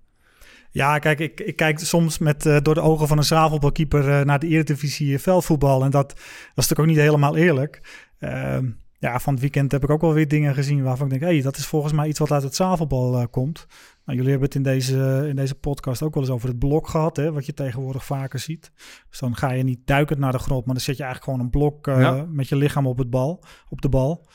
Ja, 0.77 0.99
kijk, 0.99 1.19
ik, 1.19 1.39
ik 1.39 1.55
kijk 1.55 1.79
soms 1.79 2.17
met, 2.17 2.45
eh, 2.45 2.57
door 2.61 2.73
de 2.73 2.81
ogen 2.81 3.07
van 3.07 3.17
een 3.17 3.23
zaalvoetbalkeeper 3.23 4.09
eh, 4.09 4.25
naar 4.25 4.39
de 4.39 4.47
Eredivisie 4.47 5.13
eh, 5.13 5.19
veldvoetbal. 5.19 5.83
En 5.83 5.91
dat, 5.91 6.09
dat 6.09 6.17
is 6.17 6.53
natuurlijk 6.55 6.79
ook 6.79 6.85
niet 6.85 6.97
helemaal 6.97 7.37
eerlijk. 7.37 7.81
Ehm, 8.19 8.69
ja, 8.99 9.19
van 9.19 9.33
het 9.33 9.41
weekend 9.41 9.71
heb 9.71 9.83
ik 9.83 9.89
ook 9.89 10.01
wel 10.01 10.13
weer 10.13 10.27
dingen 10.27 10.53
gezien 10.53 10.83
waarvan 10.83 11.05
ik 11.05 11.11
denk... 11.11 11.23
hé, 11.23 11.29
hey, 11.29 11.41
dat 11.41 11.57
is 11.57 11.65
volgens 11.65 11.93
mij 11.93 12.07
iets 12.07 12.19
wat 12.19 12.31
uit 12.31 12.43
het 12.43 12.55
zaalvoetbal 12.55 13.27
komt. 13.27 13.65
Nou, 14.05 14.17
jullie 14.17 14.31
hebben 14.31 14.47
het 14.47 14.55
in 14.57 14.63
deze, 14.63 15.25
in 15.29 15.35
deze 15.35 15.55
podcast 15.55 16.01
ook 16.01 16.13
wel 16.13 16.23
eens 16.23 16.31
over 16.31 16.47
het 16.49 16.59
blok 16.59 16.87
gehad... 16.87 17.15
Hè, 17.17 17.31
wat 17.31 17.45
je 17.45 17.53
tegenwoordig 17.53 18.05
vaker 18.05 18.39
ziet. 18.39 18.71
Dus 19.09 19.19
dan 19.19 19.35
ga 19.35 19.51
je 19.51 19.63
niet 19.63 19.79
duikend 19.85 20.19
naar 20.19 20.31
de 20.31 20.39
grond... 20.39 20.65
maar 20.65 20.75
dan 20.75 20.83
zet 20.83 20.97
je 20.97 21.03
eigenlijk 21.03 21.31
gewoon 21.31 21.45
een 21.45 21.59
blok 21.59 21.85
Ja. 21.85 22.25
met 22.29 22.49
je 22.49 22.55
lichaam 22.55 22.87
op, 22.87 22.97
het 22.97 23.09
bal, 23.09 23.43
op 23.69 23.81
de 23.81 23.89
bal... 23.89 24.27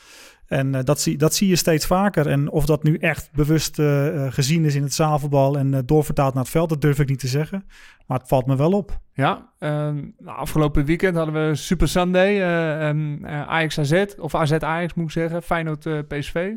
En 0.53 0.75
eh, 0.75 0.83
dat, 0.83 1.01
zie, 1.01 1.17
dat 1.17 1.33
zie 1.33 1.47
je 1.47 1.55
steeds 1.55 1.85
vaker. 1.85 2.27
En 2.27 2.49
of 2.49 2.65
dat 2.65 2.83
nu 2.83 2.97
echt 2.97 3.29
bewust 3.31 3.79
eh, 3.79 4.25
eh, 4.25 4.33
gezien 4.33 4.65
is 4.65 4.75
in 4.75 4.83
het 4.83 4.93
zaalvoetbal 4.93 5.57
en 5.57 5.73
eh, 5.73 5.79
doorvertaald 5.85 6.33
naar 6.33 6.43
het 6.43 6.51
veld, 6.51 6.69
dat 6.69 6.81
durf 6.81 6.99
ik 6.99 7.09
niet 7.09 7.19
te 7.19 7.27
zeggen. 7.27 7.65
Maar 8.07 8.19
het 8.19 8.27
valt 8.27 8.45
me 8.45 8.55
wel 8.55 8.71
op. 8.71 8.99
Ja, 9.13 9.49
ehm, 9.59 9.95
nou, 10.19 10.37
afgelopen 10.37 10.85
weekend 10.85 11.15
hadden 11.15 11.47
we 11.47 11.55
Super 11.55 11.87
Sunday, 11.87 12.41
eh, 12.41 13.47
Ajax 13.47 13.79
AZ, 13.79 14.05
of 14.17 14.35
AZ 14.35 14.51
Ajax 14.51 14.93
moet 14.93 15.05
ik 15.05 15.11
zeggen, 15.11 15.43
Feyenoord 15.43 16.07
PSV. 16.07 16.51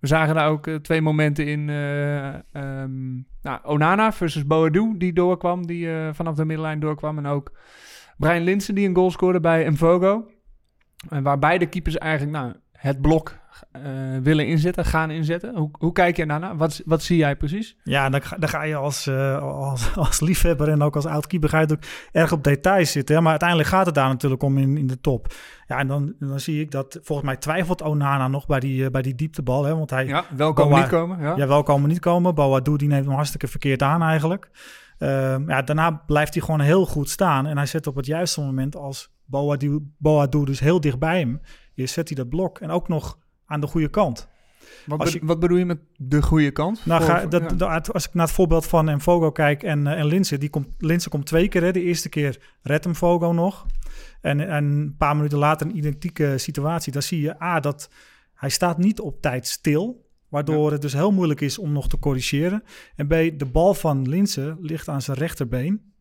We 0.00 0.06
zagen 0.06 0.34
daar 0.34 0.48
ook 0.48 0.68
twee 0.82 1.00
momenten 1.00 1.46
in, 1.46 1.68
eh, 1.68 2.34
ehm, 2.34 3.12
nou, 3.42 3.60
Onana 3.64 4.12
versus 4.12 4.46
Boadu, 4.46 4.94
die 4.98 5.12
doorkwam, 5.12 5.66
die 5.66 5.88
vanaf 6.12 6.34
de 6.34 6.44
middenlijn 6.44 6.80
doorkwam. 6.80 7.18
En 7.18 7.26
ook 7.26 7.52
Brian 8.16 8.42
Linsen, 8.42 8.74
die 8.74 8.88
een 8.88 8.94
goal 8.94 9.10
scoorde 9.10 9.40
bij 9.40 9.70
Mvogo. 9.70 10.26
En 11.08 11.22
waar 11.22 11.38
beide 11.38 11.66
keepers 11.66 11.98
eigenlijk 11.98 12.32
nou, 12.36 12.52
het 12.72 13.00
blok 13.00 13.40
eh, 13.72 13.82
willen 14.22 14.46
inzetten, 14.46 14.84
gaan 14.84 15.10
inzetten. 15.10 15.56
Hoe, 15.56 15.70
hoe 15.78 15.92
kijk 15.92 16.16
je 16.16 16.26
daarna? 16.26 16.56
Wat, 16.56 16.82
wat 16.84 17.02
zie 17.02 17.16
jij 17.16 17.36
precies? 17.36 17.76
Ja, 17.82 18.08
dan 18.08 18.22
ga, 18.22 18.36
dan 18.36 18.48
ga 18.48 18.62
je 18.62 18.76
als, 18.76 19.06
eh, 19.06 19.38
als, 19.42 19.94
als 19.96 20.20
liefhebber 20.20 20.68
en 20.68 20.82
ook 20.82 20.96
als 20.96 21.06
oud-keeper 21.06 21.48
ga 21.48 21.60
je 21.60 21.70
ook 21.72 21.82
erg 22.12 22.32
op 22.32 22.44
details 22.44 22.92
zitten. 22.92 23.14
Hè? 23.14 23.20
Maar 23.20 23.30
uiteindelijk 23.30 23.68
gaat 23.68 23.86
het 23.86 23.94
daar 23.94 24.08
natuurlijk 24.08 24.42
om 24.42 24.58
in, 24.58 24.76
in 24.76 24.86
de 24.86 25.00
top. 25.00 25.34
Ja, 25.66 25.78
en 25.78 25.86
dan, 25.86 26.14
dan 26.18 26.40
zie 26.40 26.60
ik 26.60 26.70
dat 26.70 26.98
volgens 27.02 27.28
mij 27.28 27.36
twijfelt 27.36 27.82
Onana 27.82 28.28
nog 28.28 28.46
bij 28.46 28.60
die, 28.60 28.84
eh, 28.84 28.90
bij 28.90 29.02
die 29.02 29.14
dieptebal. 29.14 29.64
Hè? 29.64 29.76
Want 29.76 29.90
hij, 29.90 30.06
Ja, 30.06 30.24
welkom 30.36 30.68
Boa- 30.68 30.78
niet 30.78 30.88
komen. 30.88 31.20
Ja. 31.20 31.36
Ja, 31.36 31.46
wel 31.46 31.62
komen 31.62 31.88
niet 31.88 32.00
komen. 32.00 32.34
Boadu 32.34 32.76
die 32.76 32.88
neemt 32.88 33.04
hem 33.04 33.14
hartstikke 33.14 33.48
verkeerd 33.48 33.82
aan 33.82 34.02
eigenlijk. 34.02 34.50
Ehm, 34.98 35.50
ja, 35.50 35.62
daarna 35.62 35.90
blijft 35.90 36.34
hij 36.34 36.42
gewoon 36.42 36.60
heel 36.60 36.86
goed 36.86 37.10
staan. 37.10 37.46
En 37.46 37.56
hij 37.56 37.66
zet 37.66 37.86
op 37.86 37.96
het 37.96 38.06
juiste 38.06 38.40
moment 38.40 38.76
als 38.76 39.10
Boadu, 39.24 39.92
Boadu 39.98 40.44
dus 40.44 40.60
heel 40.60 40.80
dicht 40.80 40.98
bij 40.98 41.18
hem 41.18 41.40
is, 41.74 41.92
zet 41.92 42.08
hij 42.08 42.16
dat 42.16 42.28
blok. 42.28 42.58
En 42.58 42.70
ook 42.70 42.88
nog 42.88 43.18
aan 43.52 43.60
de 43.60 43.66
goede 43.66 43.88
kant. 43.88 44.28
Wat, 44.86 45.12
je- 45.12 45.20
wat 45.22 45.40
bedoel 45.40 45.56
je 45.56 45.64
met 45.64 45.78
de 45.96 46.22
goede 46.22 46.50
kant? 46.50 46.86
Nou, 46.86 47.02
ga, 47.02 47.26
dat, 47.26 47.42
ja. 47.42 47.48
dat- 47.48 47.92
als 47.92 48.06
ik 48.06 48.14
naar 48.14 48.26
het 48.26 48.34
voorbeeld 48.34 48.66
van 48.66 48.94
Mfogo 48.94 49.30
kijk 49.30 49.62
en, 49.62 49.86
eh, 49.86 49.98
en 49.98 50.06
Linse, 50.06 50.38
die 50.38 50.50
komt, 50.50 50.68
Linse 50.78 51.08
komt 51.08 51.26
twee 51.26 51.48
keer. 51.48 51.62
Hè. 51.62 51.72
De 51.72 51.82
eerste 51.82 52.08
keer 52.08 52.40
redt 52.62 52.84
hem 52.84 52.94
Fogo 52.94 53.32
nog. 53.32 53.66
En, 54.20 54.40
en 54.48 54.64
een 54.64 54.94
paar 54.98 55.16
minuten 55.16 55.38
later 55.38 55.66
een 55.66 55.76
identieke 55.76 56.38
situatie. 56.38 56.92
Dan 56.92 57.02
zie 57.02 57.20
je 57.20 57.42
A, 57.42 57.60
dat 57.60 57.90
hij 58.34 58.48
staat 58.48 58.78
niet 58.78 59.00
op 59.00 59.20
tijd 59.20 59.46
stil. 59.46 60.10
Waardoor 60.28 60.72
het 60.72 60.82
dus 60.82 60.92
heel 60.92 61.12
moeilijk 61.12 61.40
is 61.40 61.58
om 61.58 61.72
nog 61.72 61.88
te 61.88 61.98
corrigeren. 61.98 62.62
En 62.96 63.06
B, 63.06 63.10
de 63.10 63.48
bal 63.52 63.74
van 63.74 64.08
Linse 64.08 64.56
ligt 64.60 64.88
aan 64.88 65.02
zijn 65.02 65.16
rechterbeen. 65.16 65.92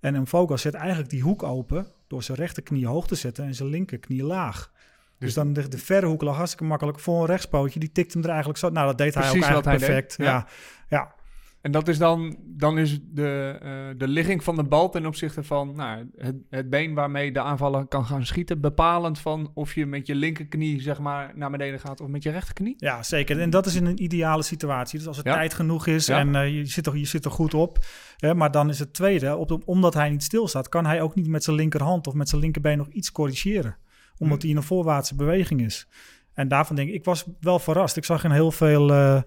En 0.00 0.20
Mfogo 0.20 0.56
zet 0.56 0.74
eigenlijk 0.74 1.10
die 1.10 1.22
hoek 1.22 1.42
open 1.42 1.86
door 2.06 2.22
zijn 2.22 2.38
rechterknie 2.38 2.86
hoog 2.86 3.06
te 3.06 3.14
zetten 3.14 3.44
en 3.44 3.54
zijn 3.54 3.68
linkerknie 3.68 4.22
laag. 4.24 4.72
Dus 5.18 5.34
dan 5.34 5.52
de, 5.52 5.68
de 5.68 5.78
verre 5.78 6.06
hoek 6.06 6.22
lag 6.22 6.36
hartstikke 6.36 6.64
makkelijk 6.64 7.00
voor 7.00 7.20
een 7.20 7.26
rechtspootje. 7.26 7.80
Die 7.80 7.92
tikt 7.92 8.12
hem 8.12 8.22
er 8.22 8.28
eigenlijk 8.28 8.58
zo. 8.58 8.68
Nou, 8.68 8.86
dat 8.86 8.98
deed 8.98 9.14
hij 9.14 9.24
ook 9.28 9.32
eigenlijk 9.32 9.64
hij 9.64 9.76
perfect. 9.76 10.14
ja. 10.18 10.24
Ja, 10.24 10.46
ja. 10.88 11.14
En 11.60 11.72
dat 11.72 11.88
is 11.88 11.98
dan, 11.98 12.36
dan 12.44 12.78
is 12.78 12.98
de, 13.02 13.58
eh, 13.62 13.98
de 13.98 14.08
ligging 14.08 14.44
van 14.44 14.56
de 14.56 14.64
bal 14.64 14.88
ten 14.90 15.06
opzichte 15.06 15.42
van 15.42 15.72
nou, 15.76 16.10
het, 16.16 16.34
het 16.50 16.70
been 16.70 16.94
waarmee 16.94 17.32
de 17.32 17.40
aanvaller 17.40 17.86
kan 17.86 18.04
gaan 18.06 18.26
schieten, 18.26 18.60
bepalend 18.60 19.18
van 19.18 19.50
of 19.54 19.74
je 19.74 19.86
met 19.86 20.06
je 20.06 20.14
linkerknie 20.14 20.80
zeg 20.82 20.98
maar 20.98 21.32
naar 21.34 21.50
beneden 21.50 21.80
gaat 21.80 22.00
of 22.00 22.08
met 22.08 22.22
je 22.22 22.30
rechterknie. 22.30 22.74
Ja, 22.76 23.02
zeker. 23.02 23.40
En 23.40 23.50
dat 23.50 23.66
is 23.66 23.74
in 23.74 23.86
een 23.86 24.02
ideale 24.02 24.42
situatie. 24.42 24.98
Dus 24.98 25.08
als 25.08 25.16
het 25.16 25.26
Ja. 25.26 25.34
tijd 25.34 25.54
genoeg 25.54 25.86
is 25.86 26.06
Ja. 26.06 26.18
en 26.18 26.34
eh, 26.34 26.54
je, 26.56 26.64
zit 26.66 26.86
er, 26.86 26.96
je 26.96 27.04
zit 27.06 27.24
er 27.24 27.30
goed 27.30 27.54
op. 27.54 27.78
Hè, 28.16 28.34
maar 28.34 28.50
dan 28.50 28.68
is 28.68 28.78
het 28.78 28.92
tweede, 28.94 29.36
op 29.36 29.62
omdat 29.64 29.94
hij 29.94 30.10
niet 30.10 30.22
stilstaat, 30.22 30.68
kan 30.68 30.86
hij 30.86 31.00
ook 31.02 31.14
niet 31.14 31.28
met 31.28 31.44
zijn 31.44 31.56
linkerhand 31.56 32.06
of 32.06 32.14
met 32.14 32.28
zijn 32.28 32.40
linkerbeen 32.40 32.78
nog 32.78 32.88
iets 32.88 33.12
corrigeren. 33.12 33.76
Omdat 34.18 34.42
hij 34.42 34.50
in 34.50 34.56
een 34.56 34.62
voorwaartse 34.62 35.14
beweging 35.14 35.60
is. 35.60 35.88
En 36.34 36.48
daarvan 36.48 36.76
denk 36.76 36.88
ik, 36.88 36.94
ik 36.94 37.04
was 37.04 37.24
wel 37.40 37.58
verrast. 37.58 37.96
Ik 37.96 38.04
zag 38.04 38.24
in 38.24 38.30
heel 38.30 38.50
veel, 38.50 38.90
eh, 38.90 39.22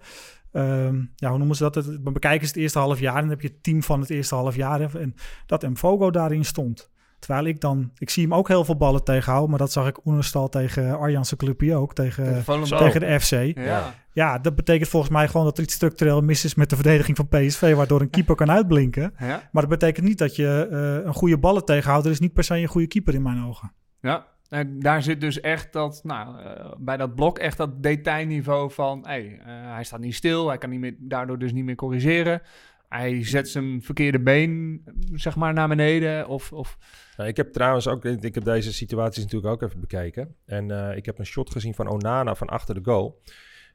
ehm, 0.51 1.01
ja, 1.15 1.29
hoe 1.29 1.37
noemen 1.37 1.55
ze 1.55 1.63
dat? 1.63 1.75
Het, 1.75 1.85
we 1.85 2.11
bekijken 2.11 2.47
het 2.47 2.55
eerste 2.55 2.79
half 2.79 2.99
jaar 2.99 3.15
en 3.15 3.21
dan 3.21 3.29
heb 3.29 3.41
je 3.41 3.47
het 3.47 3.63
team 3.63 3.83
van 3.83 3.99
het 3.99 4.09
eerste 4.09 4.35
half 4.35 4.55
jaar. 4.55 4.95
En 4.95 5.15
dat 5.45 5.69
Mfogo 5.69 6.11
daarin 6.11 6.45
stond. 6.45 6.89
Terwijl 7.19 7.45
ik 7.45 7.61
dan, 7.61 7.91
ik 7.97 8.09
zie 8.09 8.23
hem 8.23 8.33
ook 8.33 8.47
heel 8.47 8.65
veel 8.65 8.77
ballen 8.77 9.03
tegenhouden, 9.03 9.49
maar 9.49 9.59
dat 9.59 9.71
zag 9.71 9.87
ik 9.87 10.05
Oenerstal 10.05 10.49
tegen 10.49 10.99
Arjanse 10.99 11.35
clubje 11.35 11.75
ook, 11.75 11.93
tegen, 11.93 12.43
Tegen 12.77 12.99
de 12.99 13.19
FC. 13.19 13.57
Ja. 13.59 13.93
Ja, 14.13 14.39
dat 14.39 14.55
betekent 14.55 14.89
volgens 14.89 15.11
mij 15.11 15.27
gewoon 15.27 15.45
dat 15.45 15.57
er 15.57 15.63
iets 15.63 15.73
structureel 15.73 16.21
mis 16.21 16.45
is 16.45 16.55
met 16.55 16.69
de 16.69 16.75
verdediging 16.75 17.17
van 17.17 17.27
PSV, 17.27 17.75
waardoor 17.75 18.01
een 18.01 18.09
keeper 18.09 18.35
kan 18.35 18.51
uitblinken. 18.51 19.13
Ja. 19.19 19.49
Maar 19.51 19.61
dat 19.67 19.79
betekent 19.79 20.05
niet 20.05 20.17
dat 20.17 20.35
je 20.35 20.67
eh, 20.71 21.05
een 21.05 21.13
goede 21.13 21.37
ballen 21.37 21.65
tegenhoudt. 21.65 22.05
Er 22.05 22.11
is 22.11 22.19
niet 22.19 22.33
per 22.33 22.43
se 22.43 22.55
een 22.55 22.67
goede 22.67 22.87
keeper 22.87 23.13
in 23.13 23.21
mijn 23.21 23.43
ogen. 23.43 23.71
ja. 24.01 24.25
En 24.49 24.79
daar 24.79 25.03
zit 25.03 25.21
dus 25.21 25.39
echt 25.39 25.73
dat, 25.73 26.01
nou, 26.03 26.43
eh, 26.43 26.73
bij 26.77 26.97
dat 26.97 27.15
blok 27.15 27.37
echt 27.37 27.57
dat 27.57 27.83
detailniveau 27.83 28.71
van, 28.71 29.05
hey, 29.05 29.39
eh, 29.39 29.45
hij 29.73 29.83
staat 29.83 29.99
niet 29.99 30.15
stil, 30.15 30.47
hij 30.47 30.57
kan 30.57 30.69
niet 30.69 30.79
meer, 30.79 30.95
daardoor 30.99 31.39
dus 31.39 31.51
niet 31.51 31.63
meer 31.63 31.75
corrigeren. 31.75 32.41
Hij 32.89 33.25
zet 33.25 33.49
zijn 33.49 33.81
verkeerde 33.81 34.19
been, 34.19 34.83
zeg 35.13 35.35
maar, 35.35 35.53
naar 35.53 35.67
beneden. 35.67 36.27
Of, 36.27 36.53
of 36.53 36.77
Nou, 37.17 37.29
ik 37.29 37.37
heb 37.37 37.53
trouwens 37.53 37.87
ook, 37.87 38.05
ik 38.05 38.35
heb 38.35 38.43
deze 38.43 38.73
situaties 38.73 39.23
natuurlijk 39.23 39.53
ook 39.53 39.61
even 39.61 39.79
bekeken. 39.79 40.35
En 40.45 40.71
eh, 40.71 40.97
ik 40.97 41.05
heb 41.05 41.19
een 41.19 41.25
shot 41.25 41.51
gezien 41.51 41.73
van 41.73 41.89
Onana 41.89 42.35
van 42.35 42.47
achter 42.47 42.75
de 42.75 42.81
goal. 42.83 43.21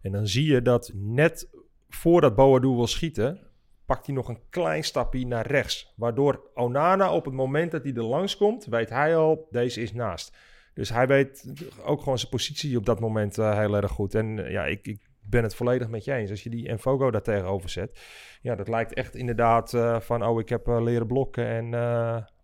En 0.02 0.12
dan 0.12 0.26
zie 0.26 0.52
je 0.52 0.62
dat 0.62 0.90
net 0.94 1.48
voordat 1.88 2.34
Boadu 2.34 2.68
wil 2.68 2.87
schieten, 2.87 3.40
pakt 3.87 4.06
hij 4.06 4.14
nog 4.14 4.28
een 4.28 4.40
klein 4.50 4.84
stapje 4.84 5.26
naar 5.26 5.46
rechts. 5.46 5.92
Waardoor 5.96 6.50
Onana 6.54 7.12
op 7.12 7.24
het 7.24 7.34
moment 7.34 7.70
dat 7.70 7.82
hij 7.82 7.94
er 7.94 8.04
langs 8.04 8.37
komt, 8.37 8.64
weet 8.64 8.90
hij 8.90 9.16
al, 9.16 9.48
deze 9.50 9.82
is 9.82 9.92
naast. 9.92 10.37
Dus 10.74 10.88
hij 10.88 11.06
weet 11.06 11.52
ook 11.84 12.02
gewoon 12.02 12.18
zijn 12.18 12.30
positie 12.30 12.76
op 12.76 12.87
dat 12.87 13.00
moment 13.00 13.38
eh, 13.38 13.58
heel 13.58 13.76
erg 13.76 13.90
goed. 13.90 14.14
En 14.14 14.44
eh, 14.44 14.50
ja, 14.50 14.64
ik, 14.64 14.87
ik 14.87 15.08
ben 15.28 15.42
het 15.42 15.54
volledig 15.54 15.88
met 15.88 16.04
je 16.04 16.12
eens. 16.12 16.30
Als 16.30 16.42
je 16.42 16.50
die 16.50 16.68
Enfogo 16.68 17.10
daar 17.10 17.22
tegenover 17.22 17.68
zet, 17.70 18.00
ja, 18.42 18.54
dat 18.54 18.68
lijkt 18.68 18.94
echt 18.94 19.14
inderdaad 19.14 19.74
eh, 19.74 20.00
van, 20.00 20.24
oh, 20.24 20.40
ik 20.40 20.48
heb 20.48 20.66
leren 20.66 21.06
blokken 21.06 21.46
en 21.46 21.64
eh, 21.64 21.80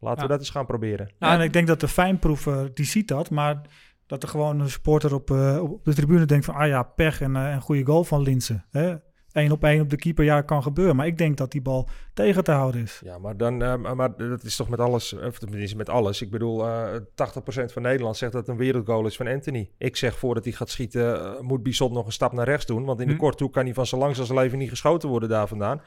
laten 0.01 0.17
Ja. 0.17 0.23
we 0.23 0.27
dat 0.29 0.39
eens 0.39 0.51
gaan 0.51 0.67
proberen. 0.67 1.11
Ja, 1.19 1.33
en 1.35 1.41
ik 1.41 1.53
denk 1.53 1.67
dat 1.67 1.81
de 1.81 1.89
fijnproever, 1.89 2.75
die 2.75 2.85
ziet 2.85 3.09
dat, 3.09 3.31
maar 3.31 3.61
dat 4.07 4.23
er 4.23 4.29
gewoon 4.29 4.61
een 4.61 4.71
supporter 4.71 5.15
op, 5.15 5.31
eh, 5.31 5.63
op 5.63 5.85
de 5.85 5.95
tribune 5.95 6.25
denkt 6.25 6.45
van, 6.45 6.55
ah 6.55 6.67
ja, 6.67 6.83
pech 6.83 7.21
en 7.21 7.35
een 7.35 7.61
goede 7.61 7.85
goal 7.85 8.05
van 8.05 8.23
Linsen. 8.23 8.65
Hè? 8.71 8.95
Eén 9.33 9.53
op 9.53 9.65
één 9.65 9.81
op 9.81 9.91
de 9.91 9.97
keeper, 9.97 10.25
ja, 10.25 10.41
kan 10.41 10.63
gebeuren. 10.63 10.97
Maar 10.97 11.07
ik 11.07 11.19
denk 11.19 11.37
dat 11.37 11.53
die 11.53 11.63
bal 11.63 11.89
tegen 12.15 12.45
te 12.45 12.51
houden 12.51 12.83
is. 12.83 13.01
Ja, 13.05 13.19
maar, 13.19 13.37
dan, 13.37 13.63
eh, 13.63 13.93
maar- 13.95 14.17
dat 14.17 14.43
is 14.43 14.57
toch 14.57 14.69
met 14.69 14.79
alles, 14.81 15.13
of 15.13 15.39
tenminste 15.39 15.77
met 15.77 15.89
alles. 15.89 16.23
Ik 16.23 16.31
bedoel, 16.31 16.67
eh 16.67 16.97
80% 17.15 17.73
van 17.73 17.83
Nederland 17.83 18.17
zegt 18.17 18.33
dat 18.33 18.41
het 18.41 18.51
een 18.51 18.57
wereldgoal 18.65 19.07
is 19.07 19.17
van 19.17 19.27
Anthony. 19.27 19.71
Ik 19.79 19.97
zeg 19.97 20.19
voordat 20.19 20.45
hij 20.45 20.53
gaat 20.53 20.69
schieten, 20.71 21.15
eh, 21.21 21.41
moet 21.41 21.63
Bizot 21.63 21.93
nog 21.93 22.07
een 22.07 22.13
stap 22.13 22.33
naar 22.33 22.45
rechts 22.45 22.67
doen. 22.67 22.85
Want 22.85 23.01
in 23.01 23.07
de 23.07 23.13
Hm. 23.13 23.19
korthoek 23.19 23.53
kan 23.53 23.65
hij 23.65 23.75
van 23.75 23.87
zo 23.87 23.97
lang 23.99 24.17
als 24.17 24.27
zijn 24.27 24.39
leven 24.39 24.59
niet 24.59 24.69
geschoten 24.71 25.09
worden 25.09 25.29
daar 25.29 25.49
vandaan. 25.49 25.83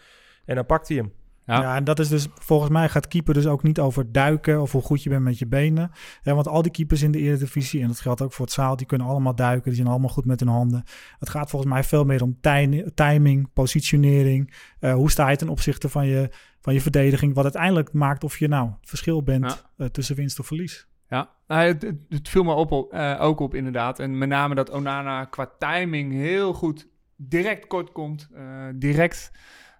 En 0.45 0.55
dan 0.55 0.65
pakt 0.65 0.87
hij 0.87 0.97
hem. 0.97 1.13
Ja. 1.45 1.61
Ja. 1.61 1.75
en 1.75 1.83
dat 1.83 1.99
is 1.99 2.07
dus, 2.07 2.27
volgens 2.33 2.69
mij 2.71 2.89
gaat 2.89 3.07
keeper 3.07 3.33
dus 3.33 3.47
ook 3.47 3.63
niet 3.63 3.79
over 3.79 4.11
duiken 4.11 4.61
of 4.61 4.71
hoe 4.71 4.81
goed 4.81 5.03
je 5.03 5.09
bent 5.09 5.23
met 5.23 5.39
je 5.39 5.47
benen. 5.47 5.91
Ja, 6.21 6.33
want 6.33 6.47
al 6.47 6.61
die 6.61 6.71
keepers 6.71 7.01
in 7.01 7.11
de 7.11 7.19
Eredivisie, 7.19 7.81
en 7.81 7.87
dat 7.87 7.99
geldt 7.99 8.21
ook 8.21 8.33
voor 8.33 8.45
het 8.45 8.53
zaal, 8.53 8.75
die 8.75 8.85
kunnen 8.85 9.07
allemaal 9.07 9.35
duiken, 9.35 9.63
die 9.65 9.75
zijn 9.75 9.87
allemaal 9.87 10.09
goed 10.09 10.25
met 10.25 10.39
hun 10.39 10.49
handen. 10.49 10.83
Het 11.19 11.29
gaat 11.29 11.49
volgens 11.49 11.71
mij 11.71 11.83
veel 11.83 12.05
meer 12.05 12.21
om 12.23 12.37
tij- 12.41 12.91
timing, 12.93 13.53
positionering, 13.53 14.53
eh, 14.79 14.93
hoe 14.93 15.11
sta 15.11 15.29
je 15.29 15.35
ten 15.35 15.49
opzichte 15.49 15.89
van 15.89 16.07
je, 16.07 16.29
van 16.61 16.73
je 16.73 16.81
verdediging, 16.81 17.33
wat 17.33 17.43
uiteindelijk 17.43 17.93
maakt 17.93 18.23
of 18.23 18.39
je 18.39 18.47
nou 18.47 18.69
het 18.79 18.89
verschil 18.89 19.23
bent 19.23 19.65
eh, 19.77 19.87
tussen 19.87 20.15
winst 20.15 20.39
of 20.39 20.47
verlies. 20.47 20.87
Ja, 21.09 21.29
nou, 21.47 21.67
het, 21.67 21.93
het, 22.09 22.29
viel 22.29 22.43
me 22.43 22.53
op, 22.53 22.91
eh, 22.91 23.17
ook 23.21 23.39
op 23.39 23.55
inderdaad. 23.55 23.99
En 23.99 24.17
met 24.17 24.29
name 24.29 24.55
dat 24.55 24.71
Onana 24.71 25.25
qua 25.25 25.51
timing 25.59 26.13
heel 26.13 26.53
goed 26.53 26.87
direct 27.15 27.67
kort 27.67 27.91
komt. 27.91 28.29
direct 28.75 29.31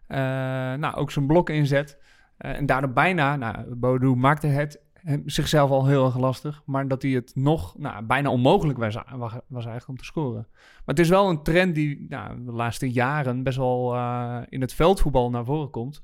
nou, 0.08 0.96
ook 0.96 1.12
zijn 1.12 1.28
blok 1.28 1.50
inzet. 1.50 1.98
Eh, 2.38 2.58
en 2.58 2.66
daardoor 2.66 2.94
bijna, 2.94 3.36
nou, 3.36 4.16
maakte 4.16 4.48
het 4.48 4.82
zichzelf 5.26 5.70
al 5.70 5.88
heel 5.88 6.06
erg 6.06 6.18
lastig. 6.18 6.62
Maar 6.66 6.88
dat 6.88 7.02
hij 7.02 7.12
het 7.12 7.32
nog 7.36 7.78
nou, 7.78 8.04
bijna 8.04 8.30
onmogelijk 8.30 8.80
was, 8.80 8.98
was, 9.16 9.66
eigenlijk 9.66 9.88
om 9.88 9.98
te 9.98 10.04
scoren. 10.04 10.48
Maar 10.52 10.96
het 10.96 11.00
is 11.00 11.10
wel 11.10 11.30
een 11.30 11.44
trend 11.44 11.76
die 11.76 12.06
nou, 12.10 12.46
de 12.46 12.52
laatste 12.52 12.92
jaren 12.92 13.44
best 13.44 13.58
wel 13.58 13.96
eh, 13.96 14.42
in 14.50 14.62
het 14.62 14.74
veldvoetbal 14.74 15.30
naar 15.30 15.46
voren 15.46 15.70
komt. 15.70 16.04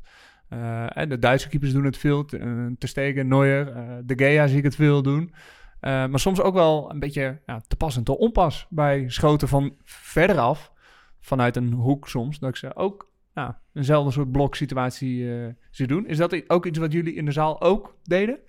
Eh, 0.49 0.87
de 1.07 1.19
Duitse 1.19 1.49
keepers 1.49 1.73
doen 1.73 1.85
het 1.85 1.97
veel. 1.97 2.25
Te, 2.25 2.75
te 2.77 2.87
Stegen, 2.87 3.27
Neuer, 3.27 3.71
eh, 3.71 3.83
De 4.03 4.13
Gea 4.17 4.47
zie 4.47 4.57
ik 4.57 4.63
het 4.63 4.75
veel 4.75 5.01
doen. 5.01 5.33
Maar 5.81 6.19
soms 6.19 6.41
ook 6.41 6.53
wel 6.53 6.91
een 6.91 6.99
beetje 6.99 7.41
ja, 7.45 7.61
te 7.67 7.75
pas 7.75 7.97
en 7.97 8.03
te 8.03 8.17
onpas 8.17 8.67
bij 8.69 9.09
schoten 9.09 9.47
van 9.47 9.75
verder 9.83 10.37
af. 10.37 10.71
Vanuit 11.19 11.55
een 11.55 11.73
hoek 11.73 12.07
soms. 12.07 12.39
Dat 12.39 12.49
ik 12.49 12.55
ze 12.55 12.75
ook 12.75 13.08
nou, 13.39 13.53
eenzelfde 13.73 14.11
soort 14.11 14.31
bloksituatie 14.31 15.17
uh, 15.17 15.47
zie 15.71 15.87
doen. 15.87 16.07
Is 16.07 16.17
dat 16.17 16.49
ook 16.49 16.65
iets 16.65 16.77
wat 16.77 16.91
jullie 16.91 17.13
in 17.13 17.25
de 17.25 17.31
zaal 17.31 17.61
ook 17.61 17.95
deden? 18.03 18.39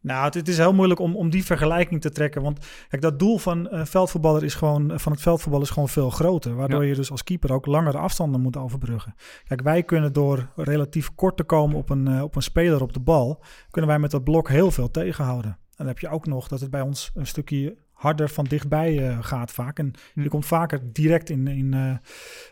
Nou, 0.00 0.24
het, 0.24 0.34
het, 0.34 0.48
is 0.48 0.58
heel 0.58 0.74
moeilijk 0.74 1.00
om, 1.00 1.16
om 1.16 1.30
die 1.30 1.44
vergelijking 1.44 2.00
te 2.00 2.10
trekken. 2.10 2.42
Want 2.42 2.66
kijk, 2.88 3.02
dat 3.02 3.18
doel 3.18 3.38
van, 3.38 3.68
uh, 3.72 3.84
veldvoetballer 3.84 4.44
is 4.44 4.54
gewoon, 4.54 5.00
van 5.00 5.12
het 5.12 5.20
veldvoetbal 5.20 5.62
is 5.62 5.70
gewoon 5.70 5.88
veel 5.88 6.10
groter. 6.10 6.54
Waardoor 6.54 6.82
ja. 6.82 6.88
je 6.88 6.94
dus 6.94 7.10
als 7.10 7.24
keeper 7.24 7.52
ook 7.52 7.66
langere 7.66 7.98
afstanden 7.98 8.40
moet 8.40 8.56
overbruggen. 8.56 9.14
Kijk, 9.44 9.62
wij 9.62 9.82
kunnen 9.82 10.12
door 10.12 10.48
relatief 10.56 11.14
kort 11.14 11.36
te 11.36 11.44
komen 11.44 11.76
op 11.76 11.90
een, 11.90 12.08
uh, 12.08 12.22
op 12.22 12.36
een 12.36 12.42
speler 12.42 12.82
op 12.82 12.92
de 12.92 13.00
bal... 13.00 13.42
kunnen 13.70 13.90
wij 13.90 13.98
met 13.98 14.10
dat 14.10 14.24
blok 14.24 14.48
heel 14.48 14.70
veel 14.70 14.90
tegenhouden. 14.90 15.50
En 15.50 15.74
dan 15.76 15.86
heb 15.86 15.98
je 15.98 16.08
ook 16.08 16.26
nog 16.26 16.48
dat 16.48 16.60
het 16.60 16.70
bij 16.70 16.80
ons 16.80 17.10
een 17.14 17.26
stukje 17.26 17.76
harder 18.04 18.28
van 18.28 18.44
dichtbij 18.44 19.08
uh, 19.10 19.18
gaat 19.20 19.52
vaak. 19.52 19.78
En 19.78 19.92
hm. 20.14 20.22
je 20.22 20.28
komt 20.28 20.46
vaker 20.46 20.80
direct 20.92 21.30
in, 21.30 21.46
in, 21.46 21.72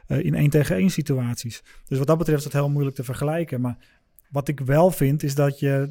uh, 0.09 0.25
in 0.25 0.35
één 0.35 0.51
tegen 0.51 0.77
één 0.77 0.91
situaties. 0.91 1.63
Dus 1.85 1.99
wat 1.99 2.07
dat 2.07 2.19
betreft 2.19 2.39
is 2.39 2.45
het 2.45 2.53
heel 2.53 2.71
moeilijk 2.71 2.97
te 2.97 3.05
vergelijken. 3.05 3.61
Maar 3.61 3.77
wat 4.31 4.49
ik 4.49 4.61
wel 4.61 4.91
vind 4.91 5.23
is 5.23 5.35
dat 5.35 5.59
je... 5.59 5.91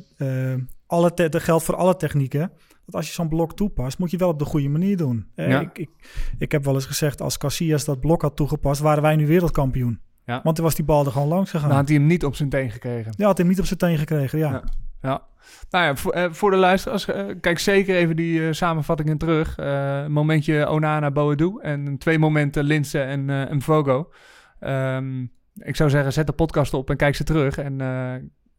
Alle 0.88 1.13
te- 1.13 1.30
dat 1.30 1.43
geldt 1.43 1.63
voor 1.63 1.76
alle 1.76 1.95
technieken. 1.95 2.52
Dat 2.86 2.95
als 2.95 3.08
je 3.08 3.13
zo'n 3.13 3.28
blok 3.30 3.56
toepast, 3.56 4.00
moet 4.00 4.12
je 4.12 4.17
wel 4.17 4.30
op 4.30 4.39
de 4.39 4.45
goede 4.45 4.69
manier 4.69 4.97
doen. 4.97 5.28
Eh, 5.36 5.50
Ja. 5.50 5.60
Ik, 5.60 5.78
ik, 5.78 5.89
ik 6.38 6.52
heb 6.52 6.65
wel 6.65 6.74
eens 6.74 6.86
gezegd, 6.86 7.21
als 7.21 7.38
Casillas 7.38 7.86
dat 7.86 8.00
blok 8.00 8.21
had 8.21 8.36
toegepast, 8.36 8.82
waren 8.82 9.02
wij 9.02 9.15
nu 9.15 9.28
wereldkampioen. 9.28 10.00
Ja. 10.26 10.41
Want 10.43 10.56
toen 10.56 10.65
was 10.65 10.76
die 10.76 10.86
bal 10.86 11.06
er 11.06 11.12
gewoon 11.12 11.28
langs 11.28 11.50
gegaan. 11.50 11.67
Dan 11.67 11.78
had 11.78 11.88
hij 11.88 11.97
hem 11.97 12.06
niet 12.06 12.26
op 12.26 12.36
zijn 12.36 12.50
teen 12.50 12.71
gekregen. 12.71 13.13
Ja, 13.17 13.26
had 13.26 13.38
hij 13.38 13.45
hem 13.45 13.47
niet 13.47 13.60
op 13.60 13.65
zijn 13.65 13.80
teen 13.80 13.97
gekregen, 13.97 14.39
ja. 14.39 14.52
Ja. 14.52 14.63
Ja. 15.02 15.30
Nou 15.70 15.86
ja, 15.86 15.96
voor, 15.96 16.12
eh, 16.14 16.52
de 16.52 16.58
luisteraars, 16.58 17.06
eh, 17.06 17.26
kijk 17.42 17.60
zeker 17.60 17.96
even 17.96 18.16
die 18.16 18.48
eh, 18.48 18.54
samenvattingen 18.54 19.18
terug. 19.18 19.58
Een 19.58 20.12
momentje 20.12 20.70
Onana, 20.70 21.12
Boadu 21.12 21.58
en 21.62 21.98
twee 21.98 22.20
momenten 22.20 22.64
Linse 22.64 23.02
en, 23.02 23.30
en 23.30 23.62
Vogo. 23.62 24.12
Ehm, 24.60 25.22
ik 25.56 25.76
zou 25.76 25.90
zeggen, 25.90 26.14
zet 26.14 26.28
de 26.28 26.34
podcast 26.34 26.74
op 26.74 26.90
en 26.90 26.98
kijk 26.98 27.16
ze 27.16 27.24
terug. 27.24 27.58
En 27.58 27.78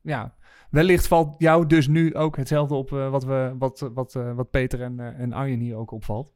ja, 0.02 0.34
wellicht 0.70 1.06
valt 1.06 1.34
jou 1.38 1.66
dus 1.66 1.88
nu 1.88 2.14
ook 2.14 2.36
hetzelfde 2.36 2.74
op 2.74 2.90
wat, 2.90 3.24
we, 3.24 3.54
wat, 3.58 3.90
wat, 3.94 4.12
wat 4.12 4.50
Peter 4.50 4.82
en, 4.82 5.16
en 5.16 5.32
Arjen 5.32 5.60
hier 5.60 5.76
ook 5.76 5.90
opvalt. 5.90 6.34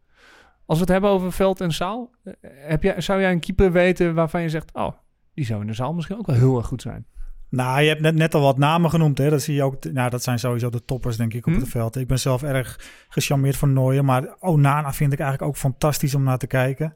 Als 0.66 0.78
we 0.78 0.84
het 0.84 0.92
hebben 0.92 1.10
over 1.10 1.32
veld 1.32 1.60
en 1.60 1.72
zaal, 1.72 2.10
heb 2.42 2.82
jij, 2.82 3.00
zou 3.00 3.20
jij 3.20 3.32
een 3.32 3.40
keeper 3.40 3.72
weten 3.72 4.14
waarvan 4.14 4.42
je 4.42 4.48
zegt, 4.48 4.74
oh, 4.74 4.92
die 5.34 5.44
zou 5.44 5.60
in 5.60 5.66
de 5.66 5.72
zaal 5.72 5.94
misschien 5.94 6.18
ook 6.18 6.26
wel 6.26 6.36
heel 6.36 6.56
erg 6.56 6.66
goed 6.66 6.82
zijn? 6.82 7.06
Nou, 7.48 7.80
je 7.80 7.88
hebt 7.88 8.00
net, 8.00 8.14
net 8.14 8.34
al 8.34 8.40
wat 8.40 8.58
namen 8.58 8.90
genoemd. 8.90 9.18
Hè? 9.18 9.30
Dat 9.30 9.42
zie 9.42 9.54
je 9.54 9.62
ook. 9.62 9.84
Nou, 9.92 10.10
dat 10.10 10.22
zijn 10.22 10.38
sowieso 10.38 10.70
de 10.70 10.84
toppers, 10.84 11.16
denk 11.16 11.34
ik, 11.34 11.46
op 11.46 11.52
Hm. 11.52 11.60
het 11.60 11.68
veld. 11.68 11.96
Ik 11.96 12.06
ben 12.06 12.18
zelf 12.18 12.42
erg 12.42 12.80
gecharmeerd 13.08 13.56
van 13.56 13.72
Nooijen. 13.72 14.04
Maar 14.04 14.36
Onana 14.40 14.92
vind 14.92 15.12
ik 15.12 15.18
eigenlijk 15.18 15.50
ook 15.50 15.56
fantastisch 15.56 16.14
om 16.14 16.22
naar 16.22 16.38
te 16.38 16.46
kijken. 16.46 16.94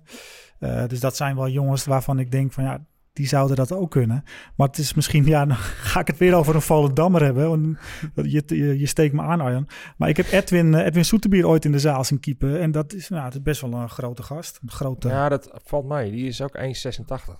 Uh, 0.60 0.86
dus 0.86 1.00
dat 1.00 1.16
zijn 1.16 1.36
wel 1.36 1.48
jongens 1.48 1.84
waarvan 1.84 2.18
ik 2.18 2.30
denk 2.30 2.52
van 2.52 2.64
ja, 2.64 2.84
die 3.12 3.26
zouden 3.28 3.56
dat 3.56 3.72
ook 3.72 3.90
kunnen. 3.90 4.24
Maar 4.56 4.66
het 4.66 4.78
is 4.78 4.94
misschien, 4.94 5.24
ja, 5.24 5.46
dan 5.46 5.56
ga 5.56 6.00
ik 6.00 6.06
het 6.06 6.18
weer 6.18 6.34
over 6.34 6.54
een 6.54 6.62
Volendammer 6.62 7.22
hebben. 7.24 7.48
Want 7.48 7.76
je, 8.14 8.42
je, 8.46 8.78
je 8.78 8.86
steekt 8.86 9.14
me 9.14 9.22
aan, 9.22 9.40
Arjan. 9.40 9.68
Maar 9.96 10.08
ik 10.08 10.16
heb 10.16 10.26
Edwin, 10.32 10.72
uh, 10.72 10.84
Edwin 10.86 11.04
Soeterbier 11.04 11.46
ooit 11.48 11.64
in 11.64 11.72
de 11.72 11.78
zaal 11.78 12.04
zien 12.04 12.20
keeper. 12.20 12.60
En 12.60 12.70
dat 12.72 12.92
is, 12.92 13.08
nou, 13.08 13.24
het 13.24 13.34
is 13.34 13.42
best 13.42 13.60
wel 13.60 13.72
een 13.72 13.88
grote 13.88 14.22
gast. 14.22 14.58
Een 14.62 14.70
grote... 14.70 15.08
Ja, 15.08 15.28
dat 15.28 15.50
valt 15.64 15.86
mij. 15.88 16.10
Die 16.10 16.26
is 16.26 16.42
ook 16.42 16.56
1,86. 16.58 16.64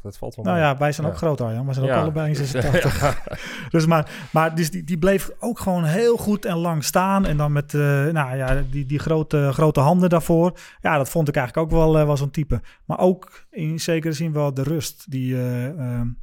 Dat 0.03 0.19
valt 0.19 0.35
wel 0.35 0.45
Nou 0.45 0.57
mee. 0.57 0.67
ja, 0.67 0.77
wij 0.79 0.93
zijn 0.93 1.07
Ja. 1.07 1.13
ook 1.13 1.19
groot, 1.19 1.41
Arjan. 1.41 1.67
We 1.67 1.73
zijn 1.73 1.91
ook 1.91 1.97
allebei 1.97 2.35
1,86. 2.37 3.25
dus 3.71 3.87
maar, 3.87 4.11
maar 4.33 4.55
dus 4.55 4.71
die, 4.71 4.85
die 4.85 4.99
bleef 4.99 5.31
ook 5.39 5.59
gewoon 5.59 5.85
heel 5.85 6.17
goed 6.17 6.45
en 6.45 6.57
lang 6.57 6.85
staan. 6.85 7.27
En 7.27 7.37
dan 7.37 7.53
met 7.53 7.73
uh, 7.73 7.81
nou 8.07 8.37
ja, 8.37 8.63
die, 8.71 8.87
die 8.87 8.99
grote, 8.99 9.49
grote 9.53 9.81
handen 9.81 10.09
daarvoor. 10.09 10.59
Ja, 10.81 10.97
dat 10.97 11.09
vond 11.09 11.29
ik 11.29 11.37
eigenlijk 11.37 11.67
ook 11.73 11.79
wel, 11.79 11.99
uh, 12.01 12.05
wel 12.07 12.17
zo'n 12.17 12.31
type. 12.31 12.61
Maar 12.85 12.99
ook 12.99 13.45
in 13.51 13.81
zekere 13.81 14.13
zin 14.13 14.33
wel 14.33 14.55
de 14.55 14.63
rust 14.63 15.11
die, 15.11 15.35
uh, 15.35 15.60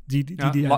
die, 0.05 0.23
die, 0.23 0.35
Ja, 0.37 0.49
die, 0.49 0.61
die 0.61 0.69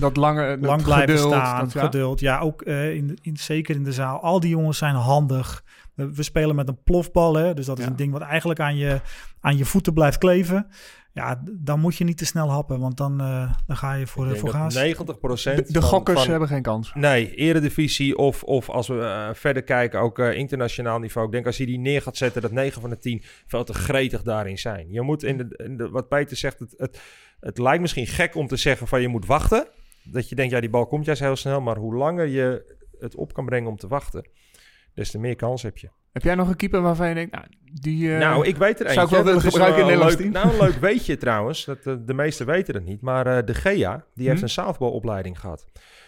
dat 0.00 0.16
lange 0.16 0.46
dat 0.46 0.66
lang 0.66 0.82
blijven 0.82 1.16
geduld, 1.16 1.32
staan. 1.34 1.64
dat- 1.64 1.72
ja. 1.72 1.80
geduld. 1.80 2.20
Ja, 2.20 2.38
ook 2.38 2.62
uh, 2.66 2.94
in, 2.94 3.18
in, 3.22 3.36
zeker 3.36 3.74
in 3.76 3.84
de 3.84 3.92
zaal. 3.92 4.20
Al 4.22 4.40
die 4.40 4.50
jongens 4.50 4.78
zijn 4.78 4.94
handig. 4.94 5.64
We, 5.94 6.14
we 6.14 6.22
spelen 6.22 6.56
met 6.56 6.68
een 6.68 6.82
plofbal, 6.82 7.34
hè? 7.34 7.54
dus 7.54 7.66
dat 7.66 7.78
is 7.78 7.84
Ja. 7.84 7.90
een 7.90 7.96
ding 7.96 8.12
wat 8.12 8.22
eigenlijk 8.22 8.60
aan 8.60 8.76
je, 8.76 9.00
aan 9.40 9.56
je 9.56 9.64
voeten 9.64 9.92
blijft 9.94 10.18
kleven. 10.18 10.66
Ja, 11.12 11.42
dan 11.50 11.80
moet 11.80 11.96
je 11.96 12.04
niet 12.04 12.18
te 12.18 12.24
snel 12.26 12.50
happen, 12.50 12.80
want 12.80 12.96
dan, 12.96 13.22
uh, 13.22 13.52
dan 13.66 13.76
ga 13.76 13.92
je 13.92 14.06
voor, 14.06 14.36
voor 14.36 14.52
dat 14.52 14.60
gaas. 14.60 14.74
90% 14.74 15.66
De, 15.72 15.82
gokkers 15.82 16.20
van- 16.20 16.30
hebben 16.30 16.48
geen 16.48 16.62
kans. 16.62 16.92
Nee, 16.94 17.34
eredivisie 17.34 18.16
of, 18.18 18.42
of 18.42 18.68
als 18.68 18.88
we 18.88 19.00
eh, 19.00 19.28
verder 19.32 19.62
kijken, 19.62 20.00
ook 20.00 20.18
eh, 20.18 20.32
internationaal 20.38 20.98
niveau. 20.98 21.26
Ik 21.26 21.32
denk 21.32 21.46
als 21.46 21.56
je 21.56 21.66
die 21.66 21.78
neer 21.78 22.02
gaat 22.02 22.16
zetten, 22.16 22.42
dat 22.42 22.50
9 22.52 22.80
van 22.80 22.90
de 22.90 22.98
10 22.98 23.22
veel 23.46 23.64
te 23.64 23.72
gretig 23.74 24.22
daarin 24.22 24.58
zijn. 24.58 24.86
Je 24.90 25.00
moet 25.02 25.22
in 25.22 25.36
de, 25.36 25.60
in 25.64 25.76
de 25.76 25.88
wat 25.88 26.08
Peter 26.08 26.36
zegt, 26.36 26.58
het, 26.58 26.74
het, 26.76 27.00
het 27.40 27.58
lijkt 27.58 27.80
misschien 27.80 28.06
gek 28.06 28.34
om 28.34 28.46
te 28.46 28.56
zeggen 28.56 28.86
van 28.86 29.00
je 29.00 29.08
moet 29.08 29.26
wachten. 29.26 29.66
Dat 30.02 30.28
je 30.28 30.34
denkt, 30.34 30.52
ja 30.52 30.60
die 30.60 30.70
bal 30.70 30.86
komt 30.86 31.04
juist 31.04 31.20
heel 31.20 31.36
snel. 31.36 31.60
Maar 31.60 31.76
hoe 31.76 31.94
langer 31.94 32.26
je 32.26 32.76
het 32.98 33.14
op 33.14 33.32
kan 33.32 33.44
brengen 33.44 33.70
om 33.70 33.76
te 33.76 33.88
wachten, 33.88 34.28
des 34.94 35.10
te 35.10 35.18
meer 35.18 35.36
kans 35.36 35.62
heb 35.62 35.78
je. 35.78 35.88
Heb 36.12 36.22
jij 36.22 36.34
nog 36.34 36.48
een 36.48 36.56
keeper 36.56 36.80
waarvan 36.82 37.08
je 37.08 37.14
denkt, 37.14 37.32
nou, 37.32 37.44
die... 37.80 38.12
eh, 38.12 38.18
nou, 38.18 38.46
ik 38.46 38.56
weet 38.56 38.80
er 38.80 38.86
eentje. 38.86 38.92
zou 38.94 39.06
ik 39.06 39.12
wel 39.12 39.24
willen 39.24 39.40
gebruiken 39.40 39.88
in 39.88 40.00
het 40.00 40.18
leuk, 40.18 40.32
Nou, 40.32 40.48
een 40.52 40.58
leuk 40.60 40.74
weetje 40.90 41.16
trouwens. 41.16 41.64
Dat, 41.64 41.86
eh, 41.86 41.94
de 42.06 42.14
meesten 42.14 42.46
weten 42.46 42.74
het 42.74 42.84
niet. 42.84 43.00
Maar 43.00 43.26
eh, 43.26 43.46
de 43.46 43.54
Gea, 43.54 44.04
die 44.14 44.26
heeft 44.26 44.38
Hm? 44.38 44.44
een 44.44 44.50
softballopleiding 44.50 45.40
gehad. 45.40 45.64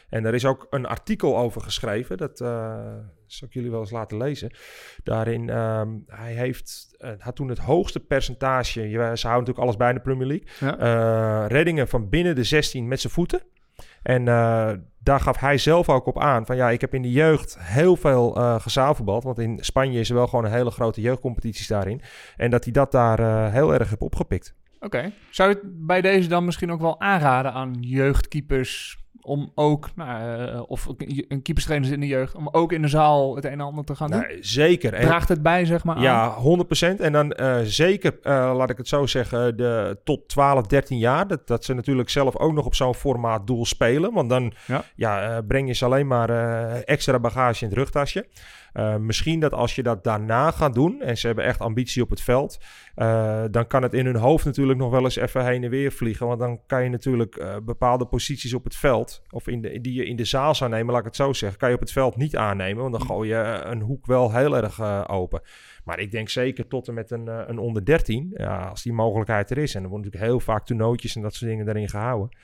En 0.09 0.25
er 0.25 0.35
is 0.35 0.45
ook 0.45 0.66
een 0.71 0.87
artikel 0.87 1.38
over 1.38 1.61
geschreven. 1.61 2.16
Dat 2.16 2.40
zal 3.35 3.49
ik 3.49 3.55
jullie 3.55 3.71
wel 3.71 3.81
eens 3.81 3.90
laten 3.90 4.16
lezen. 4.16 4.51
Daarin, 5.03 5.51
ehm, 5.51 5.88
hij 6.07 6.33
heeft, 6.33 6.95
eh, 6.99 7.11
had 7.18 7.37
toen 7.37 7.49
het 7.49 7.59
hoogste 7.59 8.01
percentage. 8.01 8.81
Ze 8.90 8.97
houden 8.97 9.16
natuurlijk 9.23 9.59
alles 9.59 9.77
bij 9.77 9.88
in 9.88 9.95
de 9.95 10.01
Premier 10.01 10.27
League. 10.27 10.47
Ja. 10.61 10.79
eh, 10.79 11.49
reddingen 11.49 11.88
van 11.88 12.09
binnen 12.09 12.35
de 12.35 12.45
16 12.45 12.88
met 12.88 13.01
zijn 13.01 13.12
voeten. 13.12 13.42
En 14.03 14.29
eh, 14.29 14.73
daar 14.99 15.21
gaf 15.21 15.38
hij 15.38 15.59
zelf 15.59 15.88
ook 15.88 16.07
op 16.07 16.21
aan 16.21 16.47
van 16.47 16.57
ja, 16.57 16.71
ik 16.71 16.81
heb 16.81 16.95
in 16.95 17.03
de 17.03 17.11
jeugd 17.11 17.57
heel 17.59 17.97
veel 17.97 18.37
eh 18.37 18.61
gezaalvoetbald. 18.61 19.25
Want 19.25 19.38
in 19.38 19.59
Spanje 19.61 20.01
is 20.01 20.09
er 20.09 20.14
wel 20.14 20.27
gewoon 20.27 20.45
een 20.45 20.51
hele 20.51 20.71
grote 20.71 21.01
jeugdcompetities 21.01 21.66
daarin. 21.66 22.03
En 22.37 22.51
dat 22.51 22.64
hij 22.64 22.73
dat 22.73 22.92
daar 22.92 23.53
heel 23.53 23.75
erg 23.75 23.88
heeft 23.88 24.01
opgepikt. 24.01 24.55
Oké. 24.81 25.12
Zou 25.31 25.49
je 25.49 25.55
het 25.55 25.87
bij 25.87 26.01
deze 26.01 26.29
dan 26.29 26.45
misschien 26.45 26.73
ook 26.73 26.81
wel 26.81 27.01
aanraden 27.01 27.53
aan 27.53 27.77
jeugdkeepers 27.81 29.02
om 29.23 29.53
ook, 29.55 29.91
nou, 29.95 30.47
eh, 30.49 30.63
of 30.67 30.89
een 31.29 31.43
keeperstrainer 31.43 31.93
in 31.93 32.01
de 32.01 32.07
jeugd, 32.07 32.35
om 32.35 32.49
ook 32.53 32.73
in 32.73 32.83
de 32.83 32.89
zaal 32.89 33.35
het 33.37 33.45
een 33.45 33.51
en 33.51 33.61
ander 33.61 33.85
te 33.85 33.95
gaan 33.95 34.11
doen? 34.11 34.21
Nou, 34.21 34.37
zeker. 34.41 34.95
En- 34.95 35.07
Draagt 35.07 35.29
het 35.29 35.43
bij, 35.43 35.65
zeg 35.65 35.85
maar, 35.85 35.97
aan? 35.97 36.03
Ja, 36.03 36.29
100%. 36.31 37.01
En 37.01 37.13
dan 37.13 37.33
eh, 37.33 37.57
zeker, 37.63 38.19
eh, 38.23 38.53
laat 38.57 38.71
ik 38.71 38.77
het 38.77 38.89
zo 38.89 39.07
zeggen, 39.07 39.57
de 39.57 39.99
tot 40.05 40.29
12, 40.29 40.67
13 40.67 40.99
jaar. 40.99 41.27
Dat, 41.27 41.47
dat 41.47 41.65
ze 41.65 41.75
natuurlijk 41.75 42.11
zelf 42.11 42.37
ook 42.37 42.53
nog 42.53 42.67
op 42.67 42.75
zo'n 42.75 42.95
formaat 42.95 43.47
doel 43.47 43.65
spelen. 43.67 44.13
Want 44.13 44.29
dan 44.31 44.53
Ja. 44.67 44.85
ja. 44.97 45.41
breng 45.47 45.67
je 45.69 45.75
ze 45.75 45.85
alleen 45.85 46.07
maar 46.07 46.31
extra 46.81 47.19
bagage 47.19 47.63
in 47.65 47.69
het 47.71 47.79
rugtasje. 47.79 48.27
Eh, 48.73 48.97
misschien 48.97 49.41
dat 49.41 49.53
als 49.53 49.75
je 49.75 49.83
dat 49.83 50.05
daarna 50.05 50.51
gaat 50.51 50.75
doen 50.75 51.01
en 51.01 51.17
ze 51.17 51.27
hebben 51.27 51.45
echt 51.45 51.61
ambitie 51.61 52.03
op 52.03 52.11
het 52.11 52.21
veld, 52.21 52.59
eh, 52.95 53.45
dan 53.51 53.67
kan 53.67 53.83
het 53.83 53.95
in 53.95 54.07
hun 54.07 54.17
hoofd 54.17 54.45
natuurlijk 54.45 54.79
nog 54.79 54.91
wel 54.91 55.05
eens 55.05 55.17
even 55.17 55.47
heen 55.47 55.65
en 55.65 55.71
weer 55.71 55.93
vliegen. 55.93 56.27
Want 56.27 56.39
dan 56.39 56.61
kan 56.67 56.83
je 56.83 56.89
natuurlijk 56.89 57.37
eh, 57.37 57.57
bepaalde 57.63 58.07
posities 58.07 58.55
op 58.55 58.65
het 58.65 58.77
veld, 58.77 59.23
of 59.31 59.49
in 59.49 59.61
de, 59.61 59.81
die 59.81 59.95
je 59.95 60.05
in 60.05 60.17
de 60.17 60.25
zaal 60.25 60.55
zou 60.55 60.71
nemen, 60.71 60.91
laat 60.91 61.01
ik 61.01 61.07
het 61.07 61.17
zo 61.17 61.33
zeggen, 61.33 61.59
kan 61.59 61.69
je 61.69 61.75
op 61.75 61.81
het 61.81 61.93
veld 61.93 62.17
niet 62.17 62.37
aannemen. 62.37 62.83
Want 62.83 62.95
dan 62.95 63.07
gooi 63.07 63.29
je 63.29 63.61
een 63.65 63.81
hoek 63.81 64.07
wel 64.07 64.33
heel 64.33 64.57
erg 64.57 65.09
open. 65.09 65.41
Maar 65.85 65.99
ik 65.99 66.11
denk 66.11 66.29
zeker 66.29 66.69
tot 66.69 66.89
en 66.89 66.95
met 66.95 67.11
een, 67.11 67.27
een 67.27 67.59
onder 67.59 67.85
13, 67.85 68.31
ja, 68.37 68.67
als 68.67 68.83
die 68.83 68.93
mogelijkheid 68.93 69.51
er 69.51 69.59
is. 69.59 69.75
En 69.75 69.83
er 69.83 69.89
worden 69.89 70.07
natuurlijk 70.07 70.33
heel 70.33 70.55
vaak 70.55 70.67
toernooitjes 70.67 71.17
en 71.17 71.23
dat 71.23 71.35
soort 71.35 71.51
dingen 71.51 71.65
daarin 71.65 71.89
gehouden. 71.89 72.37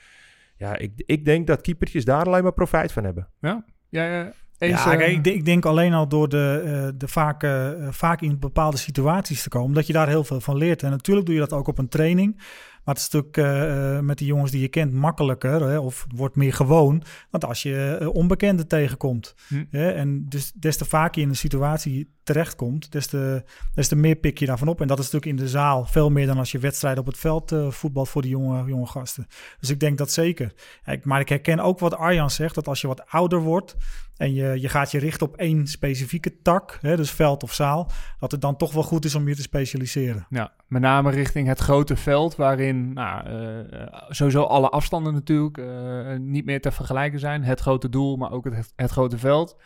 Ja, 0.59 0.77
ik, 0.77 0.91
ik 0.95 1.25
denk 1.25 1.47
dat 1.47 1.61
keepertjes 1.61 2.05
daar 2.05 2.25
alleen 2.25 2.43
maar 2.43 2.53
profijt 2.53 2.91
van 2.91 3.03
hebben. 3.03 3.27
Ja? 3.39 3.65
Jij, 3.89 4.21
eh, 4.21 4.31
eens, 4.59 4.83
ja, 4.83 4.91
eh, 4.91 4.97
kijk, 4.97 5.11
ik, 5.11 5.23
denk, 5.23 5.35
ik 5.35 5.45
denk 5.45 5.65
alleen 5.65 5.93
al 5.93 6.07
door 6.07 6.29
de, 6.29 6.61
eh, 6.65 6.87
de 6.97 7.07
vaak, 7.07 7.43
eh, 7.43 7.69
vaak 7.89 8.21
in 8.21 8.39
bepaalde 8.39 8.77
situaties 8.77 9.43
te 9.43 9.49
komen, 9.49 9.73
dat 9.73 9.87
je 9.87 9.93
daar 9.93 10.07
heel 10.07 10.23
veel 10.23 10.41
van 10.41 10.57
leert. 10.57 10.83
En 10.83 10.89
natuurlijk 10.89 11.25
doe 11.25 11.35
je 11.35 11.41
dat 11.41 11.53
ook 11.53 11.67
op 11.67 11.77
een 11.77 11.89
training. 11.89 12.41
Maar 12.89 12.97
het 12.97 13.07
is 13.07 13.13
natuurlijk 13.13 13.37
eh, 13.37 13.95
eh, 13.97 14.03
met 14.03 14.17
die 14.17 14.27
jongens 14.27 14.51
die 14.51 14.61
je 14.61 14.67
kent 14.67 14.93
makkelijker, 14.93 15.61
hè, 15.61 15.77
of 15.77 16.05
wordt 16.15 16.35
meer 16.35 16.53
gewoon, 16.53 17.03
want 17.29 17.45
als 17.45 17.63
je 17.63 17.97
eh, 17.99 18.07
onbekenden 18.13 18.67
tegenkomt. 18.67 19.35
Hm. 19.47 19.63
Hè, 19.69 19.91
en 19.91 20.25
dus 20.29 20.51
des 20.51 20.77
te 20.77 20.85
vaker 20.85 21.15
je 21.19 21.21
in 21.25 21.29
een 21.29 21.35
situatie 21.37 22.13
terechtkomt, 22.23 22.91
des 22.91 23.07
te, 23.07 23.43
des 23.75 23.87
te 23.87 23.95
meer 23.95 24.15
pik 24.15 24.37
je 24.39 24.45
daarvan 24.45 24.67
op. 24.67 24.81
En 24.81 24.87
dat 24.87 24.99
is 24.99 25.03
natuurlijk 25.11 25.39
in 25.39 25.45
de 25.45 25.51
zaal 25.51 25.85
veel 25.85 26.09
meer 26.09 26.25
dan 26.25 26.37
als 26.37 26.51
je 26.51 26.59
wedstrijden 26.59 26.99
op 26.99 27.05
het 27.05 27.17
veld 27.17 27.51
eh, 27.51 27.69
voetbalt 27.71 28.09
voor 28.09 28.21
die 28.21 28.31
jonge, 28.31 28.65
jonge 28.65 28.85
gasten. 28.85 29.27
Dus 29.59 29.69
ik 29.69 29.79
denk 29.79 29.97
dat 29.97 30.11
zeker. 30.11 30.53
Ik- 30.85 31.05
Maar 31.05 31.19
ik 31.19 31.29
herken 31.29 31.59
ook 31.59 31.79
wat 31.79 31.95
Arjan 31.95 32.29
zegt, 32.29 32.55
dat 32.55 32.67
als 32.67 32.81
je 32.81 32.87
wat 32.87 33.05
ouder 33.07 33.39
wordt 33.41 33.75
en 34.17 34.33
je, 34.33 34.59
je 34.61 34.69
gaat 34.69 34.91
je 34.91 34.99
richten 34.99 35.27
op 35.27 35.35
één 35.37 35.67
specifieke 35.67 36.41
tak, 36.41 36.77
hè, 36.81 36.95
dus 36.95 37.11
veld 37.11 37.43
of 37.43 37.53
zaal, 37.53 37.91
dat 38.19 38.31
het 38.31 38.41
dan 38.41 38.57
toch 38.57 38.73
wel 38.73 38.83
goed 38.83 39.05
is 39.05 39.15
om 39.15 39.27
je 39.27 39.35
te 39.35 39.41
specialiseren. 39.41 40.25
Ja, 40.29 40.53
met 40.69 40.81
name 40.81 41.09
richting 41.09 41.47
het 41.47 41.59
grote 41.59 41.95
veld, 41.95 42.35
waarin 42.35 42.93
nou, 42.93 43.25
eh, 43.25 43.59
eh, 43.59 43.93
sowieso 44.09 44.43
alle 44.43 44.69
afstanden 44.69 45.13
natuurlijk 45.13 45.57
eh, 45.57 46.17
niet 46.17 46.45
meer 46.45 46.61
te 46.61 46.71
vergelijken 46.71 47.19
zijn. 47.19 47.43
Het 47.43 47.59
grote 47.59 47.89
doel, 47.89 48.17
maar 48.17 48.31
ook 48.31 48.43
het, 48.43 48.73
het 48.75 48.91
grote 48.91 49.17
veld. 49.17 49.57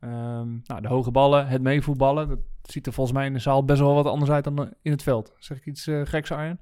Ehm, 0.00 0.48
nou, 0.64 0.80
de 0.80 0.88
hoge 0.88 1.10
ballen, 1.10 1.46
het 1.46 1.62
meevoetballen, 1.62 2.28
dat 2.28 2.38
ziet 2.62 2.86
er 2.86 2.92
volgens 2.92 3.16
mij 3.16 3.26
in 3.26 3.32
de 3.32 3.38
zaal 3.38 3.64
best 3.64 3.80
wel 3.80 3.94
wat 3.94 4.06
anders 4.06 4.30
uit 4.30 4.44
dan 4.44 4.74
in 4.82 4.90
het 4.92 5.02
veld. 5.02 5.34
Zeg 5.38 5.56
ik 5.56 5.66
iets 5.66 5.88
geks, 6.04 6.32
Arjen? 6.32 6.60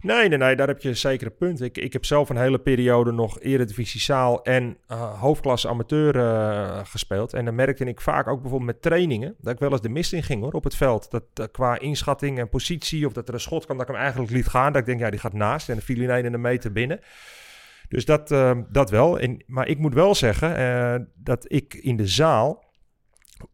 Nee, 0.00 0.28
nee, 0.28 0.38
nee, 0.38 0.56
daar 0.56 0.66
heb 0.66 0.80
je 0.80 1.00
een 1.02 1.36
punt. 1.38 1.60
Ik, 1.60 1.78
ik 1.78 1.92
heb 1.92 2.04
zelf 2.04 2.28
een 2.28 2.36
hele 2.36 2.58
periode 2.58 3.12
nog 3.12 3.40
Eredivisie 3.40 4.00
Zaal 4.00 4.42
en 4.42 4.76
eh, 4.86 5.20
hoofdklasse 5.20 5.68
amateur 5.68 6.16
eh, 6.16 6.80
gespeeld. 6.84 7.34
En 7.34 7.44
dan 7.44 7.54
merkte 7.54 7.84
ik 7.84 8.00
vaak 8.00 8.28
ook 8.28 8.40
bijvoorbeeld 8.40 8.70
met 8.72 8.82
trainingen 8.82 9.34
dat 9.38 9.52
ik 9.52 9.58
wel 9.58 9.70
eens 9.70 9.80
de 9.80 9.88
mist 9.88 10.12
in 10.12 10.22
ging 10.22 10.42
hoor, 10.42 10.52
op 10.52 10.64
het 10.64 10.76
veld. 10.76 11.10
Dat 11.10 11.24
eh, 11.34 11.46
qua 11.52 11.78
inschatting 11.78 12.38
en 12.38 12.48
positie 12.48 13.06
of 13.06 13.12
dat 13.12 13.28
er 13.28 13.34
een 13.34 13.40
schot 13.40 13.64
kwam 13.64 13.76
dat 13.76 13.86
ik 13.88 13.92
hem 13.92 14.02
eigenlijk 14.02 14.32
liet 14.32 14.46
gaan. 14.46 14.72
Dat 14.72 14.80
ik 14.80 14.86
denk, 14.86 15.00
ja, 15.00 15.10
die 15.10 15.20
gaat 15.20 15.32
naast 15.32 15.68
en 15.68 15.74
dan 15.74 15.84
viel 15.84 16.10
in 16.10 16.32
een 16.32 16.40
meter 16.40 16.72
binnen. 16.72 17.00
Dus 17.88 18.04
dat, 18.04 18.28
dat 18.70 18.90
wel. 18.90 19.18
En, 19.18 19.44
maar 19.46 19.68
ik 19.68 19.78
moet 19.78 19.94
wel 19.94 20.14
zeggen 20.14 21.10
dat 21.14 21.44
ik 21.52 21.74
in 21.74 21.96
de 21.96 22.06
zaal 22.06 22.65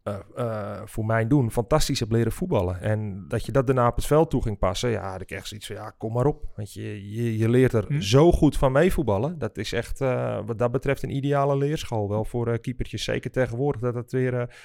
eh, 0.03 0.15
eh, 0.35 0.81
voor 0.85 1.05
mijn 1.05 1.27
doen 1.27 1.51
fantastisch 1.51 1.99
heb 1.99 2.11
leren 2.11 2.31
voetballen. 2.31 2.81
En 2.81 3.25
dat 3.27 3.45
je 3.45 3.51
dat 3.51 3.65
daarna 3.65 3.87
op 3.87 3.95
het 3.95 4.05
veld 4.05 4.29
toe 4.29 4.41
ging 4.41 4.57
passen, 4.57 4.89
ja, 4.89 5.11
had 5.11 5.21
ik 5.21 5.31
echt 5.31 5.47
zoiets 5.47 5.67
van, 5.67 5.75
ja, 5.75 5.89
kom 5.97 6.13
maar 6.13 6.25
op. 6.25 6.51
Want 6.55 6.73
je, 6.73 7.11
je, 7.11 7.37
je 7.37 7.49
leert 7.49 7.73
er 7.73 7.85
Hm. 7.87 7.99
zo 7.99 8.31
goed 8.31 8.57
van 8.57 8.71
meevoetballen. 8.71 9.37
Dat 9.37 9.57
is 9.57 9.73
echt, 9.73 10.01
eh, 10.01 10.39
wat 10.45 10.59
dat 10.59 10.71
betreft, 10.71 11.03
een 11.03 11.15
ideale 11.15 11.57
leerschool. 11.57 12.09
Wel 12.09 12.25
voor 12.25 12.59
keepertjes, 12.59 13.03
zeker 13.03 13.31
tegenwoordig, 13.31 13.81
dat 13.81 13.95
het 13.95 14.11
weer 14.11 14.55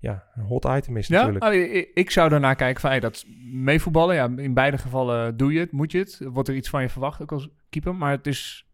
ja, 0.00 0.24
een 0.34 0.44
hot 0.44 0.64
item 0.64 0.96
is 0.96 1.06
Ja, 1.06 1.26
natuurlijk. 1.26 1.44
Oh, 1.44 1.90
ik, 1.94 2.10
zou 2.10 2.28
daarna 2.28 2.54
kijken 2.54 2.80
van, 2.80 2.90
hey, 2.90 3.00
dat 3.00 3.24
meevoetballen. 3.52 4.14
Ja, 4.14 4.32
in 4.36 4.54
beide 4.54 4.78
gevallen 4.78 5.36
doe 5.36 5.52
je 5.52 5.60
het, 5.60 5.72
moet 5.72 5.92
je 5.92 5.98
het. 5.98 6.20
Wordt 6.24 6.48
er 6.48 6.54
iets 6.54 6.68
van 6.68 6.82
je 6.82 6.88
verwacht, 6.88 7.22
ook 7.22 7.32
als 7.32 7.48
keeper. 7.68 7.94
Maar 7.94 8.10
het 8.10 8.26
is, 8.26 8.68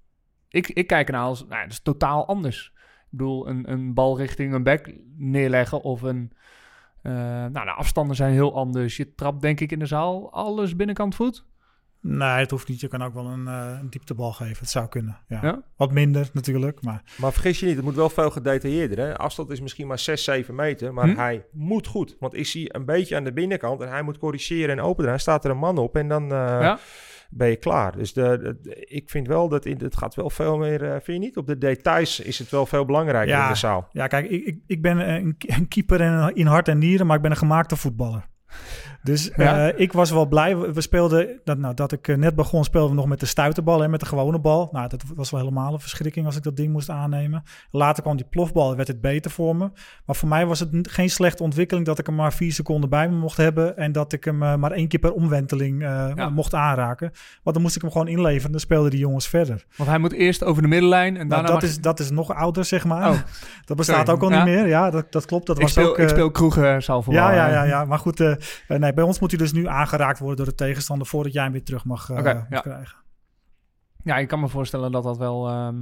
ik, 0.49 0.69
ik 0.69 0.87
kijk 0.87 1.07
ernaar 1.07 1.25
als, 1.25 1.47
nou, 1.47 1.63
dat 1.63 1.73
is 1.73 1.81
totaal 1.81 2.27
anders. 2.27 2.73
Ik 3.15 3.21
bedoel, 3.21 3.49
een, 3.49 3.71
een 3.73 3.95
bal 3.95 4.17
richting 4.19 4.53
een 4.55 4.63
back 4.63 4.93
neerleggen 5.17 5.81
of 5.83 6.03
een... 6.03 6.33
eh, 7.03 7.13
nou, 7.13 7.53
de 7.65 7.73
afstanden 7.73 8.17
zijn 8.17 8.33
heel 8.33 8.55
anders. 8.55 8.97
Je 8.97 9.15
trapt 9.15 9.41
denk 9.43 9.61
ik 9.61 9.73
in 9.73 9.79
de 9.79 9.87
zaal 9.87 10.33
alles 10.33 10.77
binnenkant 10.77 11.15
voet. 11.15 11.45
Nee, 12.01 12.29
het 12.29 12.51
hoeft 12.51 12.69
niet. 12.69 12.81
Je 12.81 12.89
kan 12.89 13.03
ook 13.03 13.15
wel 13.15 13.27
een, 13.27 13.47
eh, 13.49 13.79
een 13.81 13.91
dieptebal 13.91 14.33
geven. 14.33 14.57
Het 14.59 14.71
zou 14.71 14.89
kunnen. 14.89 15.19
Ja. 15.29 15.39
Ja? 15.43 15.63
Wat 15.77 15.93
minder 15.93 16.31
natuurlijk, 16.33 16.83
maar 16.83 17.03
Maar 17.17 17.33
vergis 17.33 17.61
je 17.61 17.67
niet, 17.67 17.77
het 17.77 17.85
moet 17.85 17.95
wel 17.95 18.09
veel 18.11 18.31
gedetailleerder. 18.31 18.99
Hè? 19.07 19.17
Afstand 19.19 19.51
is 19.51 19.61
misschien 19.61 19.87
maar 19.87 19.99
6, 19.99 20.25
7 20.25 20.55
meter, 20.55 20.95
maar 20.95 21.09
Hm. 21.09 21.17
hij 21.17 21.45
moet 21.53 21.87
goed. 21.87 22.17
Want 22.21 22.35
is 22.35 22.53
hij 22.53 22.65
een 22.75 22.85
beetje 22.85 23.17
aan 23.17 23.25
de 23.25 23.33
binnenkant 23.33 23.81
en 23.81 23.89
hij 23.89 24.03
moet 24.03 24.19
corrigeren 24.19 24.79
en 24.79 24.85
openen, 24.85 25.21
staat 25.21 25.45
er 25.45 25.51
een 25.51 25.57
man 25.59 25.79
op 25.79 25.97
en 25.97 26.09
dan 26.09 26.23
eh, 26.23 26.29
Ja. 26.39 26.79
Ben 27.37 27.49
je 27.49 27.57
klaar. 27.57 27.97
Dus 27.97 28.13
de, 28.13 28.39
de- 28.63 28.85
ik 28.89 29.11
vind 29.11 29.27
wel 29.27 29.49
dat 29.49 29.65
in, 29.67 29.79
het 29.79 29.97
gaat 29.97 30.15
wel 30.15 30.31
veel 30.31 30.59
meer, 30.59 30.83
eh, 30.85 30.91
vind 30.91 31.07
je 31.07 31.19
niet? 31.19 31.37
Op 31.37 31.47
de 31.47 31.59
details 31.59 32.21
is 32.21 32.39
het 32.39 32.51
wel 32.51 32.67
veel 32.67 32.85
belangrijker 32.85 33.35
Ja. 33.35 33.43
in 33.47 33.53
de 33.53 33.59
zaal. 33.59 33.89
Ja, 33.93 34.07
kijk, 34.07 34.29
ik, 34.31 34.45
ik, 34.45 34.59
ik 34.67 34.83
ben 34.83 35.15
een, 35.15 35.35
een 35.39 35.69
keeper 35.69 36.01
in, 36.01 36.31
in 36.35 36.47
hart 36.47 36.69
en 36.69 36.79
nieren, 36.79 37.07
maar 37.07 37.17
ik 37.17 37.23
ben 37.23 37.31
een 37.31 37.37
gemaakte 37.37 37.77
voetballer. 37.77 38.25
Dus 39.05 39.31
Ja. 39.37 39.69
eh, 39.69 39.81
ik 39.81 39.93
was 39.93 40.11
wel 40.11 40.27
blij. 40.27 40.57
We 40.57 40.81
speelden, 40.81 41.41
dat, 41.45 41.59
nou, 41.59 41.75
dat 41.75 41.93
ik 41.93 42.09
eh, 42.09 42.17
net 42.17 42.35
begon, 42.35 42.65
speelden 42.65 42.91
we 42.91 42.97
nog 42.97 43.07
met 43.07 43.21
de 43.21 43.27
stuiterbal 43.27 43.83
en 43.83 43.91
met 43.91 44.01
de 44.01 44.07
gewone 44.07 44.39
bal. 44.39 44.69
Nou, 44.73 44.89
dat 44.89 45.03
was 45.15 45.31
wel 45.31 45.41
helemaal 45.41 45.73
een 45.73 45.81
verschrikking 45.81 46.27
als 46.27 46.37
ik 46.37 46.43
dat 46.43 46.57
ding 46.57 46.73
moest 46.73 46.91
aannemen. 46.91 47.43
Later 47.71 48.03
kwam 48.03 48.17
die 48.17 48.27
plofbal 48.31 48.71
en 48.71 48.77
werd 48.77 48.89
het 48.89 49.01
beter 49.01 49.31
voor 49.31 49.57
me. 49.57 49.71
Maar 50.07 50.17
voor 50.17 50.29
mij 50.29 50.47
was 50.47 50.61
het 50.61 50.69
geen 50.83 51.11
slechte 51.11 51.43
ontwikkeling 51.43 51.87
dat 51.87 51.99
ik 51.99 52.07
hem 52.07 52.15
maar 52.15 52.33
vier 52.33 52.53
seconden 52.53 52.91
bij 52.91 53.09
me 53.09 53.17
mocht 53.17 53.37
hebben. 53.37 53.77
En 53.77 53.93
dat 53.93 54.13
ik 54.13 54.25
hem 54.25 54.43
eh, 54.43 54.55
maar 54.55 54.71
één 54.73 54.89
keer 54.89 55.01
per 55.01 55.13
omwenteling 55.13 55.83
Ja. 55.83 56.29
mocht 56.29 56.55
aanraken. 56.55 57.11
Want 57.43 57.57
dan 57.57 57.63
moest 57.65 57.77
ik 57.77 57.83
hem 57.83 57.91
gewoon 57.91 58.09
inleveren. 58.09 58.51
Dan 58.51 58.61
speelden 58.61 58.91
die 58.91 59.01
jongens 59.01 59.29
verder. 59.29 59.65
Want 59.77 59.89
hij 59.89 59.99
moet 59.99 60.13
eerst 60.13 60.45
over 60.45 60.63
de 60.63 60.69
middenlijn 60.69 61.17
en 61.17 61.27
Nou, 61.27 61.29
daarna 61.43 61.49
dat, 61.61 61.63
is, 61.63 61.81
dat 61.81 62.01
is 62.01 62.11
nog 62.11 62.35
ouder, 62.35 62.65
zeg 62.65 62.85
maar. 62.85 63.11
Oh. 63.11 63.17
dat 63.65 63.77
bestaat 63.77 63.97
Sorry. 64.07 64.13
ook 64.13 64.23
al 64.23 64.31
Ja. 64.31 64.45
niet 64.45 64.55
meer. 64.55 64.67
Ja, 64.69 64.91
dat, 64.91 65.13
dat 65.13 65.25
klopt. 65.27 65.47
Dat 65.47 65.57
ik, 65.57 65.63
was 65.63 65.71
speel, 65.73 65.89
ook, 65.89 65.99
ik 65.99 66.09
speel 66.09 66.31
kroegen 66.31 66.83
zaalvoetbal. 66.83 67.23
ja, 67.25 67.33
ja, 67.33 67.47
eh. 67.47 67.53
ja, 67.53 67.63
ja. 67.65 67.85
Maar 67.85 67.99
goed, 67.99 68.19
nee, 68.69 68.93
bij 68.95 69.05
ons 69.05 69.19
moet 69.19 69.31
hij 69.31 69.39
dus 69.39 69.53
nu 69.53 69.67
aangeraakt 69.67 70.19
worden 70.19 70.37
door 70.37 70.47
de 70.47 70.55
tegenstander 70.55 71.07
voordat 71.07 71.33
jij 71.33 71.43
hem 71.43 71.53
weer 71.53 71.65
terug 71.65 71.85
mag, 71.85 72.11
eh, 72.11 72.23
mag 72.23 72.47
ja. 72.51 72.61
krijgen. 72.61 72.99
Ja, 74.05 74.17
ik 74.17 74.29
kan 74.29 74.41
me 74.41 74.49
voorstellen 74.49 74.93
dat 74.93 75.03
dat 75.03 75.19
wel... 75.19 75.49
ehm, 75.49 75.77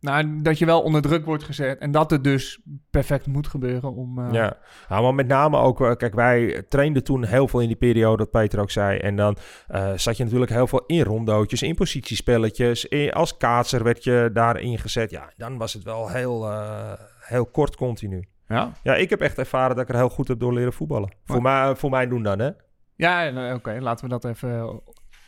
nou, 0.00 0.42
dat 0.42 0.58
je 0.58 0.66
wel 0.66 0.82
onder 0.82 1.02
druk 1.02 1.24
wordt 1.24 1.42
gezet. 1.42 1.78
En 1.78 1.90
dat 1.90 2.10
het 2.10 2.24
dus 2.24 2.60
perfect 2.90 3.26
moet 3.26 3.46
gebeuren 3.46 3.94
om... 3.94 4.18
eh, 4.18 4.32
Ja, 4.32 4.56
nou, 4.88 5.02
maar 5.02 5.14
met 5.14 5.26
name 5.26 5.56
ook, 5.56 5.80
eh, 5.80 5.96
kijk, 5.96 6.14
wij 6.14 6.62
trainden 6.68 7.04
toen 7.04 7.24
heel 7.24 7.48
veel 7.48 7.60
in 7.60 7.66
die 7.66 7.76
periode, 7.76 8.16
dat 8.16 8.30
Peter 8.30 8.60
ook 8.60 8.70
zei. 8.70 8.98
En 8.98 9.16
dan 9.16 9.36
eh, 9.66 9.92
zat 9.96 10.16
je 10.16 10.24
natuurlijk 10.24 10.50
heel 10.50 10.66
veel 10.66 10.84
in 10.86 11.02
rondootjes, 11.02 11.62
in 11.62 11.74
positiespelletjes. 11.74 12.84
In, 12.84 13.12
als 13.12 13.36
kaatser 13.36 13.82
werd 13.82 14.04
je 14.04 14.30
daarin 14.32 14.78
gezet. 14.78 15.10
Ja, 15.10 15.32
dan 15.36 15.58
was 15.58 15.72
het 15.72 15.82
wel 15.82 16.08
heel, 16.08 16.50
eh, 16.50 16.92
heel 17.20 17.46
kort 17.46 17.76
continu. 17.76 18.28
Ja, 18.48 18.72
Ja, 18.82 18.94
ik 18.94 19.10
heb 19.10 19.20
echt 19.20 19.38
ervaren 19.38 19.76
dat 19.76 19.84
ik 19.84 19.90
er 19.90 19.96
heel 20.00 20.08
goed 20.08 20.28
heb 20.28 20.38
door 20.40 20.52
leren 20.54 20.72
voetballen. 20.72 21.14
Voor, 21.24 21.42
mij, 21.42 21.74
voor 21.76 21.90
mij 21.90 22.08
doen 22.08 22.22
dan, 22.22 22.38
hè? 22.38 22.50
ja 22.96 23.30
nou, 23.30 23.54
oké. 23.54 23.76
laten 23.80 24.04
we 24.04 24.10
dat 24.10 24.24
even 24.24 24.50
eh, 24.58 24.74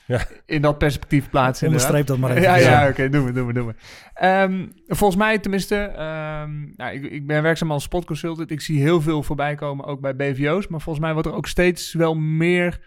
Ja. 0.07 0.21
in 0.47 0.63
dat 0.63 0.79
perspectief 0.79 1.31
plaatsen. 1.31 1.67
Onderstreep 1.67 2.07
dat 2.07 2.19
maar 2.19 2.31
even. 2.31 2.43
Ja, 2.43 2.57
ja, 2.57 2.89
oké, 2.89 3.09
doen 3.09 3.25
we, 3.25 3.33
doen 3.33 3.47
we, 3.47 3.53
doen 3.53 3.67
we. 3.67 3.75
Ehm, 4.15 4.67
volgens 4.87 5.19
mij 5.21 5.39
tenminste, 5.39 5.77
ehm, 5.77 6.51
nou, 6.77 6.93
ik, 6.95 7.03
ik 7.05 7.27
ben 7.27 7.43
werkzaam 7.43 7.71
als 7.71 7.83
sportconsultant. 7.83 8.51
Ik 8.51 8.61
zie 8.61 8.81
heel 8.81 9.01
veel 9.01 9.23
voorbij 9.23 9.55
komen, 9.55 9.85
ook 9.85 10.01
bij 10.01 10.17
BVO's. 10.17 10.67
Maar 10.69 10.81
volgens 10.81 11.05
mij 11.05 11.13
wordt 11.13 11.29
er 11.29 11.35
ook 11.35 11.47
steeds 11.47 11.93
wel 11.95 12.15
meer 12.15 12.81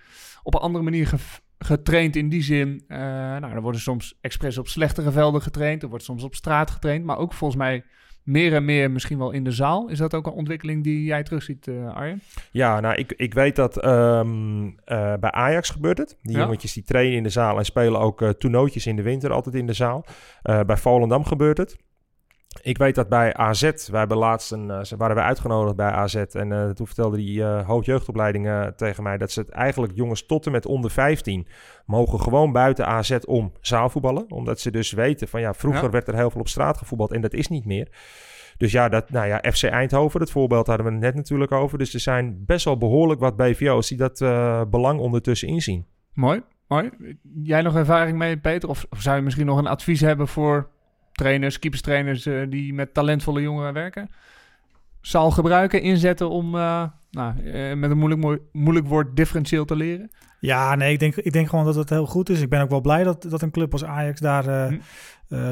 op 0.43 0.53
een 0.53 0.59
andere 0.61 0.83
manier 0.83 1.07
ge- 1.07 1.39
getraind 1.57 2.15
in 2.15 2.29
die 2.29 2.43
zin. 2.43 2.83
eh 2.87 2.97
nou, 2.97 3.53
er 3.53 3.61
worden 3.61 3.81
soms 3.81 4.17
expres 4.21 4.57
op 4.57 4.67
slechtere 4.67 5.11
velden 5.11 5.41
getraind. 5.41 5.83
Er 5.83 5.89
wordt 5.89 6.03
soms 6.03 6.23
op 6.23 6.35
straat 6.35 6.71
getraind. 6.71 7.05
Maar 7.05 7.17
ook 7.17 7.33
volgens 7.33 7.59
mij 7.59 7.83
meer 8.23 8.53
en 8.53 8.65
meer 8.65 8.91
misschien 8.91 9.17
wel 9.17 9.32
in 9.32 9.43
de 9.43 9.51
zaal. 9.51 9.89
Is 9.89 9.97
dat 9.97 10.13
ook 10.13 10.25
een 10.27 10.34
ontwikkeling 10.34 10.84
die 10.84 11.03
jij 11.03 11.23
terugziet, 11.23 11.67
eh 11.67 11.95
Arjen? 11.95 12.21
Ja, 12.51 12.79
nou, 12.79 12.95
ik, 12.95 13.13
ik 13.17 13.34
weet 13.34 13.55
dat 13.55 13.77
ehm, 13.82 14.67
eh, 14.86 15.13
bij 15.19 15.32
Ajax 15.32 15.69
gebeurt 15.69 15.97
het. 15.97 16.17
Die 16.21 16.36
Ja. 16.38 16.43
jongetjes 16.43 16.73
die 16.73 16.84
trainen 16.84 17.17
in 17.17 17.23
de 17.23 17.29
zaal 17.29 17.58
en 17.58 17.65
spelen 17.65 17.99
ook 17.99 18.34
toernooitjes 18.38 18.88
in 18.88 18.95
de 18.95 19.01
winter 19.01 19.32
altijd 19.32 19.55
in 19.55 19.67
de 19.67 19.73
zaal. 19.73 20.05
Bij 20.41 20.77
Volendam 20.77 21.25
gebeurt 21.25 21.58
het. 21.58 21.77
Ik 22.62 22.77
weet 22.77 22.95
dat 22.95 23.09
bij 23.09 23.33
AZ, 23.33 23.62
wij 23.62 23.99
hebben 23.99 24.17
laatst 24.17 24.51
een, 24.51 24.67
uh, 24.67 24.81
waren 24.97 25.15
we 25.15 25.21
uitgenodigd 25.21 25.75
bij 25.75 25.91
AZ. 25.91 26.15
En 26.15 26.51
uh, 26.51 26.69
toen 26.69 26.85
vertelde 26.85 27.17
die 27.17 27.39
uh, 27.39 27.67
hoofdjeugdopleiding 27.67 28.71
tegen 28.75 29.03
mij 29.03 29.17
dat 29.17 29.31
ze 29.31 29.39
het 29.39 29.49
eigenlijk 29.49 29.93
jongens 29.95 30.25
tot 30.25 30.45
en 30.45 30.51
met 30.51 30.65
onder 30.65 30.91
15 30.91 31.47
mogen 31.85 32.19
gewoon 32.19 32.51
buiten 32.51 32.85
AZ 32.85 33.17
om 33.25 33.51
zaalvoetballen. 33.62 34.31
Omdat 34.31 34.59
ze 34.59 34.71
dus 34.71 34.91
weten 34.91 35.27
van 35.27 35.41
ja, 35.41 35.53
vroeger 35.53 35.83
ja. 35.83 35.89
werd 35.89 36.07
er 36.07 36.15
heel 36.15 36.29
veel 36.29 36.41
op 36.41 36.47
straat 36.47 36.77
gevoetbald 36.77 37.12
en 37.12 37.21
dat 37.21 37.33
is 37.33 37.47
niet 37.47 37.65
meer. 37.65 37.88
Dus 38.57 38.71
ja, 38.71 38.89
dat, 38.89 39.09
nou 39.09 39.27
ja, 39.27 39.51
FC 39.51 39.63
Eindhoven, 39.63 40.19
het 40.19 40.31
voorbeeld 40.31 40.67
hadden 40.67 40.85
we 40.85 40.91
het 40.91 41.01
net 41.01 41.15
natuurlijk 41.15 41.51
over. 41.51 41.77
Dus 41.77 41.93
er 41.93 41.99
zijn 41.99 42.43
best 42.45 42.65
wel 42.65 42.77
behoorlijk 42.77 43.19
wat 43.19 43.35
BVO's 43.35 43.88
die 43.88 43.97
dat 43.97 44.19
belang 44.69 44.99
ondertussen 44.99 45.47
inzien. 45.47 45.85
Mooi, 46.13 46.41
mooi. 46.67 46.89
Jij 47.43 47.62
nog 47.62 47.75
ervaring 47.75 48.17
mee, 48.17 48.38
Peter? 48.38 48.69
Of, 48.69 48.85
of 48.89 49.01
zou 49.01 49.15
je 49.15 49.21
misschien 49.21 49.45
nog 49.45 49.57
een 49.57 49.67
advies 49.67 50.01
hebben 50.01 50.27
voor 50.27 50.69
trainers, 51.19 51.60
keeperstrainers 51.60 52.25
uh, 52.25 52.49
die 52.49 52.73
met 52.73 52.93
talentvolle 52.93 53.41
jongeren 53.41 53.73
werken. 53.73 54.10
Zal 55.01 55.32
gebruiken, 55.32 55.82
inzetten 55.82 56.29
om 56.29 56.55
uh, 56.55 56.84
nou, 57.12 57.43
uh, 57.43 57.73
met 57.73 57.91
een 57.91 57.97
moeilijk, 57.97 58.41
moeilijk 58.51 58.88
woord 58.88 59.15
differentieel 59.15 59.65
te 59.65 59.75
leren? 59.75 60.12
Ja, 60.39 60.75
nee, 60.75 60.93
ik 60.93 60.99
denk, 60.99 61.15
ik 61.15 61.32
denk 61.32 61.49
gewoon 61.49 61.65
dat 61.65 61.75
het 61.75 61.89
heel 61.89 62.05
goed 62.05 62.29
is. 62.29 62.41
Ik 62.41 62.49
ben 62.49 62.62
ook 62.62 62.69
wel 62.69 62.82
blij 62.82 63.03
dat, 63.03 63.25
dat 63.29 63.41
een 63.41 63.51
club 63.51 63.71
als 63.71 63.84
Ajax 63.84 64.19
daar, 64.19 64.43
hm. 64.43 64.79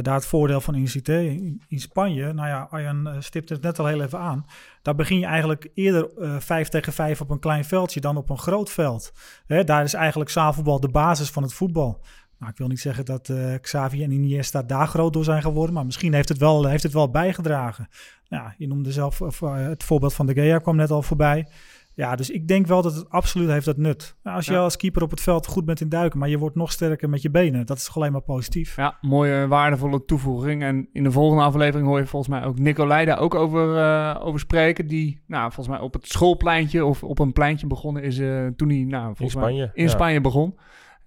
daar 0.02 0.16
het 0.16 0.26
voordeel 0.26 0.62
van 0.62 0.76
inziet. 0.76 1.10
In, 1.10 1.62
in 1.68 1.80
Spanje, 1.80 2.34
nou 2.34 2.48
ja, 2.48 2.68
Arjan 2.70 3.16
stipte 3.20 3.54
het 3.54 3.62
net 3.62 3.80
al 3.80 3.86
heel 3.86 4.02
even 4.02 4.20
aan. 4.20 4.46
Daar 4.82 4.96
begin 4.96 5.20
je 5.20 5.26
eigenlijk 5.26 5.70
eerder 5.74 6.10
vijf 6.40 6.68
tegen 6.68 6.94
vijf 6.94 7.22
op 7.22 7.30
een 7.30 7.40
klein 7.40 7.66
veldje 7.66 8.02
dan 8.02 8.18
op 8.18 8.30
een 8.30 8.38
groot 8.38 8.72
veld. 8.72 9.14
Hè, 9.46 9.64
daar 9.64 9.84
is 9.84 9.94
eigenlijk 9.94 10.30
zaalvoetbal 10.30 10.80
de 10.80 10.90
basis 10.90 11.30
van 11.30 11.44
het 11.44 11.54
voetbal. 11.54 12.02
Nou, 12.40 12.52
ik 12.52 12.58
wil 12.58 12.68
niet 12.68 12.80
zeggen 12.80 13.06
dat 13.06 13.30
uh, 13.30 13.54
Xavi 13.62 14.04
en 14.04 14.12
Iniesta 14.12 14.64
daar 14.64 14.88
groot 14.88 15.14
door 15.14 15.24
zijn 15.24 15.42
geworden, 15.42 15.74
maar 15.74 15.86
misschien 15.86 16.14
heeft 16.14 16.30
het 16.30 16.38
wel, 16.38 16.66
heeft 16.66 16.84
het 16.84 16.94
wel 16.94 17.10
bijgedragen. 17.10 17.88
Ja, 18.24 18.56
je 18.58 18.68
noemde 18.68 18.92
zelf 18.92 19.22
of, 19.22 19.42
uh, 19.42 19.56
het 19.56 19.84
voorbeeld 19.84 20.14
van 20.14 20.26
de 20.26 20.34
Gea 20.34 20.58
kwam 20.58 20.76
net 20.76 20.92
al 20.92 21.02
voorbij. 21.02 21.48
Ja, 21.94 22.16
dus 22.16 22.30
ik 22.30 22.48
denk 22.48 22.68
wel 22.68 22.82
dat 22.82 22.96
het 22.96 23.10
absoluut 23.10 23.50
heeft 23.50 23.66
dat 23.66 23.78
nut. 23.78 24.16
Nou, 24.24 24.36
als 24.36 24.46
je 24.46 24.52
ja. 24.52 24.60
als 24.60 24.78
keeper 24.78 25.02
op 25.02 25.10
het 25.10 25.22
veld 25.22 25.48
goed 25.48 25.66
bent 25.66 25.82
in 25.82 25.90
duiken, 25.90 26.20
maar 26.20 26.30
je 26.30 26.38
wordt 26.38 26.56
nog 26.56 26.72
sterker 26.72 27.10
met 27.10 27.22
je 27.22 27.30
benen, 27.30 27.66
dat 27.66 27.78
is 27.78 27.92
alleen 27.94 28.12
maar 28.12 28.22
positief. 28.22 28.76
Ja, 28.76 28.98
mooie, 29.02 29.48
waardevolle 29.48 30.06
toevoeging. 30.06 30.64
En 30.64 30.90
in 30.94 31.04
de 31.04 31.12
volgende 31.12 31.44
aflevering 31.44 31.88
hoor 31.88 32.00
je 32.00 32.06
volgens 32.06 32.32
mij 32.32 32.44
ook 32.44 32.60
Nicolai 32.60 33.06
daar 33.06 33.20
ook 33.20 33.36
over, 33.36 33.76
uh, 33.76 34.16
over 34.26 34.40
spreken. 34.40 34.88
Die, 34.88 35.22
nou, 35.28 35.44
volgens 35.52 35.76
mij 35.76 35.86
op 35.86 35.94
het 35.94 36.08
schoolpleintje 36.08 36.86
of 36.86 37.04
op 37.04 37.20
een 37.20 37.34
pleintje 37.34 37.68
begonnen 37.68 38.04
is 38.04 38.16
toen 38.56 38.70
hij, 38.70 38.84
nou, 38.84 39.06
volgens 39.06 39.22
in 39.34 39.42
Spanje, 39.42 39.58
mij 39.58 39.72
in 39.74 39.84
ja. 39.84 39.90
Spanje 39.90 40.22
begon. 40.22 40.56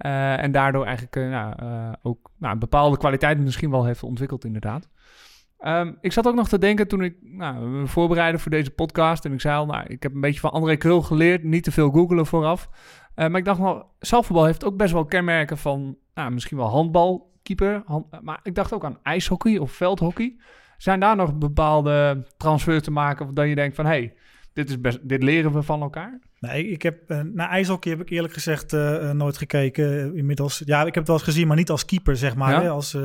Uh, 0.07 0.43
en 0.43 0.53
daardoor 0.53 0.85
eigenlijk 0.85 1.17
uh, 1.17 1.31
nou, 1.31 1.55
uh, 1.63 1.93
ook 2.03 2.31
nou, 2.39 2.59
bepaalde 2.59 2.99
kwaliteiten 2.99 3.45
misschien 3.45 3.71
wel 3.71 3.85
heeft 3.85 4.03
ontwikkeld, 4.03 4.45
inderdaad. 4.45 4.89
Um, 5.67 5.99
ik 6.01 6.13
zat 6.13 6.27
ook 6.27 6.35
nog 6.35 6.49
te 6.49 6.59
denken 6.59 6.89
toen 6.89 7.03
ik 7.03 7.17
nou, 7.21 7.67
me 7.67 7.87
voorbereidde 7.87 8.39
voor 8.39 8.51
deze 8.51 8.71
podcast. 8.71 9.25
En 9.25 9.33
ik 9.33 9.41
zei 9.41 9.57
al, 9.57 9.67
nou, 9.67 9.85
ik 9.87 10.03
heb 10.03 10.15
een 10.15 10.21
beetje 10.21 10.41
van 10.41 10.51
André 10.51 10.77
Krul 10.77 11.03
geleerd. 11.03 11.43
Niet 11.43 11.65
te 11.65 11.73
veel 11.73 11.91
googelen 11.91 12.27
vooraf. 12.27 12.69
maar 13.15 13.37
ik 13.37 13.45
dacht 13.45 13.61
nog, 13.61 13.87
zaalvoetbal 13.99 14.45
heeft 14.45 14.65
ook 14.65 14.77
best 14.77 14.93
wel 14.93 15.05
kenmerken 15.05 15.59
van 15.59 15.97
nou, 16.15 16.31
misschien 16.31 16.57
wel 16.57 16.69
handbalkeeper. 16.69 17.83
Hand, 17.85 18.23
maar 18.23 18.41
ik 18.43 18.55
dacht 18.55 18.73
ook 18.73 18.85
aan 18.85 18.99
ijshockey 19.03 19.59
of 19.59 19.73
veldhockey. 19.73 20.37
Zijn 20.77 21.01
daar 21.01 21.17
nog 21.17 21.35
bepaalde 21.35 22.27
transfers 22.37 22.83
te 22.83 22.91
maken? 22.91 23.27
Of 23.27 23.33
dat 23.33 23.49
je 23.49 23.55
denkt 23.55 23.77
van, 23.77 23.85
hé, 23.85 23.91
hey, 23.91 24.15
dit, 24.53 24.71
is 24.71 24.99
dit 25.03 25.23
leren 25.23 25.53
we 25.53 25.63
van 25.63 25.83
elkaar? 25.83 26.21
Nee, 26.41 26.69
ik 26.69 26.83
heb 26.83 27.11
uh, 27.11 27.21
naar 27.21 27.49
ijshockey 27.49 27.91
heb 27.91 28.01
ik 28.01 28.11
eerlijk 28.11 28.33
gezegd 28.33 28.73
uh, 28.73 28.93
uh, 28.93 29.11
nooit 29.11 29.39
gekeken. 29.39 30.17
inmiddels, 30.17 30.63
ja, 30.65 30.79
ik 30.81 30.87
heb 30.87 30.95
het 30.95 31.07
wel 31.07 31.17
eens 31.17 31.25
gezien, 31.25 31.47
maar 31.47 31.57
niet 31.57 31.71
als 31.71 31.85
keeper, 31.85 32.17
zeg 32.17 32.35
maar, 32.35 32.53
ja? 32.53 32.61
hè, 32.61 32.69
als, 32.69 32.97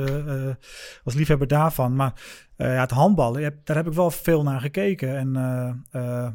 als 1.04 1.14
liefhebber 1.14 1.46
daarvan. 1.46 1.96
Maar 1.96 2.12
ja, 2.56 2.80
het 2.80 2.90
handballen, 2.90 3.60
daar 3.64 3.76
heb 3.76 3.86
ik 3.86 3.92
wel 3.92 4.10
veel 4.10 4.42
naar 4.42 4.60
gekeken. 4.60 5.16
En 5.16 5.32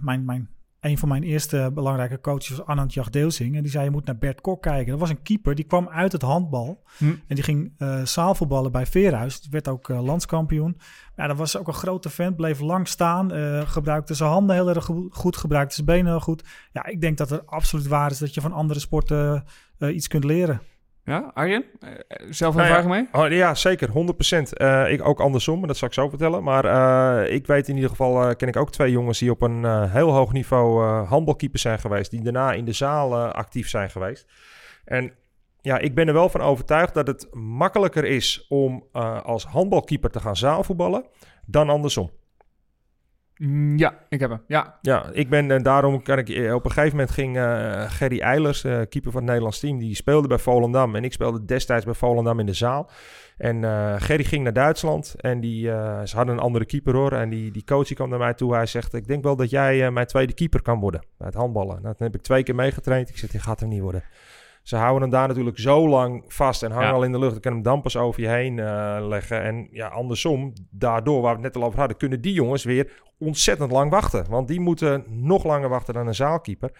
mijn, 0.01 0.25
mijn, 0.25 0.49
een 0.81 0.97
van 0.97 1.09
mijn 1.09 1.23
eerste 1.23 1.71
belangrijke 1.73 2.21
coaches 2.21 2.49
was 2.49 2.65
Anand 2.65 2.93
Jagdeelsing. 2.93 3.55
En 3.55 3.61
die 3.61 3.71
zei, 3.71 3.83
je 3.83 3.91
moet 3.91 4.05
naar 4.05 4.17
Bert 4.17 4.41
Kok 4.41 4.61
kijken. 4.61 4.91
Dat 4.91 4.99
was 4.99 5.09
een 5.09 5.21
keeper, 5.21 5.55
die 5.55 5.65
kwam 5.65 5.89
uit 5.89 6.11
het 6.11 6.21
handbal. 6.21 6.83
Hm. 6.97 7.05
En 7.05 7.35
die 7.35 7.43
ging 7.43 7.73
zaalvoetballen 8.03 8.71
bij 8.71 8.85
Veerhuis. 8.85 9.41
Die 9.41 9.51
werd 9.51 9.67
ook 9.67 9.87
landskampioen. 9.87 10.77
Ja, 11.15 11.27
dat 11.27 11.37
was 11.37 11.57
ook 11.57 11.67
een 11.67 11.73
grote 11.73 12.09
fan, 12.09 12.35
bleef 12.35 12.59
lang 12.59 12.87
staan, 12.87 13.33
uh, 13.35 13.61
gebruikte 13.61 14.13
zijn 14.13 14.29
handen 14.29 14.55
heel 14.55 14.69
erg 14.69 14.89
goed, 15.09 15.37
gebruikte 15.37 15.75
zijn 15.75 15.85
benen 15.85 16.11
heel 16.11 16.19
goed. 16.19 16.43
Ja, 16.71 16.85
ik 16.85 17.01
denk 17.01 17.17
dat 17.17 17.29
het 17.29 17.47
absoluut 17.47 17.87
waar 17.87 18.11
is 18.11 18.17
dat 18.17 18.33
je 18.33 18.41
van 18.41 18.51
andere 18.51 18.79
sporten 18.79 19.43
uh, 19.79 19.95
iets 19.95 20.07
kunt 20.07 20.23
leren. 20.23 20.61
Ja, 21.03 21.31
Arjen? 21.33 21.65
Zelf 22.29 22.55
een 22.55 22.61
nou 22.61 22.73
vraag 22.73 22.83
ja, 22.83 22.89
mee? 22.89 23.07
Oh, 23.11 23.31
ja, 23.31 23.55
zeker, 23.55 23.89
100%. 23.89 23.91
Uh, 23.91 24.91
ik 24.91 25.07
ook 25.07 25.19
andersom, 25.19 25.59
maar 25.59 25.67
dat 25.67 25.77
zal 25.77 25.87
ik 25.87 25.93
zo 25.93 26.09
vertellen. 26.09 26.43
Maar 26.43 26.65
uh, 26.65 27.33
ik 27.33 27.47
weet 27.47 27.67
in 27.67 27.75
ieder 27.75 27.89
geval, 27.89 28.35
ken 28.35 28.47
ik 28.47 28.55
ook 28.55 28.71
twee 28.71 28.91
jongens 28.91 29.19
die 29.19 29.31
op 29.31 29.41
een 29.41 29.89
heel 29.89 30.11
hoog 30.11 30.33
niveau 30.33 30.83
handbalkeeper 31.05 31.59
zijn 31.59 31.79
geweest. 31.79 32.11
Die 32.11 32.21
daarna 32.21 32.53
in 32.53 32.65
de 32.65 32.73
zaal 32.73 33.17
actief 33.17 33.69
zijn 33.69 33.89
geweest. 33.89 34.27
En 34.85 35.13
ja, 35.61 35.77
ik 35.77 35.95
ben 35.95 36.07
er 36.07 36.13
wel 36.13 36.29
van 36.29 36.41
overtuigd 36.41 36.93
dat 36.93 37.07
het 37.07 37.27
makkelijker 37.33 38.05
is 38.05 38.45
om 38.49 38.87
als 39.23 39.45
handbalkeeper 39.45 40.09
te 40.09 40.19
gaan 40.19 40.35
zaalvoetballen 40.35 41.05
dan 41.45 41.69
andersom. 41.69 42.11
Mm, 43.43 43.77
ja, 43.77 43.93
ik 44.09 44.19
heb 44.19 44.29
hem. 44.29 44.41
Ja, 44.47 44.77
ja 44.81 45.09
ik 45.13 45.29
ben 45.29 45.51
en 45.51 45.63
daarom 45.63 46.01
kan 46.03 46.17
ik. 46.17 46.29
eh, 46.29 46.53
Op 46.53 46.65
een 46.65 46.71
gegeven 46.71 46.97
moment 46.97 47.11
ging 47.15 47.37
uh, 47.37 47.89
Gerry 47.91 48.19
Eilers, 48.19 48.61
keeper 48.61 49.01
van 49.11 49.13
het 49.15 49.23
Nederlands 49.23 49.59
team, 49.59 49.77
die 49.79 49.95
speelde 49.95 50.27
bij 50.27 50.37
Volendam. 50.37 50.95
En 50.95 51.03
ik 51.03 51.13
speelde 51.13 51.45
destijds 51.45 51.85
bij 51.85 51.93
Volendam 51.93 52.39
in 52.39 52.45
de 52.45 52.53
zaal. 52.53 52.89
En 53.37 53.63
Gerry 54.01 54.23
ging 54.23 54.43
naar 54.43 54.53
Duitsland 54.53 55.15
en 55.17 55.39
die, 55.39 55.65
ze 56.03 56.15
hadden 56.15 56.35
een 56.35 56.41
andere 56.41 56.65
keeper 56.65 56.95
hoor. 56.95 57.11
En 57.11 57.29
die, 57.29 57.51
die 57.51 57.63
coach 57.63 57.87
die 57.87 57.95
kwam 57.95 58.09
naar 58.09 58.19
mij 58.19 58.33
toe. 58.33 58.53
Hij 58.53 58.65
zegt: 58.65 58.93
Ik 58.93 59.07
denk 59.07 59.23
wel 59.23 59.35
dat 59.35 59.49
jij 59.49 59.91
mijn 59.91 60.07
tweede 60.07 60.33
keeper 60.33 60.61
kan 60.61 60.79
worden 60.79 61.01
bij 61.17 61.27
het 61.27 61.35
handballen. 61.35 61.73
Nou, 61.73 61.83
dat 61.83 61.99
heb 61.99 62.15
ik 62.15 62.21
twee 62.21 62.43
keer 62.43 62.55
meegetraind. 62.55 63.09
Ik 63.09 63.17
zeg: 63.17 63.29
Die 63.29 63.39
gaat 63.39 63.59
hem 63.59 63.69
niet 63.69 63.81
worden. 63.81 64.03
Ze 64.61 64.75
houden 64.75 65.01
hem 65.01 65.09
daar 65.09 65.27
natuurlijk 65.27 65.59
zo 65.59 65.87
lang 65.87 66.23
vast 66.27 66.63
en 66.63 66.71
hangen 66.71 66.87
ja. 66.87 66.93
al 66.93 67.03
in 67.03 67.11
de 67.11 67.19
lucht. 67.19 67.31
Dan 67.31 67.41
kan 67.41 67.53
hem 67.53 67.61
dampers 67.61 67.97
over 67.97 68.21
je 68.21 68.27
heen 68.27 68.57
uh, 68.57 68.97
leggen. 68.99 69.43
En 69.43 69.67
ja, 69.71 69.87
andersom, 69.87 70.53
daardoor, 70.69 71.21
waar 71.21 71.35
we 71.35 71.41
het 71.41 71.53
net 71.53 71.61
al 71.61 71.67
over 71.67 71.79
hadden, 71.79 71.97
kunnen 71.97 72.21
die 72.21 72.33
jongens 72.33 72.63
weer 72.63 73.01
ontzettend 73.19 73.71
lang 73.71 73.91
wachten. 73.91 74.25
Want 74.29 74.47
die 74.47 74.59
moeten 74.59 75.03
nog 75.07 75.43
langer 75.43 75.69
wachten 75.69 75.93
dan 75.93 76.07
een 76.07 76.15
zaalkeeper. 76.15 76.71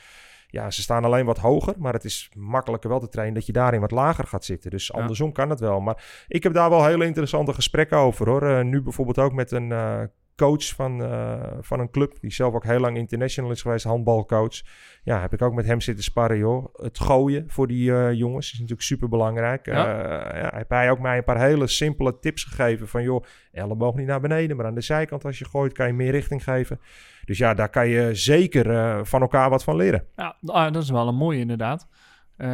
Ja, 0.47 0.71
ze 0.71 0.81
staan 0.81 1.05
alleen 1.05 1.25
wat 1.25 1.37
hoger, 1.37 1.75
maar 1.77 1.93
het 1.93 2.03
is 2.03 2.31
makkelijker 2.37 2.89
wel 2.89 2.99
te 2.99 3.09
trainen 3.09 3.35
dat 3.35 3.45
je 3.45 3.51
daarin 3.51 3.81
wat 3.81 3.91
lager 3.91 4.27
gaat 4.27 4.45
zitten. 4.45 4.71
Dus 4.71 4.93
andersom 4.93 5.27
ja. 5.27 5.33
kan 5.33 5.49
het 5.49 5.59
wel. 5.59 5.79
Maar 5.79 6.25
ik 6.27 6.43
heb 6.43 6.53
daar 6.53 6.69
wel 6.69 6.85
hele 6.85 7.05
interessante 7.05 7.53
gesprekken 7.53 7.97
over 7.97 8.29
hoor. 8.29 8.43
Uh, 8.43 8.61
nu 8.61 8.81
bijvoorbeeld 8.81 9.19
ook 9.19 9.33
met 9.33 9.51
een 9.51 9.69
uh, 9.69 10.01
coach 10.41 10.75
van, 10.75 11.01
uh, 11.01 11.43
van 11.59 11.79
een 11.79 11.89
club, 11.89 12.17
die 12.19 12.31
zelf 12.31 12.53
ook 12.53 12.63
heel 12.63 12.79
lang 12.79 12.97
international 12.97 13.51
is 13.51 13.61
geweest, 13.61 13.85
handbalcoach. 13.85 14.61
Ja, 15.03 15.21
heb 15.21 15.33
ik 15.33 15.41
ook 15.41 15.53
met 15.53 15.65
hem 15.65 15.81
zitten 15.81 16.03
sparren, 16.03 16.37
joh. 16.37 16.75
Het 16.75 16.99
gooien 16.99 17.43
voor 17.47 17.67
die 17.67 17.89
uh, 17.89 18.13
jongens 18.13 18.45
is 18.45 18.59
natuurlijk 18.59 18.87
super 18.87 19.09
belangrijk. 19.09 19.65
Ja. 19.65 19.73
Uh, 19.73 20.41
ja, 20.41 20.57
heb 20.57 20.69
hij 20.69 20.91
ook 20.91 20.99
mij 20.99 21.17
een 21.17 21.23
paar 21.23 21.41
hele 21.41 21.67
simpele 21.67 22.19
tips 22.19 22.43
gegeven 22.43 22.87
van, 22.87 23.03
joh, 23.03 23.23
elleboog 23.51 23.95
niet 23.95 24.07
naar 24.07 24.21
beneden, 24.21 24.57
maar 24.57 24.65
aan 24.65 24.75
de 24.75 24.81
zijkant 24.81 25.25
als 25.25 25.39
je 25.39 25.45
gooit 25.45 25.73
kan 25.73 25.87
je 25.87 25.93
meer 25.93 26.11
richting 26.11 26.43
geven. 26.43 26.79
Dus 27.25 27.37
ja, 27.37 27.53
daar 27.53 27.69
kan 27.69 27.87
je 27.87 28.15
zeker 28.15 29.05
van 29.05 29.21
elkaar 29.21 29.49
wat 29.49 29.63
van 29.63 29.75
leren. 29.75 30.05
Ja, 30.15 30.69
dat 30.69 30.83
is 30.83 30.89
wel 30.89 31.07
een 31.07 31.15
mooie 31.15 31.39
inderdaad. 31.39 31.87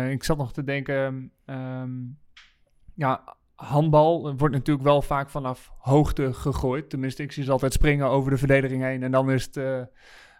ik 0.09 0.23
zat 0.23 0.37
nog 0.37 0.53
te 0.53 0.63
denken, 0.63 1.31
um, 1.45 2.17
ja, 2.93 3.36
handbal 3.57 4.35
wordt 4.35 4.55
natuurlijk 4.55 4.85
wel 4.85 5.01
vaak 5.01 5.29
vanaf 5.29 5.71
hoogte 5.77 6.33
gegooid. 6.33 6.89
Tenminste, 6.89 7.23
ik 7.23 7.31
zie 7.31 7.43
ze 7.43 7.51
altijd 7.51 7.73
springen 7.73 8.07
over 8.07 8.31
de 8.31 8.37
verdediging 8.37 8.83
heen. 8.83 9.03
En 9.03 9.11
dan 9.11 9.31
is 9.31 9.45
het 9.45 9.57
uh, 9.57 9.81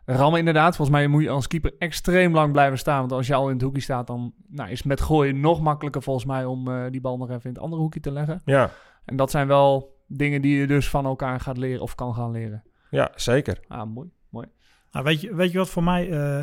rammen 0.06 0.40
inderdaad. 0.40 0.76
Volgens 0.76 0.98
mij 0.98 1.08
moet 1.08 1.24
je 1.24 1.30
als 1.30 1.48
keeper 1.48 1.74
extreem 1.80 2.34
lang 2.34 2.52
blijven 2.52 2.78
staan. 2.78 3.00
Want 3.00 3.12
als 3.12 3.28
je 3.28 3.34
al 3.34 3.48
in 3.48 3.54
het 3.54 3.62
hoekje 3.62 3.82
staat, 3.82 4.08
dan 4.08 4.34
nou, 4.48 4.70
is 4.70 4.78
het 4.78 4.88
met 4.88 5.02
gooien 5.02 5.40
nog 5.40 5.62
makkelijker 5.62 6.02
volgens 6.02 6.26
mij... 6.26 6.46
om 6.46 6.68
uh, 6.68 6.86
die 6.90 7.02
bal 7.02 7.18
nog 7.18 7.30
even 7.30 7.44
in 7.44 7.54
het 7.54 7.60
andere 7.60 7.82
hoekje 7.82 8.00
te 8.00 8.12
leggen. 8.12 8.42
Ja. 8.46 8.72
En 9.06 9.16
dat 9.16 9.32
zijn 9.32 9.48
wel 9.48 9.96
dingen 10.08 10.42
die 10.42 10.58
je 10.58 10.68
dus 10.68 10.90
van 10.90 11.06
elkaar 11.06 11.40
gaat 11.40 11.58
leren 11.58 11.82
of 11.82 11.96
kan 11.96 12.14
gaan 12.14 12.32
leren. 12.32 12.64
Ja, 12.90 13.12
zeker. 13.16 13.60
Ah, 13.68 13.94
mooi, 13.94 14.10
mooi. 14.30 14.48
Nou, 14.92 15.06
weet, 15.06 15.22
je, 15.22 15.36
weet 15.36 15.52
je 15.52 15.58
wat 15.58 15.70
voor 15.70 15.84
mij... 15.84 16.08
Uh, 16.08 16.40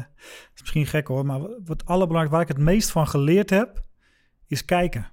is 0.55 0.61
misschien 0.61 0.87
gek 0.87 1.07
hoor, 1.07 1.27
maar 1.27 1.41
wat 1.41 1.87
allerbelangrijkste... 1.87 2.31
waar 2.31 2.41
ik 2.41 2.49
het 2.49 2.59
meest 2.59 2.91
van 2.91 3.07
geleerd 3.07 3.51
heb, 3.51 3.85
is 4.47 4.65
kijken. 4.65 5.13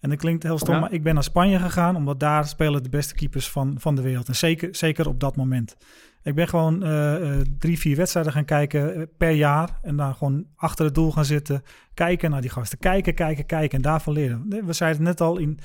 En 0.00 0.10
dat 0.10 0.18
klinkt 0.18 0.42
heel 0.42 0.58
stom, 0.58 0.74
ja. 0.74 0.80
maar 0.80 0.92
ik 0.92 1.02
ben 1.02 1.14
naar 1.14 1.22
Spanje 1.22 1.58
gegaan, 1.58 1.96
omdat 1.96 2.20
daar 2.20 2.46
spelen 2.46 2.82
de 2.82 2.88
beste 2.88 3.14
keepers 3.14 3.50
van, 3.50 3.74
van 3.78 3.94
de 3.94 4.02
wereld. 4.02 4.28
En 4.28 4.36
zeker, 4.36 4.74
zeker 4.74 5.08
op 5.08 5.20
dat 5.20 5.36
moment. 5.36 5.76
Ik 6.22 6.34
ben 6.34 6.48
gewoon 6.48 6.86
uh, 6.86 7.20
uh, 7.20 7.40
drie, 7.58 7.78
vier 7.78 7.96
wedstrijden 7.96 8.32
gaan 8.32 8.44
kijken 8.44 9.10
per 9.16 9.30
jaar. 9.30 9.78
En 9.82 9.96
dan 9.96 10.14
gewoon 10.14 10.46
achter 10.56 10.84
het 10.84 10.94
doel 10.94 11.12
gaan 11.12 11.24
zitten. 11.24 11.62
Kijken 11.94 12.30
naar 12.30 12.40
die 12.40 12.50
gasten. 12.50 12.78
Kijken, 12.78 13.14
kijken, 13.14 13.46
kijken. 13.46 13.76
En 13.76 13.82
daarvan 13.82 14.12
leren. 14.12 14.46
We 14.48 14.72
zeiden 14.72 15.06
het 15.06 15.08
net 15.08 15.28
al 15.28 15.38
in, 15.38 15.58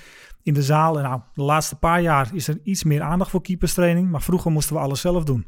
in 0.43 0.53
de 0.53 0.63
zaal. 0.63 0.97
En 0.97 1.03
nou, 1.03 1.21
de 1.33 1.41
laatste 1.41 1.75
paar 1.75 2.01
jaar 2.01 2.29
is 2.33 2.47
er 2.47 2.59
iets 2.63 2.83
meer 2.83 3.01
aandacht 3.01 3.29
voor 3.29 3.41
keeperstraining. 3.41 4.09
Maar 4.09 4.21
vroeger 4.21 4.51
moesten 4.51 4.75
we 4.75 4.81
alles 4.81 5.01
zelf 5.01 5.23
doen. 5.23 5.47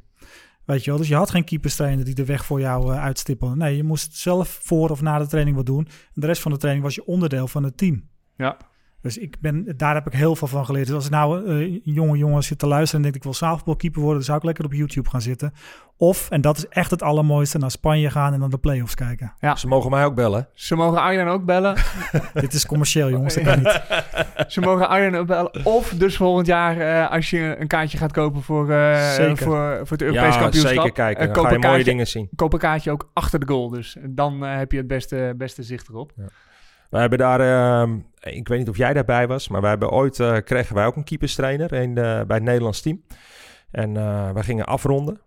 Weet 0.66 0.84
je 0.84 0.90
wel, 0.90 1.00
dus 1.00 1.08
je 1.08 1.16
had 1.16 1.30
geen 1.30 1.44
keeperstrainer 1.44 2.06
die 2.06 2.16
de 2.16 2.26
weg 2.26 2.46
voor 2.46 2.60
jou 2.60 2.94
uh, 2.94 3.04
uitstippelde. 3.04 3.56
Nee, 3.56 3.76
je 3.76 3.84
moest 3.84 4.16
zelf 4.16 4.60
voor 4.64 4.90
of 4.90 5.02
na 5.02 5.18
de 5.18 5.28
training 5.28 5.56
wat 5.56 5.66
doen. 5.66 5.88
En 5.88 6.22
de 6.22 6.28
rest 6.28 6.42
van 6.42 6.52
de 6.52 6.58
training 6.58 6.86
was 6.86 6.96
je 6.96 7.06
onderdeel 7.06 7.48
van 7.48 7.64
het 7.64 7.78
team. 7.78 8.10
Ja. 8.36 8.58
Dus 9.06 9.18
ik 9.18 9.40
ben, 9.40 9.74
daar 9.78 9.94
heb 9.94 10.08
ik 10.08 10.14
heel 10.14 10.36
veel 10.36 10.48
van 10.48 10.66
geleerd. 10.66 10.86
Dus 10.86 10.96
als 10.96 11.06
ik 11.06 11.12
nou 11.12 11.46
eh, 11.48 11.60
een 11.60 11.82
jonge 11.84 12.18
jongen 12.18 12.44
zit 12.44 12.60
te 12.60 12.68
luisteren 12.68 12.96
en 12.96 13.02
denkt 13.02 13.18
ik 13.18 13.24
wil 13.24 13.34
zaalvoetbalkeeper 13.34 14.00
worden, 14.00 14.18
dan 14.18 14.26
zou 14.26 14.38
ik 14.38 14.44
lekker 14.44 14.66
op 14.66 14.74
YouTube 14.74 15.10
gaan 15.10 15.22
zitten. 15.22 15.54
Of, 15.98 16.30
en 16.30 16.42
dat 16.42 16.58
is 16.58 16.68
echt 16.68 16.92
het 16.92 17.02
allermooiste, 17.04 17.58
naar 17.58 17.72
Spanje 17.72 18.10
gaan 18.10 18.34
en 18.34 18.40
dan 18.40 18.50
de 18.50 18.58
play-offs 18.58 18.96
kijken. 18.96 19.34
Ze 19.56 19.68
mogen 19.68 19.90
mij 19.92 20.06
ook 20.06 20.16
bellen. 20.16 20.48
Ze 20.54 20.76
mogen 20.76 21.02
Arjen 21.02 21.28
ook 21.28 21.46
bellen. 21.46 21.76
Dit 22.34 22.54
is 22.54 22.66
commercieel 22.66 23.10
jongens, 23.10 23.34
dat 23.34 23.44
kan 23.44 23.58
niet. 23.58 23.82
Ze 24.54 24.62
mogen 24.62 24.88
Arjen 24.90 25.16
ook 25.16 25.28
bellen. 25.28 25.66
Of 25.66 25.90
dus 25.90 26.16
volgend 26.18 26.48
jaar, 26.48 26.78
eh, 26.78 27.12
als 27.12 27.30
je 27.30 27.56
een 27.60 27.68
kaartje 27.68 27.98
gaat 27.98 28.12
kopen 28.12 28.42
voor, 28.42 28.70
eh, 28.70 29.12
voor, 29.36 29.80
voor 29.82 29.98
het 29.98 30.02
Europees 30.02 30.34
Ja, 30.36 30.40
kampioenschap. 30.42 30.76
zeker 30.76 30.92
kijken. 30.92 31.26
Dan 31.26 31.34
koop 31.36 31.44
ga 31.46 31.52
je 31.52 31.58
mooie 31.58 31.68
kaartje- 31.70 31.92
dingen 31.92 32.08
zien. 32.08 32.30
Koop 32.36 32.54
een 32.54 32.60
kaartje 32.60 32.92
ook 32.92 33.10
achter 33.14 33.40
de 33.40 33.48
goal. 33.48 33.70
Dus 33.70 33.98
dan 34.10 34.42
heb 34.42 34.72
je 34.72 34.78
het 34.78 34.88
beste, 34.88 35.34
beste 35.38 35.64
zicht 35.64 35.90
erop. 35.90 36.12
We 36.90 36.98
hebben 36.98 37.20
daar, 37.20 37.40
ehm, 37.40 37.98
ik 38.20 38.48
weet 38.48 38.60
niet 38.60 38.70
of 38.70 38.78
jij 38.78 38.94
daarbij 38.94 39.28
was, 39.28 39.48
maar 39.48 39.62
wij 39.62 39.70
hebben 39.70 39.92
ooit, 39.92 40.20
eh, 40.20 40.38
kregen 40.44 40.76
wij 40.76 40.86
ook 40.86 40.96
een 40.96 41.04
keeperstrainer 41.04 41.74
in 41.74 41.96
de, 41.96 42.24
bij 42.28 42.36
het 42.36 42.46
Nederlands 42.46 42.82
team. 42.82 43.02
En 43.72 43.98
eh, 43.98 44.32
wij 44.32 44.44
gingen 44.44 44.66
afronden. 44.66 45.20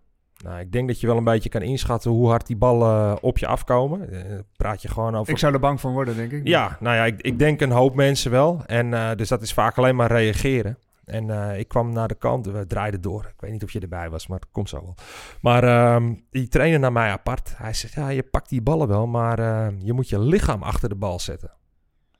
Nou, 0.43 0.59
ik 0.59 0.71
denk 0.71 0.87
dat 0.87 0.99
je 0.99 1.07
wel 1.07 1.17
een 1.17 1.23
beetje 1.23 1.49
kan 1.49 1.61
inschatten 1.61 2.11
hoe 2.11 2.29
hard 2.29 2.47
die 2.47 2.57
ballen 2.57 3.23
op 3.23 3.37
je 3.37 3.47
afkomen. 3.47 4.11
Eh, 4.11 4.39
praat 4.55 4.81
je 4.81 4.87
gewoon 4.87 5.15
over... 5.15 5.33
Ik 5.33 5.39
zou 5.39 5.53
er 5.53 5.59
bang 5.59 5.79
van 5.79 5.91
worden, 5.91 6.15
denk 6.15 6.31
ik. 6.31 6.47
Ja, 6.47 6.77
nou 6.79 6.95
ja, 6.95 7.05
ik, 7.05 7.21
ik 7.21 7.39
denk 7.39 7.61
een 7.61 7.71
hoop 7.71 7.95
mensen 7.95 8.31
wel. 8.31 8.61
En 8.65 8.93
eh, 8.93 9.09
dus 9.15 9.27
dat 9.27 9.41
is 9.41 9.53
vaak 9.53 9.77
alleen 9.77 9.95
maar 9.95 10.11
reageren. 10.11 10.77
En 11.09 11.29
eh, 11.29 11.59
ik 11.59 11.67
kwam 11.67 11.93
naar 11.93 12.07
de 12.07 12.15
kant, 12.15 12.45
we 12.45 12.67
draaiden 12.67 13.01
door. 13.01 13.25
Ik 13.25 13.41
weet 13.41 13.51
niet 13.51 13.63
of 13.63 13.71
je 13.71 13.79
erbij 13.79 14.09
was, 14.09 14.27
maar 14.27 14.39
het 14.39 14.51
komt 14.51 14.69
zo 14.69 14.81
wel. 14.81 14.95
Maar 15.41 15.63
ehm, 15.63 16.15
die 16.29 16.47
trainer 16.47 16.79
naar 16.79 16.91
mij 16.91 17.09
apart. 17.09 17.57
Hij 17.57 17.73
zegt, 17.73 17.93
ja, 17.93 18.09
je 18.09 18.23
pakt 18.23 18.49
die 18.49 18.61
ballen 18.61 18.87
wel, 18.87 19.07
maar 19.07 19.39
eh, 19.39 19.67
je 19.79 19.93
moet 19.93 20.09
je 20.09 20.19
lichaam 20.19 20.63
achter 20.63 20.89
de 20.89 20.95
bal 20.95 21.19
zetten. 21.19 21.51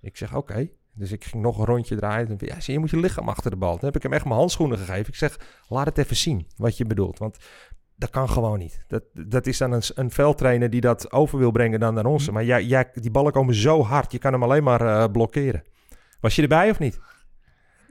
Ik 0.01 0.17
zeg, 0.17 0.35
oké. 0.35 0.69
Dus 0.93 1.11
ik 1.11 1.23
ging 1.23 1.43
nog 1.43 1.57
een 1.57 1.65
rondje 1.65 1.95
draaien. 1.95 2.27
En 2.27 2.35
ja, 2.37 2.59
zie, 2.59 2.73
je 2.73 2.79
moet 2.79 2.89
je 2.89 2.99
lichaam 2.99 3.29
achter 3.29 3.51
de 3.51 3.57
bal. 3.57 3.71
Toen 3.71 3.85
heb 3.85 3.95
ik 3.95 4.03
hem 4.03 4.13
echt 4.13 4.25
mijn 4.25 4.35
handschoenen 4.35 4.77
gegeven. 4.77 5.07
Ik 5.07 5.15
zeg, 5.15 5.39
laat 5.67 5.85
het 5.85 5.97
even 5.97 6.15
zien 6.15 6.47
wat 6.57 6.77
je 6.77 6.85
bedoelt. 6.85 7.17
Want 7.17 7.37
dat 7.95 8.09
kan 8.09 8.29
gewoon 8.29 8.59
niet. 8.59 8.83
Dat, 8.87 9.03
dat 9.13 9.47
is 9.47 9.57
dan 9.57 9.71
een, 9.71 9.81
een 9.95 10.11
veldtrainer 10.11 10.69
die 10.69 10.81
dat 10.81 11.11
over 11.11 11.37
wil 11.37 11.51
brengen 11.51 11.79
dan 11.79 11.93
naar 11.93 12.05
ons. 12.05 12.29
Maar 12.29 12.45
jij, 12.45 12.63
jij, 12.63 12.89
die 12.93 13.11
ballen 13.11 13.31
komen 13.31 13.55
zo 13.55 13.83
hard. 13.83 14.11
Je 14.11 14.17
kan 14.17 14.33
hem 14.33 14.43
alleen 14.43 14.63
maar 14.63 14.81
eh, 14.81 15.11
blokkeren. 15.11 15.63
Was 16.19 16.35
je 16.35 16.41
erbij 16.41 16.69
of 16.69 16.79
niet? 16.79 16.99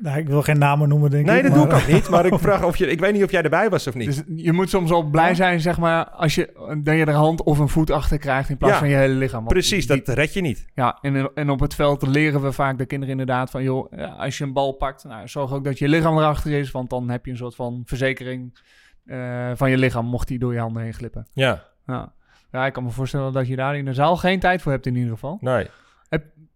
Nou, 0.01 0.19
ik 0.19 0.29
wil 0.29 0.43
geen 0.43 0.59
namen 0.59 0.89
noemen, 0.89 1.11
denk 1.11 1.27
Nee, 1.27 1.37
ik. 1.37 1.43
dat 1.43 1.55
doe 1.55 1.65
ik 1.67 1.73
ook 1.73 1.87
niet. 1.87 2.09
Maar 2.09 2.27
ik 2.27 2.39
vraag 2.49 2.65
of 2.65 2.77
je... 2.77 2.87
Ik 2.87 3.01
weet 3.01 3.13
niet 3.13 3.25
of 3.25 3.31
jij 3.31 3.43
erbij 3.43 3.71
was 3.71 3.87
of 3.87 3.95
niet. 3.95 4.07
Dus 4.07 4.23
je 4.45 4.53
moet 4.53 4.69
soms 4.71 4.91
wel 4.91 5.03
blij 5.03 5.35
zijn, 5.35 5.61
zeg 5.61 5.79
maar, 5.79 6.09
als 6.11 6.35
je, 6.35 6.53
dat 6.83 6.95
je 6.95 7.01
er 7.01 7.09
een 7.09 7.15
hand 7.15 7.43
of 7.43 7.59
een 7.59 7.69
voet 7.69 7.91
achter 7.91 8.19
krijgt 8.19 8.49
in 8.51 8.57
plaats 8.57 8.73
Ja, 8.75 8.79
van 8.79 8.89
je 8.89 8.95
hele 8.95 9.15
lichaam. 9.15 9.39
Want 9.39 9.53
Precies, 9.53 9.87
die- 9.87 10.03
dat 10.03 10.15
red 10.15 10.33
je 10.33 10.41
niet. 10.41 10.67
Ja, 10.75 10.99
en, 11.01 11.31
en 11.35 11.51
op 11.51 11.61
het 11.61 11.75
veld 11.75 12.07
leren 12.07 12.43
we 12.43 12.53
vaak 12.53 12.79
de 12.79 12.87
kinderen 12.87 13.19
inderdaad 13.19 13.51
van... 13.51 13.63
joh, 13.63 13.93
als 14.19 14.39
je 14.39 14.45
een 14.45 14.53
bal 14.53 14.73
pakt, 14.73 15.05
nou, 15.05 15.29
zorg 15.29 15.53
ook 15.53 15.65
dat 15.65 15.79
je 15.79 15.89
lichaam 15.89 16.19
erachter 16.19 16.53
is... 16.53 16.71
want 16.71 16.91
dan 16.91 17.09
heb 17.11 17.25
je 17.25 17.31
een 17.31 17.37
soort 17.37 17.55
van 17.55 17.83
verzekering 17.85 18.59
eh, 19.07 19.51
van 19.55 19.71
je 19.71 19.79
lichaam... 19.79 20.07
mocht 20.07 20.29
die 20.29 20.39
door 20.39 20.53
je 20.53 20.59
handen 20.61 20.83
heen 20.83 20.95
glippen. 20.95 21.27
Ja, 21.33 21.65
Ja. 21.87 22.13
ja, 22.53 22.67
ik 22.67 22.73
kan 22.73 22.83
me 22.85 22.91
voorstellen 22.91 23.33
dat 23.33 23.47
je 23.49 23.57
daar 23.57 23.77
in 23.77 23.85
de 23.85 23.95
zaal 23.95 24.17
geen 24.17 24.41
tijd 24.41 24.63
voor 24.63 24.73
hebt 24.73 24.87
in 24.87 24.95
ieder 24.97 25.13
geval. 25.13 25.39
nee. 25.41 25.67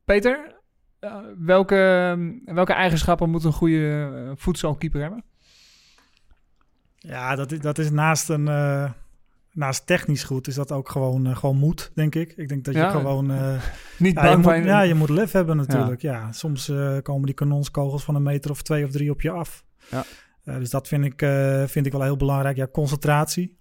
Peter, 0.05 0.52
welke, 1.39 2.19
welke 2.45 2.73
eigenschappen 2.73 3.31
moet 3.31 3.45
een 3.45 3.53
goede 3.53 4.11
eh, 4.27 4.31
voetbalkeeper 4.37 5.01
hebben? 5.01 5.25
Ja, 6.99 7.35
dat 7.37 7.53
is, 7.53 7.61
dat 7.61 7.79
is 7.79 7.91
naast 7.91 8.29
een... 8.29 8.49
eh, 8.49 8.91
naast 9.53 9.87
technisch 9.87 10.25
goed 10.25 10.47
is 10.47 10.55
dat 10.55 10.73
ook 10.73 10.89
gewoon, 10.89 11.27
eh, 11.27 11.37
gewoon 11.37 11.57
moed, 11.57 11.91
denk 11.95 12.15
ik. 12.15 12.33
Ik 12.37 12.49
denk 12.49 12.65
dat 12.65 12.75
je 12.75 12.81
Ja, 12.81 12.91
gewoon... 12.91 13.31
eh, 13.31 13.63
Niet 13.99 14.15
ja, 14.15 14.23
je 14.23 14.29
bang 14.29 14.43
moet, 14.45 14.53
van... 14.53 14.63
ja, 14.65 14.81
je 14.81 14.95
moet 14.95 15.09
lef 15.09 15.33
hebben 15.33 15.57
natuurlijk. 15.57 16.01
Ja. 16.03 16.33
soms 16.33 16.69
eh, 16.69 16.97
komen 17.03 17.27
die 17.27 17.35
kanonskogels 17.35 18.05
van 18.05 18.15
een 18.15 18.23
meter 18.23 18.51
of 18.51 18.63
twee 18.63 18.85
of 18.85 18.91
drie 18.91 19.11
op 19.11 19.21
je 19.21 19.31
af. 19.31 19.65
Ja. 19.91 20.05
Eh, 20.45 20.57
dus 20.57 20.71
dat 20.71 20.89
vind 20.89 21.05
ik, 21.05 21.23
eh, 21.23 21.65
vind 21.67 21.87
ik 21.87 21.93
wel 21.93 22.03
heel 22.03 22.17
belangrijk. 22.17 22.57
Ja, 22.57 22.67
concentratie. 22.73 23.57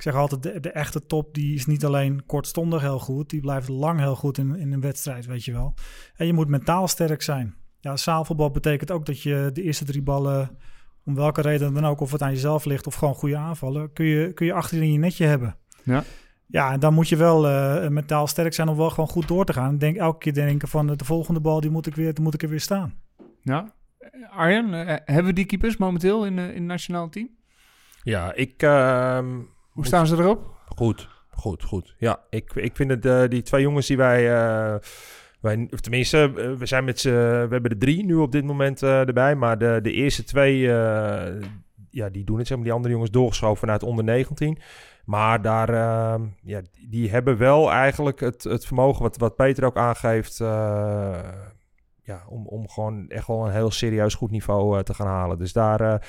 Ik 0.00 0.06
zeg 0.06 0.14
altijd, 0.14 0.42
de, 0.42 0.60
de 0.60 0.70
echte 0.70 1.06
top 1.06 1.34
die 1.34 1.54
is 1.54 1.66
niet 1.66 1.84
alleen 1.84 2.26
kortstondig 2.26 2.80
heel 2.80 2.98
goed. 2.98 3.30
Die 3.30 3.40
blijft 3.40 3.68
lang 3.68 3.98
heel 3.98 4.16
goed 4.16 4.38
in, 4.38 4.56
in 4.56 4.72
een 4.72 4.80
wedstrijd, 4.80 5.26
weet 5.26 5.44
je 5.44 5.52
wel. 5.52 5.74
En 6.16 6.26
je 6.26 6.32
moet 6.32 6.48
mentaal 6.48 6.88
sterk 6.88 7.22
zijn. 7.22 7.54
Ja, 7.80 7.96
zaalvoetbal 7.96 8.50
betekent 8.50 8.90
ook 8.90 9.06
dat 9.06 9.22
je 9.22 9.50
de 9.52 9.62
eerste 9.62 9.84
drie 9.84 10.02
ballen... 10.02 10.58
om 11.04 11.14
welke 11.14 11.40
reden 11.40 11.74
dan 11.74 11.86
ook, 11.86 12.00
of 12.00 12.12
het 12.12 12.22
aan 12.22 12.30
jezelf 12.30 12.64
ligt... 12.64 12.86
of 12.86 12.94
gewoon 12.94 13.14
goede 13.14 13.36
aanvallen, 13.36 13.92
kun 13.92 14.04
je, 14.04 14.32
kun 14.32 14.46
je 14.46 14.52
achterin 14.52 14.92
je 14.92 14.98
netje 14.98 15.24
hebben. 15.24 15.56
Ja. 15.82 16.04
Ja, 16.46 16.72
en 16.72 16.80
dan 16.80 16.94
moet 16.94 17.08
je 17.08 17.16
wel 17.16 17.48
eh, 17.48 17.88
mentaal 17.88 18.26
sterk 18.26 18.52
zijn 18.52 18.68
om 18.68 18.76
wel 18.76 18.90
gewoon 18.90 19.08
goed 19.08 19.28
door 19.28 19.44
te 19.44 19.52
gaan. 19.52 19.78
Denk 19.78 19.96
elke 19.96 20.18
keer 20.18 20.34
denken 20.34 20.68
van 20.68 20.90
eh, 20.90 20.96
de 20.96 21.04
volgende 21.04 21.40
bal, 21.40 21.60
die 21.60 21.70
moet 21.70 21.86
ik 21.86 21.94
weer, 21.94 22.14
die 22.14 22.24
moet 22.24 22.34
ik 22.34 22.42
er 22.42 22.48
weer 22.48 22.60
staan. 22.60 22.94
Ja. 23.42 23.74
Arjen, 24.30 24.74
eh, 24.74 24.96
hebben 25.04 25.24
we 25.24 25.32
die 25.32 25.46
keepers 25.46 25.76
momenteel 25.76 26.26
in, 26.26 26.38
in 26.38 26.54
het 26.54 26.62
nationaal 26.62 27.08
team? 27.08 27.28
Ja, 28.02 28.32
ik... 28.32 28.62
Hoe 29.80 29.88
staan 29.88 30.06
ze 30.06 30.16
erop? 30.16 30.54
Goed, 30.66 31.08
goed, 31.30 31.64
goed. 31.64 31.94
Ja, 31.98 32.20
ik, 32.30 32.52
ik 32.54 32.76
vind 32.76 32.90
het, 32.90 33.06
eh, 33.06 33.28
die 33.28 33.42
twee 33.42 33.62
jongens 33.62 33.86
die 33.86 33.96
wij... 33.96 34.32
eh, 34.32 34.78
wij 35.40 35.68
of 35.70 35.80
tenminste, 35.80 36.32
eh, 36.36 36.52
we 36.52 36.66
zijn 36.66 36.84
met 36.84 37.00
z'n... 37.00 37.08
We 37.08 37.48
hebben 37.50 37.70
er 37.70 37.78
drie 37.78 38.04
nu 38.04 38.14
op 38.14 38.32
dit 38.32 38.44
moment 38.44 38.82
erbij. 38.82 39.34
Maar 39.34 39.58
de, 39.58 39.78
de 39.82 39.92
eerste 39.92 40.24
twee... 40.24 40.58
ja, 41.90 42.08
die 42.12 42.24
doen 42.24 42.38
het, 42.38 42.46
zeg 42.46 42.56
maar. 42.56 42.66
Die 42.66 42.74
andere 42.74 42.92
jongens 42.92 43.10
doorgeschoven 43.10 43.58
vanuit 43.58 43.82
onder 43.82 44.04
19. 44.04 44.58
Maar 45.04 45.42
daar... 45.42 45.68
ehm, 45.68 46.22
ja, 46.42 46.60
die 46.88 47.10
hebben 47.10 47.36
wel 47.36 47.70
eigenlijk 47.70 48.20
het, 48.20 48.44
het 48.44 48.66
vermogen... 48.66 49.02
Wat, 49.02 49.16
wat 49.16 49.36
Peter 49.36 49.64
ook 49.64 49.76
aangeeft... 49.76 50.36
ja, 52.02 52.24
om, 52.28 52.46
om 52.46 52.68
gewoon 52.68 53.08
echt 53.08 53.26
wel 53.26 53.46
een 53.46 53.52
heel 53.52 53.70
serieus 53.70 54.14
goed 54.14 54.30
niveau 54.30 54.82
te 54.82 54.94
gaan 54.94 55.06
halen. 55.06 55.38
Dus 55.38 55.52
daar... 55.52 56.02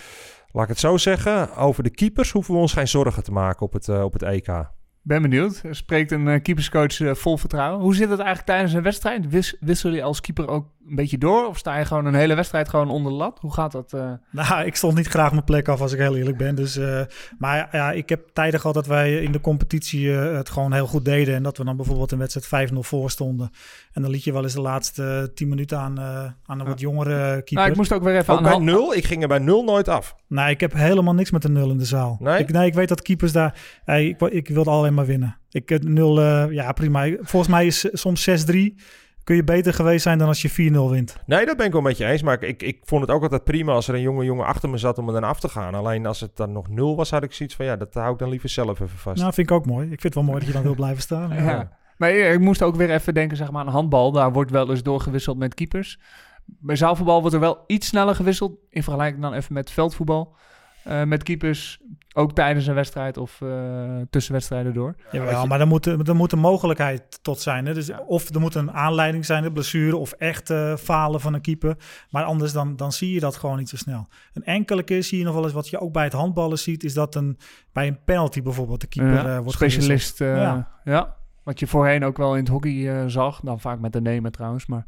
Laat 0.52 0.64
ik 0.64 0.70
het 0.70 0.80
zo 0.80 0.97
zeggen, 0.97 1.56
over 1.56 1.84
de 1.84 1.89
keepers 1.89 2.32
hoeven 2.32 2.54
we 2.54 2.60
ons 2.60 2.74
geen 2.74 2.88
zorgen 2.88 3.24
te 3.24 3.32
maken 3.32 3.66
op 3.66 3.74
het, 3.74 3.88
eh, 3.89 4.04
op 4.04 4.14
het 4.14 4.22
EK. 4.22 4.70
Ben 5.04 5.22
benieuwd. 5.22 5.62
Spreekt 5.70 6.12
een 6.12 6.28
eh, 6.28 6.41
keeperscoach 6.41 6.99
eh, 6.99 7.14
vol 7.14 7.38
vertrouwen. 7.38 7.82
Hoe 7.82 7.95
zit 7.95 8.10
het 8.10 8.20
eigenlijk 8.20 8.47
tijdens 8.47 8.74
een 8.74 8.84
wedstrijd? 8.84 9.30
Wis, 9.30 9.56
wissel 9.60 9.91
je 9.91 10.04
als 10.04 10.22
keeper 10.22 10.47
ook 10.47 10.68
een 10.89 10.95
beetje 10.95 11.17
door? 11.17 11.47
Of 11.47 11.57
sta 11.57 11.77
je 11.77 11.86
gewoon 11.86 12.05
een 12.05 12.13
hele 12.13 12.36
wedstrijd 12.36 12.69
gewoon 12.69 12.89
onder 12.89 13.11
de 13.11 13.17
lat? 13.17 13.39
Hoe 13.39 13.53
gaat 13.53 13.71
dat? 13.71 13.93
eh? 13.93 14.11
Nou, 14.32 14.65
ik 14.65 14.75
stond 14.75 14.95
niet 14.95 15.07
graag 15.07 15.32
mijn 15.32 15.43
plek 15.43 15.67
af 15.67 15.82
als 15.82 15.93
ik 15.93 15.99
heel 15.99 16.15
eerlijk 16.15 16.38
ben. 16.38 16.55
Dus, 16.55 16.77
eh, 16.77 17.01
maar 17.38 17.69
ja, 17.71 17.91
ik 17.91 18.09
heb 18.09 18.29
tijden 18.34 18.59
gehad 18.59 18.75
dat 18.75 18.88
wij 18.88 19.21
in 19.21 19.32
de 19.32 19.41
competitie 19.41 20.13
eh, 20.13 20.36
het 20.38 20.49
gewoon 20.49 20.73
heel 20.73 20.88
goed 20.88 21.05
deden. 21.05 21.36
En 21.36 21.43
dat 21.43 21.57
we 21.57 21.63
dan 21.63 21.75
bijvoorbeeld 21.75 22.11
een 22.11 22.17
wedstrijd 22.17 22.71
5-0 22.71 22.73
voor 22.79 23.11
stonden. 23.11 23.51
En 23.91 24.01
dan 24.01 24.11
liet 24.11 24.23
je 24.23 24.34
wel 24.34 24.43
eens 24.43 24.53
de 24.53 24.61
laatste 24.61 25.32
10 25.36 25.47
minuten 25.49 25.79
aan, 25.79 25.97
eh, 25.99 26.25
aan 26.45 26.59
een 26.59 26.65
wat 26.65 26.79
jongere 26.79 27.32
keeper. 27.34 27.55
Nou, 27.55 27.69
ik 27.69 27.75
moest 27.75 27.93
ook 27.93 28.03
weer 28.03 28.17
even 28.17 28.34
Ook 28.34 28.39
aan 28.39 28.45
bij 28.45 28.73
nul? 28.73 28.95
Ik 28.95 29.05
ging 29.05 29.21
er 29.21 29.27
bij 29.27 29.39
nul 29.39 29.63
nooit 29.63 29.88
af. 29.88 30.15
Nee, 30.27 30.49
ik 30.49 30.59
heb 30.59 30.73
helemaal 30.73 31.13
niks 31.13 31.32
met 31.32 31.43
een 31.43 31.53
nul 31.53 31.69
in 31.69 31.77
de 31.77 31.86
zaal. 31.86 32.17
Nee? 32.19 32.39
Ik, 32.39 32.51
nee, 32.51 32.67
ik 32.67 32.73
weet 32.73 32.88
dat 32.88 33.01
keepers 33.01 33.32
daar... 33.32 33.79
Hey, 33.84 34.05
ik, 34.07 34.21
ik 34.21 34.47
wilde 34.47 34.69
alleen 34.69 34.93
maar 34.93 35.05
winnen. 35.05 35.38
Ik 35.49 35.69
heb 35.69 35.84
nul, 35.84 36.21
eh, 36.21 36.51
ja 36.51 36.71
prima. 36.71 37.07
Volgens 37.21 37.51
mij 37.51 37.65
is 37.65 37.89
soms 37.91 38.29
6-3... 38.29 38.75
kun 39.24 39.36
je 39.36 39.43
beter 39.43 39.74
geweest 39.74 40.03
zijn 40.03 40.17
dan 40.17 40.28
als 40.28 40.41
je 40.41 40.72
4-0 40.72 40.91
wint. 40.91 41.15
Nee, 41.26 41.45
dat 41.45 41.57
ben 41.57 41.65
ik 41.65 41.72
wel 41.72 41.82
met 41.82 41.97
je 41.97 42.05
eens. 42.05 42.22
Maar 42.22 42.43
ik, 42.43 42.63
ik 42.63 42.80
vond 42.84 43.01
het 43.01 43.11
ook 43.11 43.22
altijd 43.22 43.43
prima 43.43 43.74
als 43.74 43.88
er 43.88 43.93
een 43.93 44.01
jonge 44.01 44.26
jongen 44.26 44.45
achter 44.45 44.69
me 44.69 44.78
zat 44.78 44.97
om 44.97 45.07
er 45.07 45.13
dan 45.13 45.24
af 45.24 45.39
te 45.39 45.49
gaan. 45.49 45.76
Alleen 45.76 46.05
als 46.05 46.19
het 46.19 46.36
dan 46.36 46.51
nog 46.51 46.69
nul 46.69 46.95
was, 46.95 47.09
had 47.09 47.24
ik 47.24 47.34
zoiets 47.34 47.55
van 47.55 47.65
ja, 47.65 47.76
dat 47.76 47.93
hou 47.93 48.13
ik 48.13 48.19
dan 48.19 48.30
liever 48.30 48.49
zelf 48.49 48.80
even 48.80 48.97
vast. 48.97 49.22
Nou, 49.22 49.34
vind 49.34 49.49
ik 49.49 49.55
ook 49.55 49.65
mooi. 49.65 49.84
Ik 49.84 50.01
vind 50.01 50.03
het 50.03 50.13
wel 50.13 50.24
mooi 50.24 50.38
dat 50.38 50.47
je 50.47 50.53
dan 50.53 50.63
wil 50.63 50.76
blijven 50.76 51.01
staan. 51.01 51.34
Ja. 51.43 51.80
Maar 51.97 52.11
ik 52.11 52.39
moest 52.39 52.61
ook 52.61 52.76
weer 52.76 52.91
even 52.91 53.13
denken 53.13 53.38
zeg 53.38 53.51
maar, 53.51 53.65
aan 53.65 53.72
handbal. 53.72 54.11
Daar 54.11 54.32
wordt 54.32 54.51
wel 54.51 54.69
eens 54.69 54.84
doorgewisseld 54.84 55.38
met 55.38 55.53
keepers. 55.53 55.99
Bij 56.45 56.76
zaalvoetbal 56.76 57.19
wordt 57.19 57.36
er 57.36 57.41
wel 57.41 57.63
iets 57.67 57.88
sneller 57.88 58.15
gewisseld. 58.15 58.57
In 58.69 58.84
vergelijking 58.84 59.22
dan 59.22 59.34
even 59.34 59.53
met 59.53 59.72
veldvoetbal. 59.72 60.36
Eh, 60.84 61.03
met 61.03 61.24
keepers 61.24 61.82
ook 62.14 62.34
tijdens 62.34 62.68
een 62.68 62.74
wedstrijd 62.74 63.18
of 63.18 63.41
eh 63.41 64.01
tussen 64.09 64.34
wedstrijden 64.34 64.74
door. 64.74 64.95
Jawel, 65.12 65.47
maar 65.47 65.59
er 65.59 65.68
moet, 65.68 65.86
er 65.86 66.16
moet 66.16 66.32
een 66.32 66.39
mogelijkheid 66.39 67.20
tot 67.24 67.39
zijn. 67.39 67.66
Hè? 67.66 67.74
Dus 67.74 67.91
Of 68.07 68.30
er 68.34 68.39
moet 68.39 68.55
een 68.55 68.72
aanleiding 68.72 69.26
zijn, 69.26 69.43
een 69.43 69.53
blessure 69.53 69.95
of 69.97 70.12
echt 70.12 70.49
eh, 70.49 70.76
falen 70.76 71.20
van 71.22 71.34
een 71.34 71.41
keeper. 71.41 71.76
Maar 72.09 72.24
anders 72.24 72.53
dan, 72.53 72.76
dan 72.76 72.91
zie 72.91 73.14
je 73.14 73.20
dat 73.20 73.36
gewoon 73.36 73.57
niet 73.57 73.70
zo 73.70 73.76
snel. 73.78 74.07
Een 74.34 74.43
enkele 74.43 74.84
keer 74.84 75.03
zie 75.03 75.18
je 75.18 75.24
nog 75.24 75.34
wel 75.34 75.43
eens 75.43 75.53
wat 75.53 75.70
je 75.70 75.80
ook 75.80 75.93
bij 75.93 76.03
het 76.03 76.14
handballen 76.14 76.59
ziet... 76.59 76.84
is 76.84 76.93
dat 76.93 77.16
een, 77.16 77.38
bij 77.74 77.88
een 77.88 77.99
penalty 78.05 78.41
bijvoorbeeld 78.41 78.82
de 78.82 78.88
keeper 78.88 79.14
Ja, 79.14 79.26
eh, 79.26 79.38
wordt 79.38 79.51
specialist. 79.51 80.22
eh, 80.22 80.36
ja. 80.36 80.68
Ja. 80.84 81.16
Wat 81.43 81.59
je 81.59 81.68
voorheen 81.68 82.03
ook 82.03 82.18
wel 82.18 82.34
in 82.34 82.39
het 82.39 82.47
hockey 82.51 82.89
eh, 83.01 83.07
zag. 83.07 83.39
Dan 83.39 83.59
vaak 83.59 83.80
met 83.80 83.93
de 83.93 84.01
nemen 84.01 84.32
trouwens. 84.32 84.66
Maar 84.66 84.86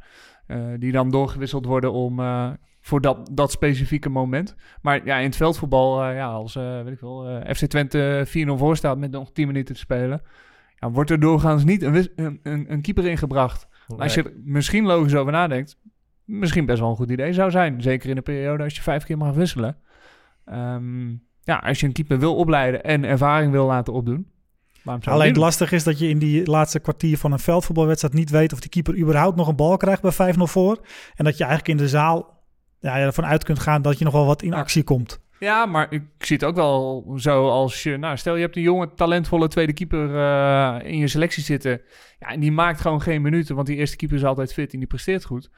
eh, 0.48 0.58
die 0.78 0.92
dan 0.92 1.10
doorgewisseld 1.12 1.66
worden 1.66 1.92
om... 1.92 2.20
eh, 2.20 2.50
voor 2.84 3.02
dat, 3.02 3.30
dat 3.32 3.52
specifieke 3.52 4.10
moment. 4.10 4.56
Maar 4.82 5.06
ja, 5.06 5.18
in 5.18 5.26
het 5.26 5.36
veldvoetbal, 5.36 6.04
eh, 6.04 6.16
ja, 6.16 6.28
als 6.28 6.56
eh, 6.56 6.82
weet 6.84 6.94
ik 6.94 7.00
wel, 7.00 7.28
eh, 7.28 7.56
FC 7.56 7.66
Twente 7.66 8.24
4-0 8.26 8.58
voor 8.58 8.78
staat 8.78 8.98
met 8.98 9.12
nog 9.12 9.32
10 9.32 9.48
minuten 9.48 9.76
te 9.76 9.80
spelen, 9.80 10.22
ja, 10.80 10.92
wordt 10.92 11.10
er 11.10 11.20
doorgaans 11.20 11.64
niet 11.64 11.82
een, 11.82 12.08
een, 12.16 12.40
een, 12.44 12.72
een 12.72 12.82
keeper 12.82 13.06
ingebracht. 13.06 13.68
Nee. 13.88 14.00
Als 14.00 14.14
je 14.14 14.24
er 14.24 14.34
misschien 14.44 14.86
logisch 14.86 15.16
over 15.16 15.32
nadenkt, 15.32 15.78
misschien 16.26 16.66
best 16.66 16.80
wel 16.80 16.90
een 16.90 16.96
goed 16.96 17.12
idee 17.12 17.34
zou 17.34 17.52
zijn. 17.52 17.82
Zeker 17.82 18.10
in 18.10 18.18
een 18.18 18.24
periode 18.24 18.64
als 18.64 18.76
je 18.76 18.82
vijf 18.82 19.04
keer 19.04 19.18
mag 19.18 19.34
wisselen. 19.34 19.78
Ehm, 20.46 21.10
ja, 21.42 21.58
als 21.64 21.80
je 21.80 21.86
een 21.86 21.94
keeper 21.94 22.20
wil 22.20 22.36
opleiden 22.36 22.84
en 22.84 23.04
ervaring 23.04 23.52
wil 23.52 23.66
laten 23.66 23.94
opdoen. 23.94 24.32
Alleen 25.04 25.28
het 25.28 25.38
lastig 25.38 25.72
is 25.72 25.84
dat 25.84 26.00
je 26.00 26.10
in 26.10 26.20
die 26.20 26.48
laatste 26.48 26.80
kwartier 26.80 27.18
van 27.18 27.32
een 27.32 27.40
veldvoetbalwedstrijd 27.40 28.14
niet 28.14 28.30
weet 28.30 28.54
of 28.54 28.60
die 28.60 28.70
keeper 28.70 28.98
überhaupt 28.98 29.36
nog 29.36 29.48
een 29.48 29.56
bal 29.56 29.78
krijgt 29.78 30.02
bij 30.02 30.34
5-0 30.36 30.38
voor. 30.38 30.86
En 31.16 31.26
dat 31.26 31.38
je 31.38 31.44
eigenlijk 31.44 31.80
in 31.80 31.86
de 31.86 31.90
zaal 31.90 32.33
ja, 32.84 32.98
ervan 32.98 33.26
uit 33.26 33.44
kunt 33.44 33.60
gaan 33.60 33.82
dat 33.82 33.98
je 33.98 34.04
nog 34.04 34.14
wel 34.14 34.26
wat 34.26 34.42
in 34.42 34.54
actie 34.54 34.84
komt. 34.84 35.22
Ja, 35.40 35.66
maar 35.66 35.88
ik 35.90 36.04
zie 36.18 36.36
het 36.36 36.46
ook 36.46 36.56
wel 36.56 37.14
zo 37.18 37.50
als 37.50 37.84
je... 37.84 37.98
Nou, 37.98 38.18
stel 38.18 38.36
je 38.36 38.42
hebt 38.42 38.56
een 38.56 38.62
jonge, 38.62 38.94
talentvolle 38.94 39.48
tweede 39.48 39.74
keeper 39.74 40.16
eh, 40.16 40.92
in 40.92 40.98
je 40.98 41.08
selectie 41.08 41.44
zitten. 41.44 41.82
Ja, 42.20 42.28
en 42.28 42.40
die 42.40 42.52
maakt 42.52 42.82
gewoon 42.82 43.02
geen 43.02 43.22
minuten, 43.22 43.56
want 43.56 43.68
die 43.68 43.78
eerste 43.78 43.96
keeper 43.96 44.18
is 44.18 44.24
altijd 44.24 44.54
fit 44.54 44.74
en 44.74 44.80
die 44.80 44.88
presteert 44.88 45.26
goed. 45.26 45.50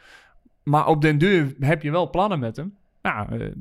Maar 0.64 0.88
op 0.88 1.02
den 1.02 1.18
duur 1.18 1.56
heb 1.60 1.82
je 1.82 1.92
wel 1.92 2.10
plannen 2.10 2.40
met 2.40 2.56
hem. 2.56 2.78
Nou, 3.02 3.54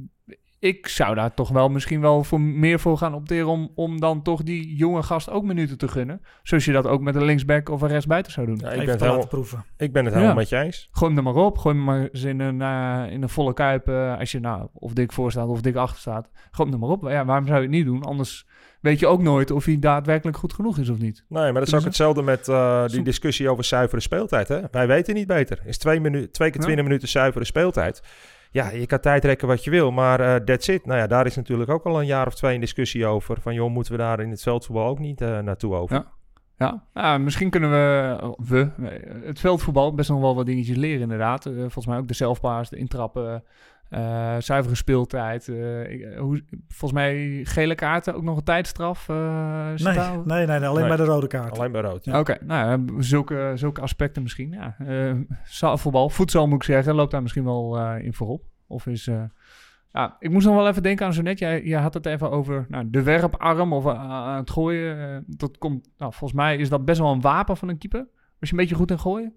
ik 0.65 0.89
zou 0.89 1.15
daar 1.15 1.35
toch 1.35 1.49
wel 1.49 1.69
misschien 1.69 2.01
wel 2.01 2.25
voor 2.25 2.41
meer 2.41 2.81
voor 2.81 2.99
gaan 2.99 3.15
opteren 3.15 3.47
om, 3.49 3.71
om 3.75 4.01
dan 4.01 4.23
toch 4.23 4.43
die 4.43 4.75
jonge 4.77 5.03
gast 5.03 5.31
ook 5.31 5.45
minuten 5.45 5.79
te 5.79 5.89
gunnen. 5.89 6.21
Zoals 6.43 6.65
je 6.65 6.73
dat 6.73 6.87
ook 6.87 7.01
met 7.01 7.15
een 7.15 7.25
linksback 7.25 7.69
of 7.69 7.83
een 7.83 7.89
rechtsbuiten 7.89 8.33
zou 8.33 8.47
doen. 8.47 8.59
Ja, 8.61 8.71
ik, 8.71 8.79
ben 8.79 8.89
het 8.89 8.99
te 8.99 9.05
helemaal, 9.05 9.27
proeven. 9.27 9.65
ik 9.77 9.93
ben 9.93 10.05
het 10.05 10.15
helemaal 10.15 10.35
Ja. 10.35 10.41
met 10.41 10.49
je 10.49 10.57
eens. 10.59 10.89
Gooi 10.93 11.15
hem 11.15 11.27
er 11.27 11.33
maar 11.33 11.43
op. 11.45 11.59
Gooi 11.59 11.75
hem 11.77 11.85
maar 11.85 12.09
eens 12.13 12.23
in 12.23 12.41
een, 12.41 12.63
eh, 12.63 13.13
in 13.13 13.23
een 13.23 13.29
volle 13.29 13.53
kuip. 13.53 13.89
eh, 13.89 14.19
als 14.19 14.33
je 14.33 14.41
nou 14.41 14.69
of 14.73 14.93
dik 14.93 15.13
voor 15.13 15.31
staat 15.31 15.49
of 15.49 15.61
dik 15.61 15.77
achter 15.77 16.01
staat. 16.01 16.31
Gooi 16.51 16.71
hem 16.71 16.73
er 16.81 16.87
maar 16.87 16.97
op. 16.97 17.03
Ja, 17.11 17.25
waarom 17.25 17.47
zou 17.47 17.57
je 17.59 17.63
het 17.67 17.75
niet 17.75 17.85
doen? 17.85 18.03
Anders 18.03 18.47
weet 18.81 18.99
je 18.99 19.07
ook 19.07 19.23
nooit 19.23 19.51
of 19.51 19.65
hij 19.65 19.79
daadwerkelijk 19.79 20.37
goed 20.37 20.53
genoeg 20.53 20.79
is 20.79 20.89
of 20.89 20.99
niet. 20.99 21.25
Nee, 21.29 21.43
maar 21.43 21.53
dat 21.53 21.63
is 21.63 21.71
Dus- 21.71 21.79
ook 21.79 21.85
hetzelfde 21.87 22.23
met 22.23 22.49
eh, 22.49 22.87
die 22.87 23.03
discussie 23.03 23.49
over 23.49 23.65
zuivere 23.65 24.01
speeltijd. 24.01 24.49
Hè? 24.49 24.61
Wij 24.71 24.87
weten 24.87 25.15
niet 25.15 25.27
beter. 25.27 25.61
Is 25.65 25.79
twee, 25.79 26.01
minu 26.01 26.31
twee 26.31 26.51
keer 26.51 26.61
Ja. 26.61 26.65
20 26.67 26.85
minuten 26.85 27.09
zuivere 27.09 27.45
speeltijd. 27.45 28.03
Ja, 28.55 28.71
je 28.71 28.87
kan 28.87 29.01
tijd 29.01 29.25
rekken 29.25 29.49
wat 29.49 29.65
je 29.65 29.71
wil, 29.71 29.91
maar 29.91 30.21
eh 30.21 30.35
that's 30.35 30.69
it. 30.69 30.87
Nou 30.87 30.99
ja, 30.99 31.07
daar 31.07 31.27
is 31.27 31.37
natuurlijk 31.37 31.71
ook 31.71 31.85
al 31.85 32.01
een 32.01 32.07
jaar 32.07 32.27
of 32.27 32.35
twee 32.35 32.55
een 32.55 32.61
discussie 32.61 33.07
over. 33.07 33.41
Van 33.41 33.55
joh, 33.55 33.71
moeten 33.71 33.93
we 33.93 33.99
daar 33.99 34.21
in 34.21 34.31
het 34.31 34.43
veldvoetbal 34.43 34.87
ook 34.87 34.99
niet 34.99 35.21
eh, 35.21 35.39
naartoe 35.39 35.75
over? 35.75 36.05
Ja. 36.57 36.85
Ja, 36.95 37.19
misschien 37.19 37.51
kunnen 37.51 37.71
we, 37.71 38.35
we, 38.37 38.71
eh, 38.89 39.27
het 39.27 39.41
veldvoetbal 39.41 39.95
best 39.95 40.11
nog 40.11 40.21
wel 40.21 40.35
wat 40.35 40.47
dingetjes 40.47 40.77
leren 40.77 41.01
inderdaad. 41.01 41.43
Volgens 41.43 41.87
mij 41.87 41.99
ook 41.99 42.09
de 42.09 42.15
zelfpaas, 42.15 42.71
de 42.71 42.77
intrappen, 42.77 43.45
eh, 43.89 44.37
zuivere 44.39 44.75
speeltijd. 44.75 45.49
eh, 45.49 45.91
ik- 45.93 46.01
eh, 46.01 46.19
hoe, 46.21 46.45
volgens 46.69 46.93
mij 46.93 47.41
gele 47.45 47.75
kaarten, 47.75 48.15
ook 48.15 48.23
nog 48.23 48.37
een 48.37 48.45
tijdstraf. 48.45 49.09
eh, 49.09 49.71
zit 49.75 49.87
Nee, 49.97 49.97
nee, 50.25 50.47
nee, 50.47 50.59
nee, 50.59 50.69
alleen 50.69 50.87
Nee. 50.87 50.97
bij 50.97 51.07
de 51.07 51.13
rode 51.13 51.27
kaart. 51.27 51.59
Alleen 51.59 51.73
bij 51.73 51.81
rood. 51.81 52.05
Ja. 52.05 52.19
Oké, 52.19 52.37
nou 52.45 52.87
zulke, 52.99 53.53
zulke 53.55 53.81
aspecten 53.81 54.23
misschien. 54.23 54.51
Ja. 54.53 54.77
Eh, 54.79 55.13
zaalvoetbal, 55.45 56.09
voedsel 56.11 56.47
moet 56.47 56.57
ik 56.57 56.63
zeggen, 56.63 56.95
loopt 56.95 57.11
daar 57.11 57.23
misschien 57.23 57.45
wel 57.45 57.79
eh, 57.79 58.05
in 58.05 58.15
voorop. 58.15 58.43
Of 58.67 58.87
is... 58.87 59.07
eh, 59.07 59.23
ja, 59.93 60.17
ik 60.19 60.31
moest 60.31 60.47
nog 60.47 60.55
wel 60.55 60.69
even 60.69 60.83
denken 60.83 61.07
aan 61.07 61.13
zo 61.13 61.23
net. 61.23 61.39
Jij, 61.39 61.63
jij 61.63 61.81
had 61.81 61.95
het 61.95 62.07
even 62.07 62.31
over 62.31 62.67
nou, 62.69 62.91
de 62.91 63.03
werparm 63.03 63.73
of 63.73 63.87
aan 63.87 64.37
het 64.37 64.51
gooien. 64.51 65.25
dat 65.27 65.59
komt, 65.59 65.89
nou, 65.99 66.13
volgens 66.13 66.33
mij 66.41 66.57
is 66.57 66.69
dat 66.69 66.85
best 66.85 67.01
wel 67.01 67.13
een 67.13 67.21
wapen 67.21 67.57
van 67.57 67.69
een 67.69 67.79
keeper. 67.79 68.07
Was 68.41 68.49
je 68.49 68.55
een 68.55 68.61
beetje 68.61 68.75
goed 68.75 68.91
in 68.91 68.99
gooien? 68.99 69.35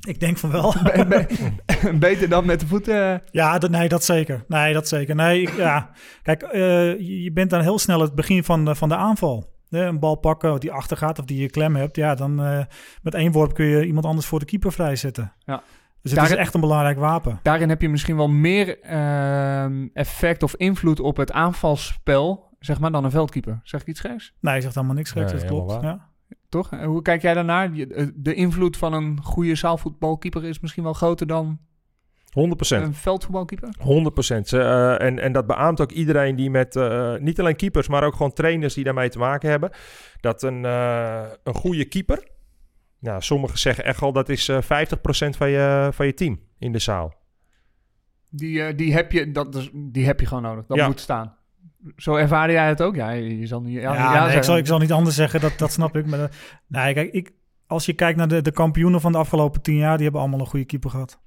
Ik 0.00 0.20
denk 0.20 0.36
van 0.38 0.50
wel. 0.50 0.74
Be- 0.84 1.06
be- 1.08 1.92
Beter 1.98 2.28
dan 2.28 2.46
met 2.46 2.60
de 2.60 2.66
voeten. 2.66 3.22
Ja, 3.30 3.58
dat, 3.58 3.70
nee, 3.70 3.88
dat 3.88 4.04
zeker. 4.04 4.44
Nee, 4.48 4.72
dat 4.72 4.88
zeker. 4.88 5.14
Nee, 5.14 5.40
ik- 5.42 5.56
ja. 5.56 5.90
Kijk, 6.22 6.42
eh, 6.42 6.98
je, 6.98 7.30
bent 7.34 7.50
dan 7.50 7.60
heel 7.60 7.78
snel 7.78 8.00
het 8.00 8.14
begin 8.14 8.44
van, 8.44 8.64
de- 8.64 8.74
van 8.74 8.88
de 8.88 8.96
aanval. 8.96 9.48
Hè, 9.68 9.84
een 9.86 9.98
bal 9.98 10.14
pakken 10.16 10.60
die 10.60 10.72
achter 10.72 10.96
gaat 10.96 11.18
of 11.18 11.24
die 11.24 11.40
je 11.40 11.50
klem 11.50 11.76
hebt. 11.76 11.96
Ja, 11.96 12.14
dan 12.14 12.42
eh, 12.44 12.64
met 13.02 13.14
één 13.14 13.32
worp 13.32 13.54
kun 13.54 13.64
je 13.66 13.86
iemand 13.86 14.06
anders 14.06 14.26
voor 14.26 14.38
de 14.38 14.44
keeper 14.44 14.72
vrijzetten. 14.72 15.32
Ja. 15.44 15.62
Dus 16.02 16.12
het 16.12 16.22
is 16.30 16.34
echt 16.36 16.54
een 16.54 16.60
belangrijk 16.60 16.98
wapen. 16.98 17.40
Daarin 17.42 17.68
heb 17.68 17.80
je 17.82 17.88
misschien 17.88 18.16
wel 18.16 18.28
meer 18.28 18.80
ehm, 18.80 19.86
effect 19.92 20.42
of 20.42 20.54
invloed 20.54 21.00
op 21.00 21.16
het 21.16 21.32
aanvalsspel, 21.32 22.56
zeg 22.60 22.80
maar, 22.80 22.90
dan 22.92 23.04
een 23.04 23.10
veldkeeper. 23.10 23.60
Zeg 23.62 23.80
ik 23.80 23.86
iets 23.86 24.00
geks? 24.00 24.32
Nee, 24.40 24.54
je 24.54 24.60
zegt 24.60 24.74
helemaal 24.74 24.96
niks 24.96 25.10
geks. 25.10 25.32
Nee, 25.32 25.40
dat 25.40 25.50
klopt. 25.50 25.82
Ja. 25.82 26.08
Toch? 26.50 26.70
En 26.72 26.84
hoe 26.84 27.02
kijk 27.02 27.22
jij 27.22 27.34
daarnaar? 27.34 27.72
Eh, 27.72 28.06
De 28.14 28.34
invloed 28.34 28.76
van 28.76 28.92
een 28.92 29.22
goede 29.22 29.54
zaalvoetbalkeeper 29.54 30.44
is 30.44 30.60
misschien 30.60 30.82
wel 30.82 30.92
groter 30.92 31.26
dan 31.26 31.58
100%. 32.30 32.82
een 32.82 32.94
veldvoetbalkeeper? 32.94 33.68
100%. 33.78 34.48
Ze, 34.48 34.58
eh, 34.60 35.06
en, 35.06 35.18
en 35.18 35.32
dat 35.32 35.46
beaamt 35.46 35.80
ook 35.80 35.90
iedereen 35.92 36.36
die 36.36 36.50
met, 36.50 36.76
eh, 36.76 37.16
niet 37.16 37.40
alleen 37.40 37.56
keepers, 37.56 37.88
maar 37.88 38.04
ook 38.04 38.12
gewoon 38.14 38.32
trainers 38.32 38.74
die 38.74 38.84
daarmee 38.84 39.08
te 39.08 39.18
maken 39.18 39.50
hebben. 39.50 39.70
Dat 40.20 40.42
een, 40.42 40.64
een 40.64 41.54
goede 41.54 41.84
keeper, 41.84 42.28
nou, 42.98 43.22
sommigen 43.22 43.58
zeggen 43.58 43.84
echt 43.84 44.02
al 44.02 44.12
dat 44.12 44.28
is 44.28 44.48
eh 44.48 44.62
50% 44.62 45.36
van 45.36 45.50
je, 45.50 45.88
van 45.92 46.06
je 46.06 46.14
team 46.14 46.40
in 46.58 46.72
de 46.72 46.78
zaal. 46.78 47.14
Die, 48.30 48.74
die, 48.74 48.92
heb 48.92 49.12
je, 49.12 49.30
dat 49.32 49.70
die 49.74 50.06
heb 50.06 50.20
je 50.20 50.26
gewoon 50.26 50.42
nodig. 50.42 50.66
Dat 50.66 50.76
Ja. 50.76 50.86
moet 50.86 51.00
staan. 51.00 51.36
Zo 51.96 52.14
ervaarde 52.14 52.52
jij 52.52 52.68
het 52.68 52.82
ook? 52.82 52.94
Ja, 52.94 53.10
je 53.10 53.46
zal 53.46 53.62
niet... 53.62 53.74
Ja, 53.80 53.94
Ja, 53.94 54.14
ja, 54.14 54.26
nee, 54.26 54.36
ik, 54.36 54.42
zal, 54.42 54.56
ik 54.56 54.66
zal 54.66 54.78
niet 54.78 54.92
anders 54.92 55.16
zeggen, 55.16 55.40
dat, 55.40 55.58
dat 55.58 55.72
snap 55.72 55.96
ik. 55.96 56.06
Maar, 56.06 56.30
nee, 56.66 56.94
kijk, 56.94 57.12
ik, 57.12 57.32
als 57.66 57.86
je 57.86 57.92
kijkt 57.92 58.18
naar 58.18 58.28
de, 58.28 58.42
de 58.42 58.52
kampioenen 58.52 59.00
van 59.00 59.12
de 59.12 59.18
afgelopen 59.18 59.62
tien 59.62 59.76
jaar, 59.76 59.94
die 59.94 60.02
hebben 60.02 60.20
allemaal 60.20 60.40
een 60.40 60.46
goede 60.46 60.64
keeper 60.66 60.90
gehad. 60.90 61.20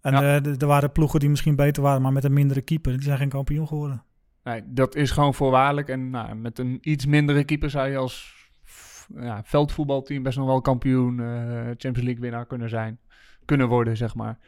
En 0.00 0.12
Ja. 0.12 0.40
eh, 0.40 0.60
er 0.60 0.66
waren 0.66 0.92
ploegen 0.92 1.20
die 1.20 1.28
misschien 1.30 1.56
beter 1.56 1.82
waren, 1.82 2.02
maar 2.02 2.12
met 2.12 2.24
een 2.24 2.32
mindere 2.32 2.60
keeper. 2.62 2.92
Die 2.92 3.02
zijn 3.02 3.18
geen 3.18 3.28
kampioen 3.28 3.66
geworden. 3.68 4.04
Nee, 4.44 4.62
dat 4.66 4.94
is 4.94 5.10
gewoon 5.10 5.34
voorwaardelijk. 5.34 5.88
En 5.88 6.10
nou, 6.10 6.34
met 6.34 6.58
een 6.58 6.78
iets 6.80 7.06
mindere 7.06 7.44
keeper 7.44 7.70
zou 7.70 7.88
je 7.88 7.96
als 7.96 8.34
ja, 9.16 9.40
veldvoetbalteam 9.44 10.22
best 10.22 10.38
nog 10.38 10.46
wel 10.46 10.60
kampioen, 10.60 11.20
eh, 11.20 11.26
Champions 11.64 12.02
League 12.02 12.20
winnaar 12.20 12.46
kunnen 12.46 12.68
zijn. 12.68 12.98
Kunnen 13.44 13.68
worden, 13.68 13.96
zeg 13.96 14.14
maar. 14.14 14.38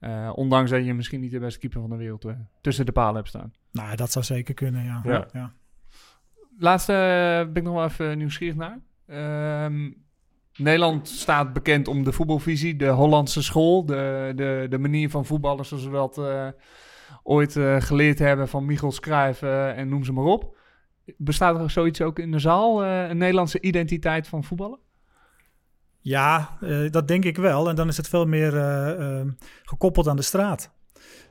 Eh, 0.00 0.30
ondanks 0.34 0.70
dat 0.70 0.84
je 0.84 0.94
misschien 0.94 1.20
niet 1.20 1.30
de 1.30 1.38
beste 1.38 1.58
keeper 1.58 1.80
van 1.80 1.90
de 1.90 1.96
wereld 1.96 2.24
eh, 2.24 2.32
tussen 2.60 2.86
de 2.86 2.92
palen 2.92 3.14
hebt 3.14 3.28
staan. 3.28 3.52
Nou, 3.72 3.96
dat 3.96 4.12
zou 4.12 4.24
zeker 4.24 4.54
kunnen, 4.54 4.84
ja. 4.84 5.00
Ja. 5.04 5.26
ja. 5.32 5.52
Laatste 6.58 6.92
eh, 6.92 7.52
ben 7.52 7.56
ik 7.56 7.62
nog 7.62 7.74
wel 7.74 7.84
even 7.84 8.18
nieuwsgierig 8.18 8.56
naar. 8.56 8.78
Ehm, 9.06 9.90
Nederland 10.56 11.08
staat 11.08 11.52
bekend 11.52 11.88
om 11.88 12.04
de 12.04 12.12
voetbalvisie, 12.12 12.76
de 12.76 12.88
Hollandse 12.88 13.42
school, 13.42 13.86
de, 13.86 14.32
de, 14.36 14.66
de 14.70 14.78
manier 14.78 15.10
van 15.10 15.24
voetballen 15.24 15.64
zoals 15.64 15.84
we 15.84 15.90
dat 15.90 16.20
ooit 17.22 17.52
geleerd 17.78 18.18
hebben 18.18 18.48
van 18.48 18.64
Michel 18.64 18.92
Cruijff 18.92 19.42
en 19.42 19.88
noem 19.88 20.04
ze 20.04 20.12
maar 20.12 20.24
op. 20.24 20.58
Bestaat 21.16 21.60
er 21.60 21.70
zoiets 21.70 22.00
ook 22.00 22.18
in 22.18 22.30
de 22.30 22.38
zaal, 22.38 22.84
een 22.84 23.16
Nederlandse 23.18 23.60
identiteit 23.60 24.28
van 24.28 24.44
voetballen? 24.44 24.78
Ja, 26.00 26.56
eh, 26.60 26.90
dat 26.90 27.08
denk 27.08 27.24
ik 27.24 27.36
wel. 27.36 27.68
En 27.68 27.76
dan 27.76 27.88
is 27.88 27.96
het 27.96 28.08
veel 28.08 28.26
meer 28.26 28.56
eh, 28.56 29.20
eh, 29.20 29.26
gekoppeld 29.64 30.08
aan 30.08 30.16
de 30.16 30.22
straat. 30.22 30.72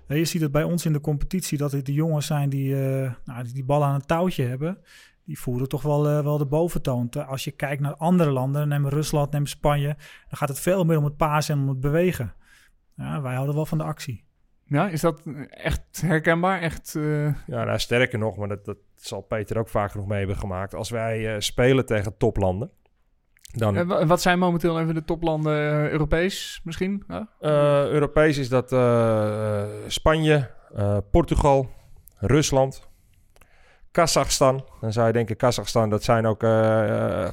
Je 0.07 0.26
ziet 0.26 0.41
het 0.41 0.51
bij 0.51 0.63
ons 0.63 0.86
in 0.86 0.93
de 0.93 1.01
competitie 1.01 1.57
dat 1.57 1.72
het 1.72 1.86
de 1.86 1.93
jongens 1.93 2.26
zijn 2.26 2.49
die, 2.49 2.76
eh, 2.76 3.11
nou, 3.26 3.43
die 3.43 3.53
die 3.53 3.65
bal 3.65 3.84
aan 3.84 3.93
een 3.93 4.05
touwtje 4.05 4.43
hebben. 4.45 4.78
Die 5.26 5.39
voeren 5.39 5.67
toch 5.67 5.82
wel, 5.82 6.24
wel 6.24 6.38
de 6.38 6.45
boventoon. 6.45 7.09
Als 7.09 7.43
je 7.43 7.51
kijkt 7.51 7.82
naar 7.82 7.95
andere 7.95 8.32
landen, 8.32 8.67
neem 8.67 8.88
Rusland, 8.88 9.32
neem 9.32 9.45
Spanje, 9.45 9.95
dan 10.28 10.38
gaat 10.38 10.49
het 10.49 10.59
veel 10.59 10.84
meer 10.84 10.97
om 10.97 11.03
het 11.03 11.17
pasen 11.17 11.55
en 11.55 11.61
om 11.61 11.70
het 11.70 11.80
bewegen. 11.80 12.34
Ja, 12.95 13.22
wij 13.22 13.34
houden 13.34 13.55
wel 13.55 13.65
van 13.65 13.78
de 13.78 13.84
actie. 13.84 14.24
Ja, 14.65 14.89
is 14.89 15.01
dat 15.01 15.22
echt 15.49 16.01
herkenbaar? 16.01 16.61
Echt, 16.61 16.95
eh, 16.95 17.26
Ja, 17.26 17.63
nou, 17.63 17.80
sterker 17.80 18.20
nog, 18.20 18.38
maar 18.38 18.47
dat, 18.47 18.65
dat 18.65 18.78
zal 18.95 19.22
Peter 19.22 19.57
ook 19.57 19.70
vaker 19.70 19.97
nog 19.97 20.07
mee 20.07 20.20
hebben 20.20 20.38
gemaakt. 20.38 20.74
Als 20.74 20.89
wij 20.89 21.34
eh, 21.34 21.39
spelen 21.39 21.86
tegen 21.86 22.17
toplanden, 22.17 22.72
dan... 23.52 23.76
eh, 23.76 23.86
wa- 23.88 24.06
wat 24.06 24.22
zijn 24.22 24.39
momenteel 24.39 24.80
even 24.80 24.93
de 24.93 25.04
toplanden 25.04 25.54
eh, 25.54 25.89
Europees 25.91 26.62
misschien? 26.64 27.04
Eh, 27.39 27.86
Europees 27.88 28.38
is 28.38 28.50
dat 28.50 28.70
Spanje, 29.88 30.50
eh, 30.76 30.97
Portugal, 31.12 31.70
Rusland, 32.18 32.88
Kazachstan. 33.91 34.66
Dan 34.82 34.91
zou 34.93 35.08
je 35.08 35.14
denken, 35.14 35.36
Kazachstan, 35.36 35.89
dat 35.89 36.04
zijn 36.04 36.26
ook, 36.28 36.39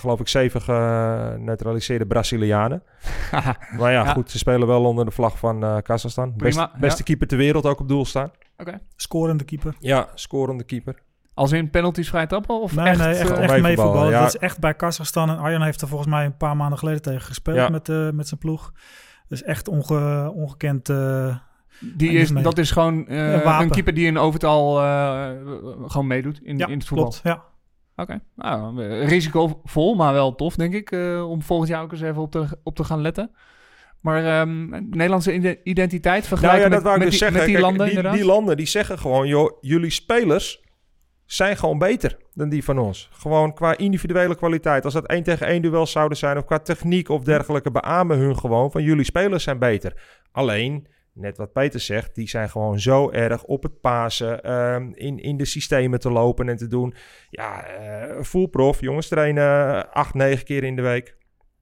geloof 0.01 0.21
ik, 0.21 0.29
zeven 0.29 0.61
geneutraliseerde 0.63 2.07
Brazilianen. 2.07 2.83
maar 3.79 3.93
ja, 3.93 4.05
Ja. 4.05 4.13
goed, 4.13 4.31
ze 4.31 4.39
spelen 4.39 4.67
wel 4.67 4.85
onder 4.85 5.05
de 5.05 5.11
vlag 5.11 5.39
van 5.39 5.65
eh 5.65 5.77
Kazachstan. 5.83 6.33
Best, 6.37 6.69
beste 6.81 6.99
ja. 6.99 7.05
keeper 7.05 7.27
ter 7.27 7.39
wereld 7.39 7.67
ook 7.67 7.81
op 7.81 7.89
doel 7.89 8.05
staan. 8.05 8.31
Scorende 8.97 9.45
keeper. 9.45 9.75
Ja, 9.79 10.09
scorende 10.15 10.65
keeper. 10.65 10.95
Als 11.37 11.53
in 11.53 11.71
penalties 11.71 12.09
vrij 12.09 12.27
trappen? 12.27 12.61
Of 12.61 12.75
Nee, 12.77 12.87
echt, 12.87 12.99
nee, 12.99 13.09
echt, 13.09 13.19
eh, 13.19 13.23
echt 13.23 13.31
meevoetballen, 13.39 13.63
meevoetballen. 13.63 14.11
ja. 14.11 14.19
Dat 14.21 14.35
is 14.35 14.37
echt 14.41 14.59
bij 14.61 14.75
Kazachstan. 14.75 15.31
En 15.31 15.39
Arjan 15.39 15.63
heeft 15.63 15.81
er 15.81 15.89
volgens 15.89 16.11
mij 16.11 16.25
een 16.25 16.37
paar 16.37 16.57
maanden 16.57 16.79
geleden 16.79 17.03
tegen 17.03 17.21
gespeeld 17.21 17.57
Ja. 17.57 17.69
met, 17.69 17.89
eh, 17.89 18.11
met 18.11 18.29
zijn 18.29 18.41
ploeg. 18.41 18.73
Dus 19.29 19.43
echt 19.43 19.69
onge, 19.69 20.33
ongekend. 20.35 20.89
eh, 20.89 21.37
Die 21.81 22.11
is, 22.11 22.31
mee. 22.31 22.43
dat 22.43 22.59
is 22.59 22.71
gewoon 22.71 23.07
eh, 23.09 23.61
Een 23.61 23.71
keeper 23.71 23.95
die 23.95 24.07
in 24.07 24.19
overtal 24.19 24.81
eh, 24.83 25.31
gewoon 25.87 26.07
meedoet 26.07 26.41
in, 26.43 26.59
ja, 26.59 26.67
in 26.67 26.79
het 26.79 26.87
voetbal. 26.87 27.07
klopt. 27.09 27.21
Ja. 27.25 27.43
Oké, 27.97 28.21
nou, 28.37 28.83
risicovol, 29.05 29.95
maar 29.95 30.13
wel 30.13 30.35
tof, 30.35 30.55
denk 30.57 30.75
ik, 30.75 30.91
eh, 30.91 31.31
om 31.31 31.43
volgend 31.43 31.69
jaar 31.69 31.83
ook 31.83 31.93
eens 31.93 32.01
even 32.01 32.23
op 32.23 32.31
te, 32.31 32.47
op 32.63 32.77
te 32.77 32.85
gaan 32.85 33.01
letten. 33.01 33.31
Maar 34.01 34.25
ehm, 34.25 34.69
Nederlandse 34.91 35.35
ide- 35.35 35.61
identiteit 35.65 36.17
Nou 36.17 36.27
vergelijken 36.29 36.63
ja, 36.63 36.69
dat 36.69 36.75
met, 36.75 36.83
wou 36.83 36.95
ik 36.97 37.03
met, 37.03 37.11
dus 37.11 37.19
die, 37.21 37.29
zeggen. 37.29 37.37
met 37.39 37.47
die 37.47 37.55
Kijk, 37.55 37.67
landen 37.67 37.87
die, 37.87 37.97
inderdaad? 37.97 38.21
die 38.21 38.27
landen 38.33 38.57
die 38.57 38.67
zeggen 38.67 38.99
gewoon, 38.99 39.27
joh, 39.29 39.57
jullie 39.61 39.91
spelers 39.91 40.65
zijn 41.27 41.57
gewoon 41.57 41.79
beter 41.79 42.17
dan 42.35 42.49
die 42.49 42.65
van 42.65 42.79
ons. 42.79 43.09
Gewoon 43.13 43.55
qua 43.55 43.77
individuele 43.77 44.37
kwaliteit. 44.37 44.85
Als 44.85 44.95
dat 44.95 45.07
één 45.07 45.23
tegen 45.23 45.47
één 45.47 45.63
duel 45.63 45.87
zouden 45.87 46.19
zijn 46.19 46.37
of 46.37 46.45
qua 46.45 46.59
techniek 46.59 47.09
of 47.09 47.25
dergelijke, 47.25 47.71
beamen 47.71 48.19
hun 48.19 48.39
gewoon 48.39 48.71
van 48.71 48.83
jullie 48.83 49.05
spelers 49.05 49.45
zijn 49.45 49.59
beter. 49.59 50.03
Alleen, 50.33 50.87
net 51.13 51.37
wat 51.37 51.53
Peter 51.53 51.81
zegt, 51.81 52.15
die 52.15 52.29
zijn 52.29 52.51
gewoon 52.51 52.81
zo 52.81 53.11
erg 53.11 53.45
op 53.45 53.63
het 53.63 53.81
pasen, 53.81 54.43
ehm, 54.43 54.91
in, 54.95 55.19
in 55.19 55.37
de 55.37 55.45
systemen 55.45 56.01
te 56.01 56.11
lopen 56.11 56.49
en 56.49 56.57
te 56.57 56.67
doen. 56.67 56.95
Ja, 57.31 57.65
eh 57.65 58.23
full 58.23 58.49
prof, 58.49 58.81
jongens 58.81 59.09
trainen 59.09 59.93
acht, 59.93 60.15
negen 60.15 60.45
keer 60.45 60.65
in 60.65 60.77
de 60.77 60.83
week. 60.83 61.17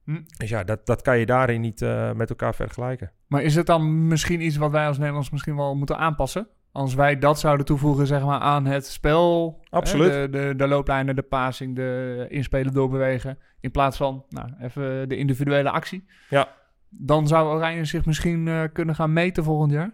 Hm. 0.05 0.21
Dus 0.37 0.49
ja, 0.49 0.63
dat, 0.63 0.85
dat 0.85 1.01
kan 1.01 1.17
je 1.17 1.25
daarin 1.25 1.61
niet 1.61 1.81
eh, 1.81 2.11
met 2.11 2.29
elkaar 2.29 2.55
vergelijken. 2.55 3.11
Maar 3.27 3.41
is 3.41 3.55
het 3.55 3.65
dan 3.65 4.07
misschien 4.07 4.41
iets 4.41 4.57
wat 4.57 4.71
wij 4.71 4.87
als 4.87 4.97
Nederlands 4.97 5.29
misschien 5.29 5.55
wel 5.55 5.75
moeten 5.75 5.97
aanpassen? 5.97 6.47
Als 6.75 6.93
wij 6.93 7.19
dat 7.19 7.39
zouden 7.39 7.65
toevoegen 7.65 8.07
zeg 8.07 8.23
maar, 8.23 8.39
aan 8.39 8.65
het 8.65 8.85
spel. 8.85 9.59
Absoluut. 9.69 10.11
Hè, 10.11 10.29
de, 10.29 10.37
de, 10.37 10.53
de 10.55 10.67
looplijnen, 10.67 11.15
de 11.15 11.21
passing, 11.21 11.75
de 11.75 12.25
inspelen, 12.29 12.73
doorbewegen. 12.73 13.37
In 13.59 13.71
plaats 13.71 13.97
van 13.97 14.25
nou, 14.29 14.49
even 14.61 15.09
de 15.09 15.17
individuele 15.17 15.69
actie. 15.69 16.05
Ja. 16.29 16.47
Dan 16.89 17.27
zou 17.27 17.55
Oranje 17.55 17.85
zich 17.85 18.05
misschien 18.05 18.47
eh, 18.47 18.63
kunnen 18.73 18.95
gaan 18.95 19.13
meten 19.13 19.43
volgend 19.43 19.71
jaar. 19.71 19.93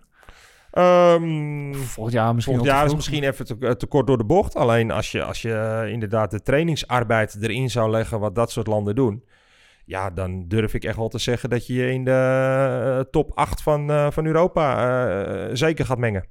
Ehm, 0.72 1.74
Volgend 1.74 2.16
jaar 2.16 2.36
misschien 2.36 2.56
Volgend 2.56 2.76
jaar 2.76 2.86
is 2.86 2.96
misschien 2.96 3.24
even 3.24 3.46
te, 3.46 3.76
te 3.76 3.86
kort 3.86 4.08
door 4.08 4.18
de 4.18 4.26
bocht. 4.26 4.56
Alleen 4.56 4.92
als 4.92 5.12
je, 5.12 5.24
als 5.24 5.42
je 5.42 5.54
eh, 5.54 5.92
inderdaad 5.92 6.32
de 6.32 6.42
trainingsarbeid 6.42 7.38
erin 7.42 7.70
zou 7.70 7.90
leggen, 7.90 8.20
wat 8.20 8.36
dat 8.36 8.52
soort 8.52 8.68
landen 8.68 8.96
doen. 8.96 9.24
Ja, 9.86 10.10
dan 10.10 10.48
durf 10.48 10.74
ik 10.74 10.84
echt 10.84 10.96
wel 10.96 11.08
te 11.08 11.20
zeggen 11.20 11.50
dat 11.50 11.68
je 11.68 11.74
je 11.74 11.92
in 11.92 12.04
de 12.04 12.12
eh, 12.98 13.00
top 13.12 13.32
8 13.36 13.62
van, 13.62 13.92
eh, 13.92 14.12
van 14.12 14.26
Europa 14.26 14.66
eh, 14.76 15.50
zeker 15.54 15.86
gaat 15.86 15.98
mengen. 15.98 16.26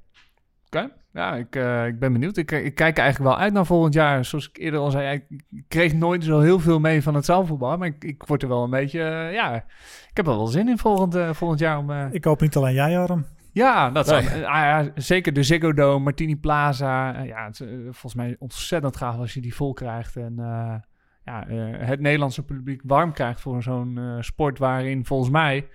Oké, 0.75 0.89
ja, 1.13 1.35
ik, 1.35 1.55
eh, 1.55 1.85
ik 1.85 1.99
ben 1.99 2.13
benieuwd. 2.13 2.37
Ik, 2.37 2.51
ik 2.51 2.75
kijk 2.75 2.97
er 2.97 3.03
eigenlijk 3.03 3.33
wel 3.33 3.43
uit 3.43 3.53
naar 3.53 3.65
volgend 3.65 3.93
jaar. 3.93 4.25
Zoals 4.25 4.49
ik 4.49 4.57
eerder 4.57 4.79
al 4.79 4.91
zei, 4.91 5.23
ik 5.29 5.63
kreeg 5.67 5.93
nooit 5.93 6.23
zo 6.23 6.39
heel 6.39 6.59
veel 6.59 6.79
mee 6.79 7.03
van 7.03 7.15
het 7.15 7.25
zaalvoetbal. 7.25 7.77
Maar 7.77 7.87
ik, 7.87 8.03
ik 8.03 8.23
word 8.23 8.41
er 8.43 8.47
wel 8.49 8.63
een 8.63 8.69
beetje, 8.69 9.01
eh, 9.03 9.33
ja, 9.33 9.55
ik 10.09 10.17
heb 10.17 10.27
er 10.27 10.35
wel 10.35 10.47
zin 10.47 10.67
in 10.69 10.77
volgend, 10.77 11.15
eh, 11.15 11.33
volgend 11.33 11.59
jaar. 11.59 11.77
Om, 11.77 11.91
eh, 11.91 12.05
Ik 12.11 12.23
hoop 12.23 12.41
niet 12.41 12.55
alleen 12.55 12.73
jij, 12.73 12.99
Arm. 12.99 13.25
ja, 13.51 13.89
dat 13.89 14.07
zou, 14.07 14.23
Nee. 14.23 14.29
eh, 14.43 14.47
ah, 14.49 14.61
ja, 14.85 14.91
zeker 14.95 15.33
de 15.33 15.43
Ziggo 15.43 15.73
Dome, 15.73 16.03
Martini 16.03 16.35
Plaza. 16.35 17.15
Eh, 17.15 17.27
ja, 17.27 17.45
het 17.45 17.53
is 17.53 17.67
eh, 17.67 17.73
volgens 17.83 18.15
mij 18.15 18.35
ontzettend 18.39 18.97
gaaf 18.97 19.17
als 19.17 19.33
je 19.33 19.41
die 19.41 19.55
vol 19.55 19.73
krijgt. 19.73 20.15
En 20.15 20.33
eh, 20.39 20.73
ja, 21.25 21.47
eh, 21.47 21.87
het 21.87 21.99
Nederlandse 21.99 22.43
publiek 22.45 22.81
warm 22.83 23.13
krijgt 23.13 23.41
voor 23.41 23.63
zo'n 23.63 23.97
eh, 23.97 24.15
sport 24.19 24.57
waarin 24.59 25.05
volgens 25.05 25.29
mij... 25.31 25.67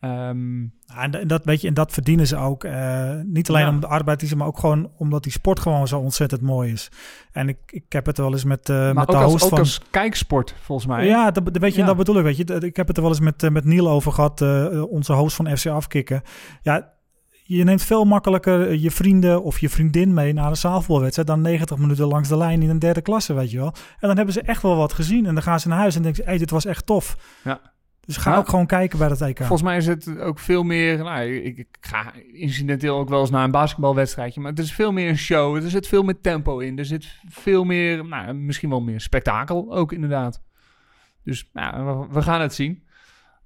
ehm, 0.00 0.60
Ja, 0.62 1.10
en 1.10 1.26
dat, 1.28 1.44
weet 1.44 1.60
je, 1.60 1.68
en 1.68 1.74
dat 1.74 1.92
verdienen 1.92 2.26
ze 2.26 2.36
ook. 2.36 2.64
eh, 2.64 3.14
niet 3.24 3.48
alleen 3.48 3.62
Ja. 3.62 3.68
om 3.68 3.80
de 3.80 3.86
arbeid 3.86 4.20
die 4.20 4.28
ze, 4.28 4.36
maar 4.36 4.46
ook 4.46 4.58
gewoon 4.58 4.90
omdat 4.96 5.22
die 5.22 5.32
sport 5.32 5.60
gewoon 5.60 5.88
zo 5.88 5.98
ontzettend 5.98 6.40
mooi 6.40 6.72
is. 6.72 6.90
En 7.32 7.48
ik, 7.48 7.58
ik 7.66 7.84
heb 7.92 8.06
het 8.06 8.18
wel 8.18 8.32
eens 8.32 8.44
met, 8.44 8.68
eh 8.68 8.76
maar 8.76 8.94
met 8.94 9.08
ook, 9.08 9.10
de 9.10 9.16
als, 9.16 9.32
host 9.32 9.44
ook 9.44 9.50
van... 9.50 9.58
als 9.58 9.80
kijksport, 9.90 10.54
volgens 10.60 10.88
mij. 10.88 11.06
Ja, 11.06 11.30
dat, 11.30 11.58
weet 11.58 11.74
je, 11.74 11.80
Ja. 11.80 11.86
dat 11.86 11.96
bedoel 11.96 12.16
ik. 12.16 12.22
Weet 12.22 12.36
je. 12.36 12.44
Ik 12.44 12.76
heb 12.76 12.86
het 12.86 12.96
er 12.96 13.02
wel 13.02 13.12
eens 13.12 13.20
met, 13.20 13.42
eh, 13.42 13.50
met 13.50 13.64
Niel 13.64 13.88
over 13.88 14.12
gehad, 14.12 14.40
eh, 14.40 14.82
onze 14.90 15.12
host 15.12 15.36
van 15.36 15.56
FC 15.56 15.66
Afkikken. 15.66 16.22
Ja, 16.62 16.96
je 17.44 17.64
neemt 17.64 17.82
veel 17.82 18.04
makkelijker 18.04 18.74
je 18.74 18.90
vrienden 18.90 19.42
of 19.42 19.58
je 19.58 19.68
vriendin 19.68 20.14
mee 20.14 20.32
naar 20.32 20.48
een 20.50 20.56
zaalvoetbalwedstrijd 20.56 21.28
dan 21.28 21.40
90 21.40 21.78
minuten 21.78 22.06
langs 22.06 22.28
de 22.28 22.36
lijn 22.36 22.62
in 22.62 22.70
een 22.70 22.78
derde 22.78 23.00
klasse, 23.00 23.32
weet 23.34 23.50
je 23.50 23.56
wel. 23.58 23.72
En 23.74 24.08
dan 24.08 24.16
hebben 24.16 24.34
ze 24.34 24.40
echt 24.42 24.62
wel 24.62 24.76
wat 24.76 24.92
gezien 24.92 25.26
en 25.26 25.34
dan 25.34 25.42
gaan 25.42 25.60
ze 25.60 25.68
naar 25.68 25.78
huis 25.78 25.96
en 25.96 26.02
denken 26.02 26.22
ze, 26.22 26.28
hey, 26.28 26.38
dit 26.38 26.50
was 26.50 26.64
echt 26.64 26.86
tof. 26.86 27.16
Ja. 27.44 27.60
Dus 28.08 28.16
ga 28.16 28.36
ook 28.36 28.48
gewoon 28.48 28.66
kijken 28.66 28.98
bij 28.98 29.08
dat 29.08 29.20
EK. 29.20 29.36
Volgens 29.36 29.62
mij 29.62 29.76
is 29.76 29.86
het 29.86 30.18
ook 30.18 30.38
veel 30.38 30.62
meer. 30.62 30.98
Nou, 30.98 31.24
ik, 31.24 31.58
ik 31.58 31.76
ga 31.80 32.12
incidenteel 32.32 32.98
ook 32.98 33.08
wel 33.08 33.20
eens 33.20 33.30
naar 33.30 33.44
een 33.44 33.50
basketbalwedstrijdje. 33.50 34.40
Maar 34.40 34.50
het 34.50 34.58
is 34.60 34.72
veel 34.72 34.92
meer 34.92 35.08
een 35.08 35.18
show. 35.18 35.56
Er 35.56 35.70
zit 35.70 35.86
veel 35.86 36.02
meer 36.02 36.20
tempo 36.20 36.58
in. 36.58 36.78
Er 36.78 36.84
zit 36.84 37.18
veel 37.28 37.64
meer. 37.64 38.04
Nou, 38.04 38.34
misschien 38.34 38.68
wel 38.68 38.80
meer 38.80 39.00
spektakel 39.00 39.74
ook, 39.74 39.92
inderdaad. 39.92 40.42
Dus 41.24 41.50
nou, 41.52 41.84
we, 41.84 42.14
we 42.14 42.22
gaan 42.22 42.40
het 42.40 42.54
zien. 42.54 42.82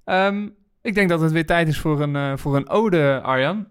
Ehm, 0.03 0.47
ik 0.81 0.95
denk 0.95 1.09
dat 1.09 1.21
het 1.21 1.31
weer 1.31 1.45
tijd 1.45 1.67
is 1.67 1.79
voor 1.79 2.01
een, 2.01 2.15
eh, 2.15 2.37
voor 2.37 2.55
een 2.55 2.69
ode, 2.69 3.21
Arjan. 3.21 3.67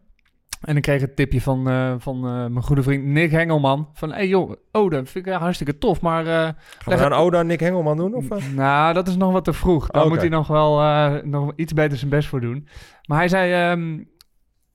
En 0.63 0.77
ik 0.77 0.83
kreeg 0.83 1.03
een 1.03 1.15
tipje 1.15 1.41
van, 1.41 1.69
eh, 1.69 1.95
van 1.99 2.17
eh, 2.17 2.33
mijn 2.33 2.63
goede 2.63 2.83
vriend 2.83 3.05
Nick 3.05 3.31
Hengelman. 3.31 3.89
Van, 3.93 4.09
hé 4.09 4.15
hey 4.15 4.29
joh, 4.29 4.53
ode, 4.73 5.07
vind 5.07 5.27
ik 5.27 5.33
hartstikke 5.33 5.79
tof. 5.79 6.01
Maar 6.01 6.27
eh, 6.27 6.49
Gaan 6.79 7.11
we 7.11 7.15
ode 7.15 7.37
aan 7.37 7.47
Nick 7.47 7.61
Hengelman 7.61 7.97
doen? 7.97 8.15
Of, 8.15 8.55
nou, 8.55 8.95
dat 8.95 9.09
is 9.09 9.17
nog 9.17 9.33
wat 9.33 9.45
te 9.45 9.53
vroeg. 9.53 9.87
Daar 9.87 10.09
moet 10.09 10.21
hij 10.21 10.29
nog 10.29 10.47
wel 10.47 10.81
nog 11.25 11.53
iets 11.57 11.73
beter 11.73 11.99
zijn 11.99 12.11
best 12.11 12.29
voor 12.29 12.41
doen. 12.41 12.69
Maar 13.07 13.19
hij 13.19 13.29
zei... 13.29 13.53
ehm, 13.53 14.05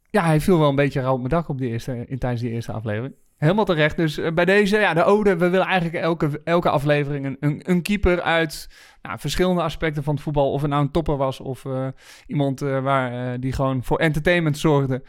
ja, 0.10 0.24
hij 0.24 0.42
viel 0.42 0.60
wel 0.60 0.70
een 0.70 0.76
beetje 0.76 1.02
rauw 1.02 1.14
op 1.14 1.18
mijn 1.18 1.30
dak 1.30 1.50
op 1.50 1.58
die 1.58 1.70
eerste, 1.70 2.06
in, 2.08 2.18
tijdens 2.18 2.42
die 2.42 2.52
eerste 2.52 2.72
aflevering. 2.72 3.14
Helemaal 3.38 3.66
terecht. 3.66 3.98
Dus 3.98 4.18
eh, 4.18 4.34
bij 4.34 4.46
deze, 4.46 4.78
ja, 4.78 4.94
de 4.94 5.04
ode. 5.04 5.38
We 5.38 5.50
willen 5.50 5.66
eigenlijk 5.66 6.04
elke, 6.04 6.42
elke 6.44 6.70
aflevering 6.70 7.38
een, 7.40 7.62
een, 7.70 7.82
keeper 7.82 8.22
uit 8.22 8.70
nou, 9.02 9.20
verschillende 9.20 9.62
aspecten 9.62 10.04
van 10.04 10.14
het 10.14 10.24
voetbal. 10.24 10.52
Of 10.52 10.62
het 10.62 10.70
nou 10.70 10.84
een 10.84 10.92
topper 10.92 11.18
was 11.18 11.40
of 11.40 11.66
eh, 11.66 11.88
iemand 12.28 12.62
eh, 12.62 12.80
waar, 12.80 13.40
die 13.40 13.54
gewoon 13.54 13.84
voor 13.84 13.98
entertainment 13.98 14.58
zorgde. 14.58 15.04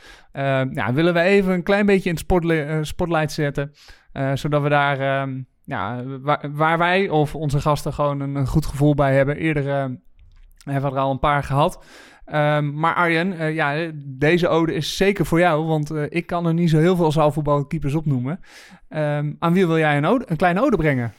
Ja, 0.73 0.93
willen 0.93 1.15
we 1.15 1.21
even 1.21 1.53
een 1.53 1.63
klein 1.63 1.87
beetje 1.87 2.09
in 2.09 2.15
het 2.15 2.25
spotli- 2.25 2.85
spotlight 2.85 3.33
zetten. 3.33 3.73
zodat 4.35 4.63
we 4.63 4.69
daar, 4.69 5.01
ehm, 5.01 5.43
ja, 5.65 6.05
waar, 6.05 6.51
waar 6.53 6.79
wij 6.79 7.09
of 7.09 7.35
onze 7.35 7.61
gasten 7.61 7.93
gewoon 7.93 8.21
een, 8.21 8.35
een 8.35 8.47
goed 8.47 8.67
gevoel 8.67 8.95
bij 8.95 9.15
hebben. 9.15 9.37
Eerder 9.37 9.65
hebben 10.65 10.91
we 10.91 10.97
er 10.97 11.03
al 11.03 11.11
een 11.11 11.19
paar 11.19 11.43
gehad. 11.43 11.85
Ehm, 12.31 12.75
maar 12.75 12.95
Arjen, 12.95 13.39
eh, 13.39 13.55
ja, 13.55 13.91
deze 13.95 14.49
ode 14.49 14.75
is 14.75 14.97
zeker 14.97 15.27
voor 15.27 15.39
jou, 15.39 15.67
want 15.67 15.91
eh, 15.91 16.03
ik 16.09 16.27
kan 16.27 16.47
er 16.47 16.55
niet 16.55 16.71
zo 16.71 16.79
heel 16.79 16.97
veel 16.97 17.13
zaalvoetbalkeepers 17.13 17.95
opnoemen. 17.95 18.41
Ehm, 18.89 19.33
aan 19.39 19.53
wie 19.53 19.67
wil 19.67 19.79
jij 19.79 19.97
een, 19.97 20.07
ode, 20.07 20.25
een 20.29 20.37
kleine 20.37 20.63
ode 20.63 20.77
brengen? 20.77 21.13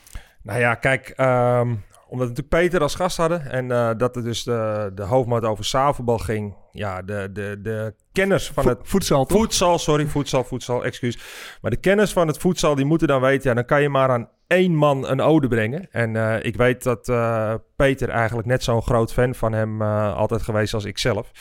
Nou 0.43 0.59
ja, 0.59 0.75
kijk, 0.75 1.13
ehm, 1.15 1.67
omdat 2.09 2.27
we 2.27 2.33
natuurlijk 2.33 2.49
Peter 2.49 2.81
als 2.81 2.95
gast 2.95 3.17
hadden 3.17 3.51
en 3.51 3.71
eh, 3.71 3.89
dat 3.97 4.15
het 4.15 4.23
dus 4.23 4.43
de, 4.43 4.91
de 4.95 5.03
hoofdmoot 5.03 5.43
over 5.43 5.65
zaalvoetbal 5.65 6.17
ging. 6.17 6.55
Ja, 6.71 7.01
de, 7.01 7.29
de, 7.33 7.59
de 7.61 7.93
kenners 8.11 8.47
van 8.49 8.67
het 8.67 8.79
voedsel? 8.83 9.25
Voedsel, 9.27 9.77
sorry, 9.77 10.05
voedsel, 10.05 10.43
voedsel, 10.43 10.83
excuus. 10.83 11.19
Maar 11.61 11.71
de 11.71 11.77
kennis 11.77 12.13
van 12.13 12.27
het 12.27 12.37
voedsel, 12.37 12.75
die 12.75 12.85
moeten 12.85 13.07
dan 13.07 13.21
weten... 13.21 13.49
ja, 13.49 13.55
dan 13.55 13.65
kan 13.65 13.81
je 13.81 13.89
maar 13.89 14.09
aan 14.09 14.29
één 14.49 14.75
man 14.75 15.07
een 15.09 15.21
ode 15.21 15.47
brengen. 15.47 15.87
En 15.91 16.15
eh, 16.15 16.45
ik 16.45 16.55
weet 16.55 16.83
dat 16.83 17.09
eh, 17.09 17.53
Peter 17.75 18.09
eigenlijk 18.09 18.47
net 18.47 18.63
zo'n 18.63 18.81
groot 18.81 19.13
fan 19.13 19.35
van 19.35 19.53
hem 19.53 19.81
eh, 19.81 20.15
altijd 20.15 20.41
geweest 20.41 20.73
als 20.73 20.85
ik 20.85 20.97
zelf. 20.97 21.31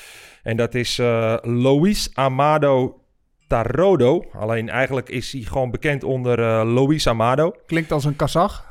En 0.43 0.57
dat 0.57 0.75
is 0.75 0.97
Luis 1.43 2.11
Amado 2.15 3.01
Tarodo. 3.47 4.25
Alleen 4.33 4.69
eigenlijk 4.69 5.09
is 5.09 5.33
hij 5.33 5.43
gewoon 5.43 5.71
bekend 5.71 6.05
onder 6.05 6.65
Luis 6.65 7.07
Amado. 7.07 7.55
Klinkt 7.67 7.93
als 7.93 8.05
een 8.05 8.17
Kazach. 8.17 8.67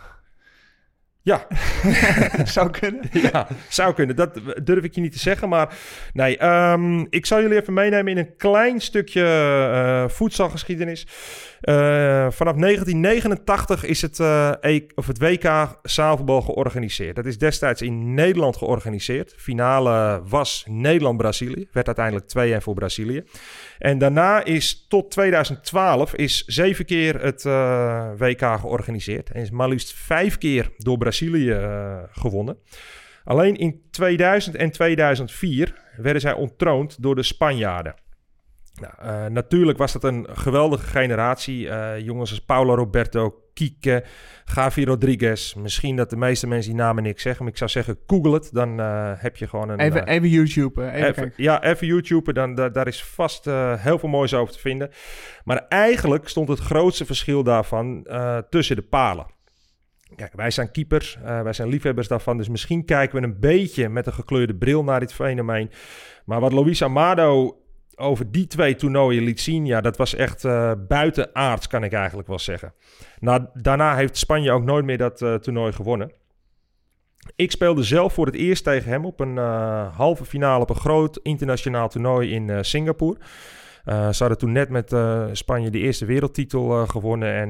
Ja, 1.21 1.47
Zou 2.55 2.69
kunnen. 2.69 3.01
ja, 3.11 3.47
zou 3.69 3.93
kunnen. 3.93 4.15
Dat 4.15 4.39
durf 4.63 4.83
ik 4.83 4.95
je 4.95 5.01
niet 5.01 5.11
te 5.11 5.19
zeggen. 5.19 5.49
Maar 5.49 5.77
nee, 6.13 6.38
ehm, 6.38 7.05
ik 7.09 7.25
zal 7.25 7.41
jullie 7.41 7.61
even 7.61 7.73
meenemen 7.73 8.11
in 8.11 8.17
een 8.17 8.35
klein 8.38 8.81
stukje 8.81 10.05
voedselgeschiedenis. 10.09 11.07
Eh, 11.62 12.28
vanaf 12.30 12.55
1989 12.55 13.84
is 13.84 14.01
het, 14.01 14.20
eh, 14.20 14.51
E- 14.62 14.86
of 14.95 15.08
het 15.08 15.20
WK 15.20 15.80
zaalvoetbal 15.84 16.41
georganiseerd. 16.41 17.16
Dat 17.16 17.26
is 17.26 17.38
destijds 17.38 17.82
in 17.82 18.14
Nederland 18.14 18.58
georganiseerd. 18.58 19.34
Finale 19.38 20.22
was 20.28 20.64
Nederland-Brazilië. 20.68 21.68
Werd 21.72 21.86
uiteindelijk 21.86 22.28
2-1 22.28 22.62
voor 22.62 22.74
Brazilië. 22.74 23.24
En 23.80 23.97
daarna 23.97 24.43
is 24.43 24.86
tot 24.88 25.12
2012 25.12 26.16
is 26.16 26.43
zeven 26.45 26.86
keer 26.86 27.22
het 27.22 27.45
eh, 27.45 28.10
WK 28.18 28.41
georganiseerd. 28.60 29.30
En 29.30 29.41
is 29.41 29.49
maar 29.49 29.70
liefst 29.70 29.93
vijf 29.93 30.38
keer 30.38 30.72
door 30.78 30.97
Brazilië 30.97 31.58
gewonnen. 32.12 32.58
Alleen 33.24 33.55
in 33.55 33.82
2000 33.91 34.55
en 34.55 34.72
2004 34.72 35.74
werden 35.97 36.22
zij 36.22 36.34
ontroond 36.34 37.01
door 37.01 37.16
de 37.16 37.24
Spanjaarden. 37.24 37.95
Nou, 38.82 38.93
eh, 38.97 39.25
natuurlijk 39.25 39.78
was 39.78 39.91
dat 39.93 40.03
een 40.03 40.28
geweldige 40.32 40.88
generatie. 40.88 41.69
Eh, 41.69 41.99
jongens 41.99 42.30
als 42.30 42.45
Paulo 42.45 42.75
Roberto, 42.75 43.41
Kike, 43.53 44.03
Gavi 44.45 44.86
Rodriguez. 44.86 45.53
Misschien 45.53 45.95
dat 45.95 46.09
de 46.09 46.17
meeste 46.17 46.47
mensen 46.47 46.71
die 46.71 46.82
namen 46.82 47.03
niks 47.03 47.21
zeggen. 47.21 47.43
Maar 47.43 47.51
ik 47.51 47.57
zou 47.57 47.69
zeggen, 47.69 47.97
google 48.07 48.34
het. 48.34 48.49
Dan 48.53 48.80
eh, 48.80 49.11
heb 49.15 49.38
je 49.38 49.47
gewoon 49.47 49.69
een... 49.69 49.80
Even, 49.80 50.07
even 50.07 50.30
YouTube. 50.30 50.91
Even, 50.91 51.34
ja, 51.36 51.63
even 51.63 51.88
YouTube, 51.88 52.34
dan, 52.34 52.55
da- 52.55 52.69
daar 52.69 52.88
is 52.88 53.03
vast 53.03 53.45
heel 53.78 53.99
veel 53.99 54.09
moois 54.09 54.34
over 54.34 54.53
te 54.53 54.59
vinden. 54.59 54.89
Maar 55.43 55.65
eigenlijk 55.69 56.28
stond 56.28 56.47
het 56.47 56.59
grootste 56.59 57.05
verschil 57.05 57.43
daarvan 57.43 58.07
tussen 58.49 58.75
de 58.75 58.82
palen. 58.82 59.25
Kijk, 60.15 60.34
wij 60.36 60.51
zijn 60.51 60.71
keepers, 60.71 61.17
wij 61.23 61.53
zijn 61.53 61.69
liefhebbers 61.69 62.07
daarvan. 62.07 62.38
Dus 62.38 62.49
misschien 62.49 62.86
kijken 62.86 63.21
we 63.21 63.28
een 63.28 63.39
beetje 63.39 63.89
met 63.89 64.05
een 64.05 64.13
gekleurde 64.13 64.55
bril 64.55 64.84
naar 64.84 64.99
dit 64.99 65.13
fenomeen. 65.13 65.71
Maar 66.25 66.39
wat 66.39 66.51
Luis 66.53 66.82
Amado 66.84 67.57
over 68.00 68.32
die 68.32 68.48
twee 68.48 68.76
toernooien 68.76 69.24
liet 69.24 69.41
zien, 69.41 69.66
ja, 69.66 69.82
dat 69.82 69.98
was 69.98 70.16
echt 70.16 70.45
eh 70.45 70.72
buitenaards, 70.88 71.68
kan 71.68 71.84
ik 71.84 71.93
eigenlijk 71.93 72.28
wel 72.28 72.39
zeggen. 72.39 72.74
Nou, 73.20 73.45
daarna 73.54 73.95
heeft 73.95 74.18
Spanje 74.18 74.52
ook 74.52 74.64
nooit 74.64 74.86
meer 74.86 74.98
dat 74.98 75.22
eh, 75.22 75.34
toernooi 75.36 75.72
gewonnen. 75.72 76.12
Ik 77.36 77.52
speelde 77.52 77.84
zelf 77.84 78.14
voor 78.14 78.26
het 78.26 78.36
eerst 78.36 78.64
tegen 78.64 78.91
hem 78.91 79.06
op 79.06 79.20
een 79.20 79.38
eh, 79.38 79.95
halve 79.95 80.26
finale 80.26 80.62
op 80.62 80.70
een 80.70 80.76
groot 80.76 81.20
internationaal 81.24 81.89
toernooi 81.89 82.32
in 82.32 82.66
Singapore. 82.66 83.18
Eh, 83.88 84.09
ze 84.11 84.17
hadden 84.19 84.38
toen 84.38 84.51
net 84.51 84.69
met 84.69 84.93
eh, 84.93 85.25
Spanje 85.31 85.69
de 85.69 85.79
eerste 85.79 86.05
wereldtitel 86.05 86.81
eh, 86.81 86.89
gewonnen. 86.89 87.33
En 87.33 87.49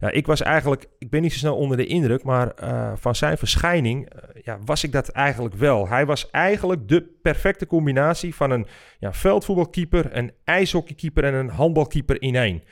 ja, 0.00 0.10
ik 0.10 0.26
was 0.26 0.42
eigenlijk, 0.42 0.86
ik 0.98 1.10
ben 1.10 1.22
niet 1.22 1.32
zo 1.32 1.38
snel 1.38 1.56
onder 1.56 1.76
de 1.76 1.86
indruk, 1.86 2.22
maar 2.22 2.52
van 2.94 3.14
zijn 3.14 3.38
verschijning 3.38 4.12
ja, 4.42 4.58
was 4.64 4.84
ik 4.84 4.92
dat 4.92 5.08
eigenlijk 5.08 5.54
wel. 5.54 5.88
Hij 5.88 6.06
was 6.06 6.30
eigenlijk 6.30 6.88
de 6.88 7.02
perfecte 7.22 7.66
combinatie 7.66 8.34
van 8.34 8.50
een 8.50 8.66
ja, 8.98 9.12
veldvoetbalkeeper, 9.12 10.16
een 10.16 10.32
ijshockeykeeper 10.44 11.24
en 11.24 11.34
een 11.34 11.48
handbalkeeper 11.48 12.22
in 12.22 12.34
één. 12.34 12.62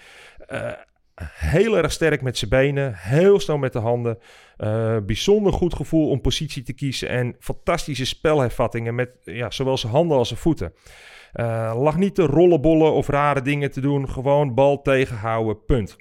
Heel 1.34 1.76
erg 1.76 1.92
sterk 1.92 2.22
met 2.22 2.38
zijn 2.38 2.50
benen, 2.50 2.94
heel 2.94 3.40
snel 3.40 3.58
met 3.58 3.72
de 3.72 3.78
handen. 3.78 4.18
bijzonder 5.06 5.52
goed 5.52 5.74
gevoel 5.74 6.08
om 6.08 6.20
positie 6.20 6.62
te 6.62 6.72
kiezen 6.72 7.08
en 7.08 7.36
fantastische 7.38 8.06
spelhervattingen 8.06 8.94
met 8.94 9.10
ja, 9.22 9.50
zowel 9.50 9.78
zijn 9.78 9.92
handen 9.92 10.16
als 10.16 10.28
zijn 10.28 10.40
voeten. 10.40 10.72
Eh, 11.32 11.72
lag 11.76 11.96
niet 11.96 12.14
te 12.14 12.22
rollenbollen 12.22 12.92
of 12.92 13.08
rare 13.08 13.42
dingen 13.42 13.70
te 13.70 13.80
doen, 13.80 14.08
gewoon 14.08 14.54
bal 14.54 14.82
tegenhouden, 14.82 15.64
punt. 15.64 15.96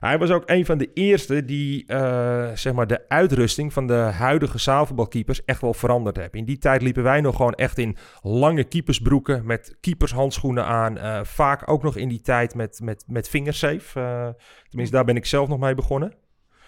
Hij 0.00 0.18
was 0.18 0.30
ook 0.30 0.42
een 0.46 0.66
van 0.66 0.78
de 0.78 0.90
eerste 0.92 1.44
die 1.44 1.86
eh, 1.86 2.50
zeg 2.54 2.72
maar 2.72 2.86
de 2.86 3.08
uitrusting 3.08 3.72
van 3.72 3.86
de 3.86 3.94
huidige 3.94 4.58
zaalvoetbalkeepers 4.58 5.44
echt 5.44 5.60
wel 5.60 5.74
veranderd 5.74 6.16
hebben. 6.16 6.40
In 6.40 6.46
die 6.46 6.58
tijd 6.58 6.82
liepen 6.82 7.02
wij 7.02 7.20
nog 7.20 7.36
gewoon 7.36 7.54
echt 7.54 7.78
in 7.78 7.96
lange 8.22 8.64
keepersbroeken 8.64 9.46
met 9.46 9.76
keepershandschoenen 9.80 10.64
aan. 10.64 10.98
Eh, 10.98 11.20
vaak 11.24 11.70
ook 11.70 11.82
nog 11.82 11.96
in 11.96 12.08
die 12.08 12.20
tijd 12.20 12.54
met, 12.54 12.80
met, 12.82 13.04
met 13.06 13.28
vingersafe. 13.28 14.36
Tenminste, 14.68 14.96
daar 14.96 15.04
ben 15.04 15.16
ik 15.16 15.26
zelf 15.26 15.48
nog 15.48 15.58
mee 15.58 15.74
begonnen. 15.74 16.12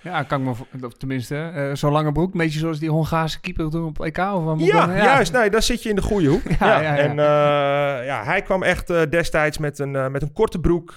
Ja, 0.04 0.22
kan 0.22 0.48
ik 0.48 0.56
me... 0.80 0.88
tenminste, 0.98 1.36
eh, 1.36 1.70
zo'n 1.74 1.92
lange 1.92 2.12
broek. 2.12 2.32
Een 2.32 2.38
beetje 2.38 2.58
zoals 2.58 2.78
die 2.78 2.90
Hongaarse 2.90 3.40
keeper 3.40 3.70
doen 3.70 3.84
op 3.86 4.00
EK. 4.04 4.18
Of 4.18 4.44
wat 4.44 4.60
Ja, 4.60 4.86
dan- 4.86 4.96
juist. 4.96 5.32
Nee, 5.32 5.50
daar 5.50 5.62
zit 5.62 5.82
je 5.82 5.88
in 5.88 5.94
de 5.96 6.02
goede 6.02 6.28
hoek. 6.28 6.42
Ja, 6.58 6.80
ja, 6.80 6.80
ja, 6.80 6.94
ja. 6.94 6.96
En 6.96 7.10
eh, 7.10 8.06
ja, 8.06 8.24
hij 8.24 8.42
kwam 8.42 8.62
echt 8.62 8.90
eh, 8.90 9.02
destijds 9.10 9.58
met 9.58 9.78
een, 9.78 9.90
met 10.12 10.22
een 10.22 10.32
korte 10.32 10.60
broek, 10.60 10.94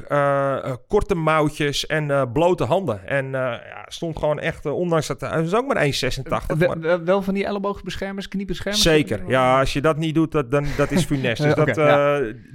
korte 0.88 1.16
mouwtjes 1.16 1.86
en 1.86 2.32
blote 2.34 2.64
handen. 2.64 3.08
En 3.08 3.32
ja, 3.32 3.86
stond 3.88 4.18
gewoon 4.20 4.40
echt, 4.40 4.66
ondanks 4.66 5.08
dat 5.08 5.22
hij 5.22 5.42
was 5.42 5.54
ook 5.56 5.74
maar 5.74 5.86
1,86. 5.86 5.92
Wel- 6.58 6.68
maar- 6.68 6.80
wel- 6.80 7.04
wel 7.04 7.22
van 7.22 7.34
die 7.34 7.46
elleboogbeschermers, 7.46 8.28
kniebeschermers? 8.28 8.82
Zeker. 8.84 9.22
Ja, 9.28 9.60
als 9.60 9.74
je 9.74 9.82
dat 9.82 9.98
niet 9.98 10.16
doet, 10.16 10.32
dat, 10.32 10.52
dan, 10.52 10.66
dat 10.78 10.92
is 10.92 11.06
funest. 11.06 11.42
Dus 11.48 11.54
dat, 11.56 11.76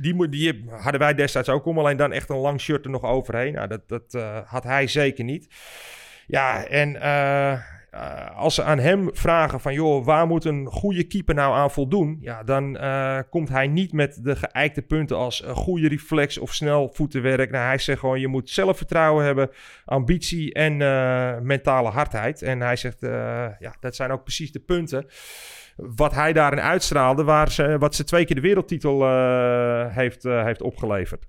die, 0.00 0.28
die 0.28 0.64
hadden 0.70 1.00
wij 1.00 1.14
destijds 1.14 1.48
ook 1.48 1.64
om. 1.64 1.78
Alleen 1.78 1.96
dan 1.96 2.12
echt 2.12 2.28
een 2.30 2.36
lang 2.36 2.60
shirt 2.60 2.84
er 2.84 2.90
nog 2.90 3.02
overheen. 3.02 3.52
Nou, 3.52 3.68
dat, 3.68 3.80
dat 3.88 4.22
had 4.46 4.64
hij 4.64 4.86
zeker 4.86 5.24
niet. 5.24 5.46
Ja, 6.26 6.66
en 6.66 7.00
eh, 7.00 7.52
eh, 7.52 7.60
als 8.36 8.54
ze 8.54 8.62
aan 8.62 8.78
hem 8.78 9.10
vragen 9.12 9.60
van... 9.60 9.74
joh, 9.74 10.04
waar 10.04 10.26
moet 10.26 10.44
een 10.44 10.66
goede 10.66 11.04
keeper 11.04 11.34
nou 11.34 11.54
aan 11.54 11.70
voldoen? 11.70 12.18
Ja, 12.20 12.42
dan 12.42 12.76
eh, 12.76 13.18
komt 13.30 13.48
hij 13.48 13.66
niet 13.66 13.92
met 13.92 14.18
de 14.22 14.36
geëikte 14.36 14.82
punten 14.82 15.16
als 15.16 15.44
een 15.44 15.54
goede 15.54 15.88
reflex 15.88 16.38
of 16.38 16.54
snel 16.54 16.90
voetenwerk. 16.92 17.50
Nou, 17.50 17.64
hij 17.64 17.78
zegt 17.78 18.00
gewoon, 18.00 18.20
je 18.20 18.28
moet 18.28 18.50
zelfvertrouwen 18.50 19.24
hebben, 19.24 19.50
ambitie 19.84 20.54
en 20.54 20.76
mentale 21.46 21.88
hardheid. 21.88 22.42
En 22.42 22.60
hij 22.60 22.76
zegt, 22.76 22.98
ja, 23.58 23.74
dat 23.80 23.96
zijn 23.96 24.10
ook 24.10 24.22
precies 24.22 24.52
de 24.52 24.60
punten 24.60 25.06
wat 25.76 26.14
hij 26.14 26.32
daarin 26.32 26.60
uitstraalde, 26.60 27.24
waar 27.24 27.50
ze, 27.50 27.78
wat 27.78 27.94
ze 27.94 28.04
twee 28.04 28.24
keer 28.24 28.36
de 28.36 28.42
wereldtitel 28.42 29.08
heeft, 29.88 30.22
heeft 30.22 30.62
opgeleverd. 30.62 31.26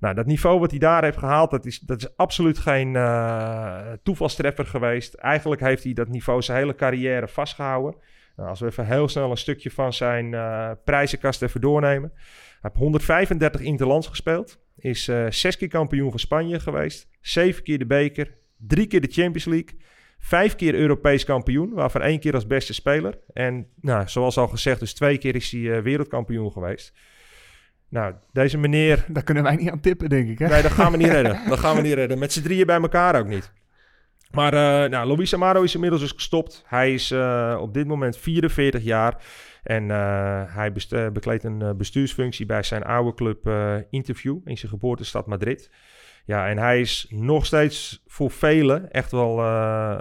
Nou, 0.00 0.14
dat 0.14 0.26
niveau 0.26 0.60
wat 0.60 0.70
hij 0.70 0.78
daar 0.78 1.04
heeft 1.04 1.18
gehaald, 1.18 1.50
dat 1.50 1.66
is, 1.66 1.78
dat 1.78 1.98
is 1.98 2.16
absoluut 2.16 2.58
geen 2.58 2.96
eh, 2.96 3.92
toevalstreffer 4.02 4.66
geweest. 4.66 5.14
Eigenlijk 5.14 5.60
heeft 5.60 5.84
hij 5.84 5.92
dat 5.92 6.08
niveau 6.08 6.42
zijn 6.42 6.58
hele 6.58 6.74
carrière 6.74 7.28
vastgehouden. 7.28 8.00
Nou, 8.36 8.48
als 8.48 8.60
we 8.60 8.66
even 8.66 8.86
heel 8.86 9.08
snel 9.08 9.30
een 9.30 9.36
stukje 9.36 9.70
van 9.70 9.92
zijn 9.92 10.34
eh, 10.34 10.70
prijzenkast 10.84 11.42
even 11.42 11.60
doornemen. 11.60 12.12
Hij 12.14 12.58
heeft 12.60 12.76
135 12.76 13.60
interlands 13.60 14.06
gespeeld. 14.06 14.58
Is 14.76 15.08
eh, 15.08 15.26
zes 15.30 15.56
keer 15.56 15.68
kampioen 15.68 16.10
van 16.10 16.18
Spanje 16.18 16.60
geweest. 16.60 17.08
Zeven 17.20 17.62
keer 17.62 17.78
de 17.78 17.86
beker. 17.86 18.34
Drie 18.56 18.86
keer 18.86 19.00
de 19.00 19.12
Champions 19.12 19.44
League. 19.44 19.78
Vijf 20.18 20.54
keer 20.54 20.74
Europees 20.74 21.24
kampioen, 21.24 21.72
waarvan 21.72 22.02
één 22.02 22.20
keer 22.20 22.34
als 22.34 22.46
beste 22.46 22.74
speler. 22.74 23.18
En 23.32 23.68
nou, 23.80 24.08
zoals 24.08 24.36
al 24.36 24.48
gezegd, 24.48 24.80
dus 24.80 24.94
twee 24.94 25.18
keer 25.18 25.34
is 25.34 25.50
hij 25.50 25.82
wereldkampioen 25.82 26.52
geweest. 26.52 26.92
Nou, 27.96 28.14
deze 28.32 28.58
meneer, 28.58 29.04
Daar 29.08 29.22
kunnen 29.22 29.42
wij 29.42 29.56
niet 29.56 29.70
aan 29.70 29.80
tippen, 29.80 30.08
denk 30.08 30.28
ik. 30.28 30.38
Hè? 30.38 30.48
nee, 30.48 30.62
dat 30.62 30.72
gaan 30.72 30.92
we 30.92 30.96
niet 30.96 31.08
redden. 31.08 31.40
Dat 31.48 31.58
gaan 31.58 31.76
we 31.76 31.82
niet 31.82 31.92
redden. 31.92 32.18
Met 32.18 32.32
z'n 32.32 32.42
drieën 32.42 32.66
bij 32.66 32.80
elkaar 32.80 33.18
ook 33.18 33.26
niet. 33.26 33.52
Maar 34.30 34.54
uh, 34.54 34.90
nou, 34.90 35.06
Luis 35.06 35.34
Amaro 35.34 35.62
is 35.62 35.74
inmiddels 35.74 36.02
dus 36.02 36.12
gestopt. 36.12 36.64
Hij 36.66 36.94
is 36.94 37.10
uh, 37.10 37.58
op 37.60 37.74
dit 37.74 37.86
moment 37.86 38.16
44 38.16 38.82
jaar. 38.82 39.22
En 39.62 39.88
uh, 39.88 40.42
hij 40.46 40.72
bekleedt 41.12 41.44
een 41.44 41.76
bestuursfunctie 41.76 42.46
bij 42.46 42.62
zijn 42.62 42.82
oude 42.82 43.14
club 43.14 43.50
Interview 43.90 44.38
in 44.44 44.58
zijn 44.58 44.70
geboortestad 44.70 45.26
Madrid. 45.26 45.70
Ja, 46.26 46.48
en 46.48 46.58
hij 46.58 46.80
is 46.80 47.06
nog 47.08 47.46
steeds 47.46 48.02
voor 48.06 48.30
velen 48.30 48.92
echt 48.92 49.10
wel 49.10 49.38
uh, 49.38 49.96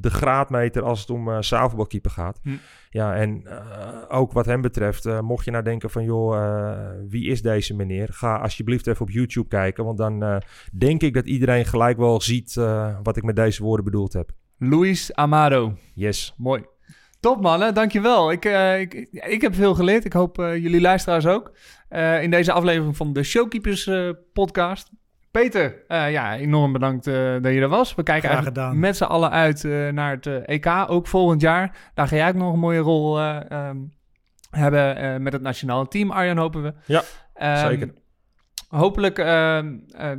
de 0.00 0.10
graadmeter 0.10 0.82
als 0.82 1.00
het 1.00 1.10
om 1.10 1.28
uh, 1.28 1.36
zaalvoetbalkeeper 1.40 2.10
gaat. 2.10 2.40
Hm. 2.42 2.50
Ja, 2.90 3.14
en 3.14 3.42
uh, 3.44 4.02
ook 4.08 4.32
wat 4.32 4.46
hem 4.46 4.60
betreft, 4.60 5.20
mocht 5.20 5.44
je 5.44 5.50
nou 5.50 5.64
denken 5.64 5.90
van 5.90 6.04
joh, 6.04 6.90
wie 7.08 7.28
is 7.30 7.42
deze 7.42 7.74
meneer? 7.74 8.08
Ga 8.10 8.36
alsjeblieft 8.36 8.86
even 8.86 9.02
op 9.02 9.10
YouTube 9.10 9.48
kijken, 9.48 9.84
want 9.84 9.98
dan 9.98 10.42
denk 10.72 11.02
ik 11.02 11.14
dat 11.14 11.26
iedereen 11.26 11.64
gelijk 11.64 11.96
wel 11.96 12.20
ziet 12.20 12.54
wat 13.02 13.16
ik 13.16 13.22
met 13.22 13.36
deze 13.36 13.62
woorden 13.62 13.84
bedoeld 13.84 14.12
heb. 14.12 14.30
Luis 14.58 15.14
Amado. 15.14 15.74
Yes. 15.94 16.34
Mooi. 16.36 16.64
Top 17.20 17.40
mannen, 17.40 17.74
dankjewel. 17.74 18.32
Ik, 18.32 18.44
uh, 18.44 18.80
ik, 18.80 18.94
ik 19.10 19.40
heb 19.40 19.54
veel 19.54 19.74
geleerd. 19.74 20.04
Ik 20.04 20.12
hoop 20.12 20.38
uh, 20.38 20.56
jullie 20.56 20.80
luisteraars 20.80 21.26
ook. 21.26 21.52
Uh, 21.90 22.22
in 22.22 22.30
deze 22.30 22.52
aflevering 22.52 22.96
van 22.96 23.12
de 23.12 23.22
Showkeepers 23.22 23.90
podcast. 24.32 24.90
Peter, 25.38 25.84
uh, 25.88 26.10
ja, 26.10 26.36
enorm 26.36 26.72
bedankt 26.72 27.06
uh, 27.06 27.14
dat 27.14 27.52
je 27.52 27.60
er 27.60 27.68
was. 27.68 27.94
We 27.94 28.02
kijken 28.02 28.28
Graag 28.28 28.34
eigenlijk 28.34 28.56
gedaan. 28.56 28.78
met 28.78 28.96
z'n 28.96 29.04
allen 29.04 29.30
uit 29.30 29.64
uh, 29.64 29.88
naar 29.88 30.10
het 30.10 30.26
EK, 30.26 30.66
ook 30.86 31.06
volgend 31.06 31.40
jaar. 31.40 31.90
Daar 31.94 32.08
ga 32.08 32.16
jij 32.16 32.28
ook 32.28 32.34
nog 32.34 32.52
een 32.52 32.58
mooie 32.58 32.78
rol 32.78 33.20
um, 33.22 33.92
hebben 34.50 35.22
met 35.22 35.32
het 35.32 35.42
nationale 35.42 35.88
team, 35.88 36.10
Arjan, 36.10 36.36
hopen 36.36 36.62
we. 36.62 36.74
Ja, 36.86 37.02
um, 37.62 37.70
zeker. 37.70 37.94
Hopelijk 38.68 39.16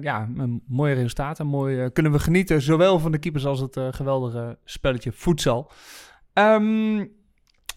ja, 0.02 0.30
een 0.38 0.64
mooie 0.68 0.94
resultaten. 0.94 1.48
Mooi, 1.48 1.90
kunnen 1.90 2.12
we 2.12 2.20
genieten, 2.20 2.62
zowel 2.62 3.00
van 3.00 3.12
de 3.12 3.20
keepers 3.20 3.46
als 3.46 3.60
het 3.60 3.80
geweldige 3.92 4.58
spelletje 4.64 5.12
voedsel. 5.12 5.72
Um, 6.34 7.12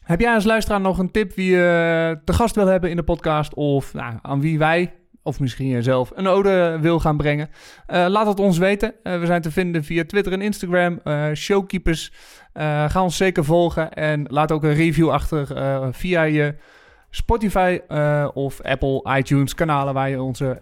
heb 0.03 0.21
jij 0.21 0.35
als 0.35 0.45
luisteraar 0.45 0.81
nog 0.81 0.99
een 0.99 1.11
tip 1.11 1.35
wie 1.35 1.51
je 1.51 2.21
te 2.25 2.33
gast 2.33 2.55
wil 2.55 2.67
hebben 2.67 2.91
in 2.91 2.97
de 2.97 3.03
podcast? 3.03 3.55
Of 3.55 3.95
nou, 3.95 4.19
aan 4.23 4.41
wie 4.41 4.59
wij 4.59 5.02
of 5.23 5.41
misschien 5.41 5.69
jezelf 5.69 6.13
een 6.15 6.27
ode 6.27 6.79
wil 6.81 7.01
gaan 7.01 7.17
brengen. 7.17 7.51
Eh, 7.87 8.07
laat 8.09 8.27
het 8.27 8.41
ons 8.41 8.59
weten. 8.59 8.95
Eh, 9.03 9.19
we 9.19 9.27
zijn 9.27 9.43
te 9.43 9.51
vinden 9.51 9.85
via 9.85 10.05
Twitter 10.05 10.33
en 10.33 10.43
Instagram. 10.43 11.01
Eh, 11.05 11.27
showkeepers, 11.35 12.13
ga 12.87 13.03
ons 13.03 13.17
zeker 13.17 13.45
volgen. 13.45 13.93
En 13.93 14.25
laat 14.29 14.53
ook 14.53 14.63
een 14.63 14.75
review 14.75 15.11
achter 15.11 15.47
via 15.95 16.23
je 16.23 16.55
Spotify 17.11 17.81
of 18.35 18.63
Apple 18.63 19.17
iTunes 19.17 19.55
kanalen 19.55 19.95
waar 19.95 20.11
je 20.11 20.23
onze 20.23 20.61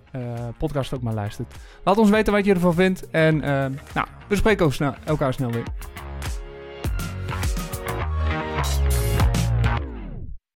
podcast 0.58 0.94
ook 0.94 1.02
maar 1.02 1.14
luistert. 1.14 1.54
Laat 1.84 1.98
ons 1.98 2.11
weten 2.11 2.32
wat 2.32 2.44
je 2.44 2.54
ervan 2.54 2.74
vindt. 2.74 3.11
En 3.11 3.38
nou, 3.94 4.06
we 4.28 4.36
spreken 4.36 4.66
ook 4.66 4.74
elkaar 5.04 5.32
snel 5.32 5.50
weer. 5.50 5.64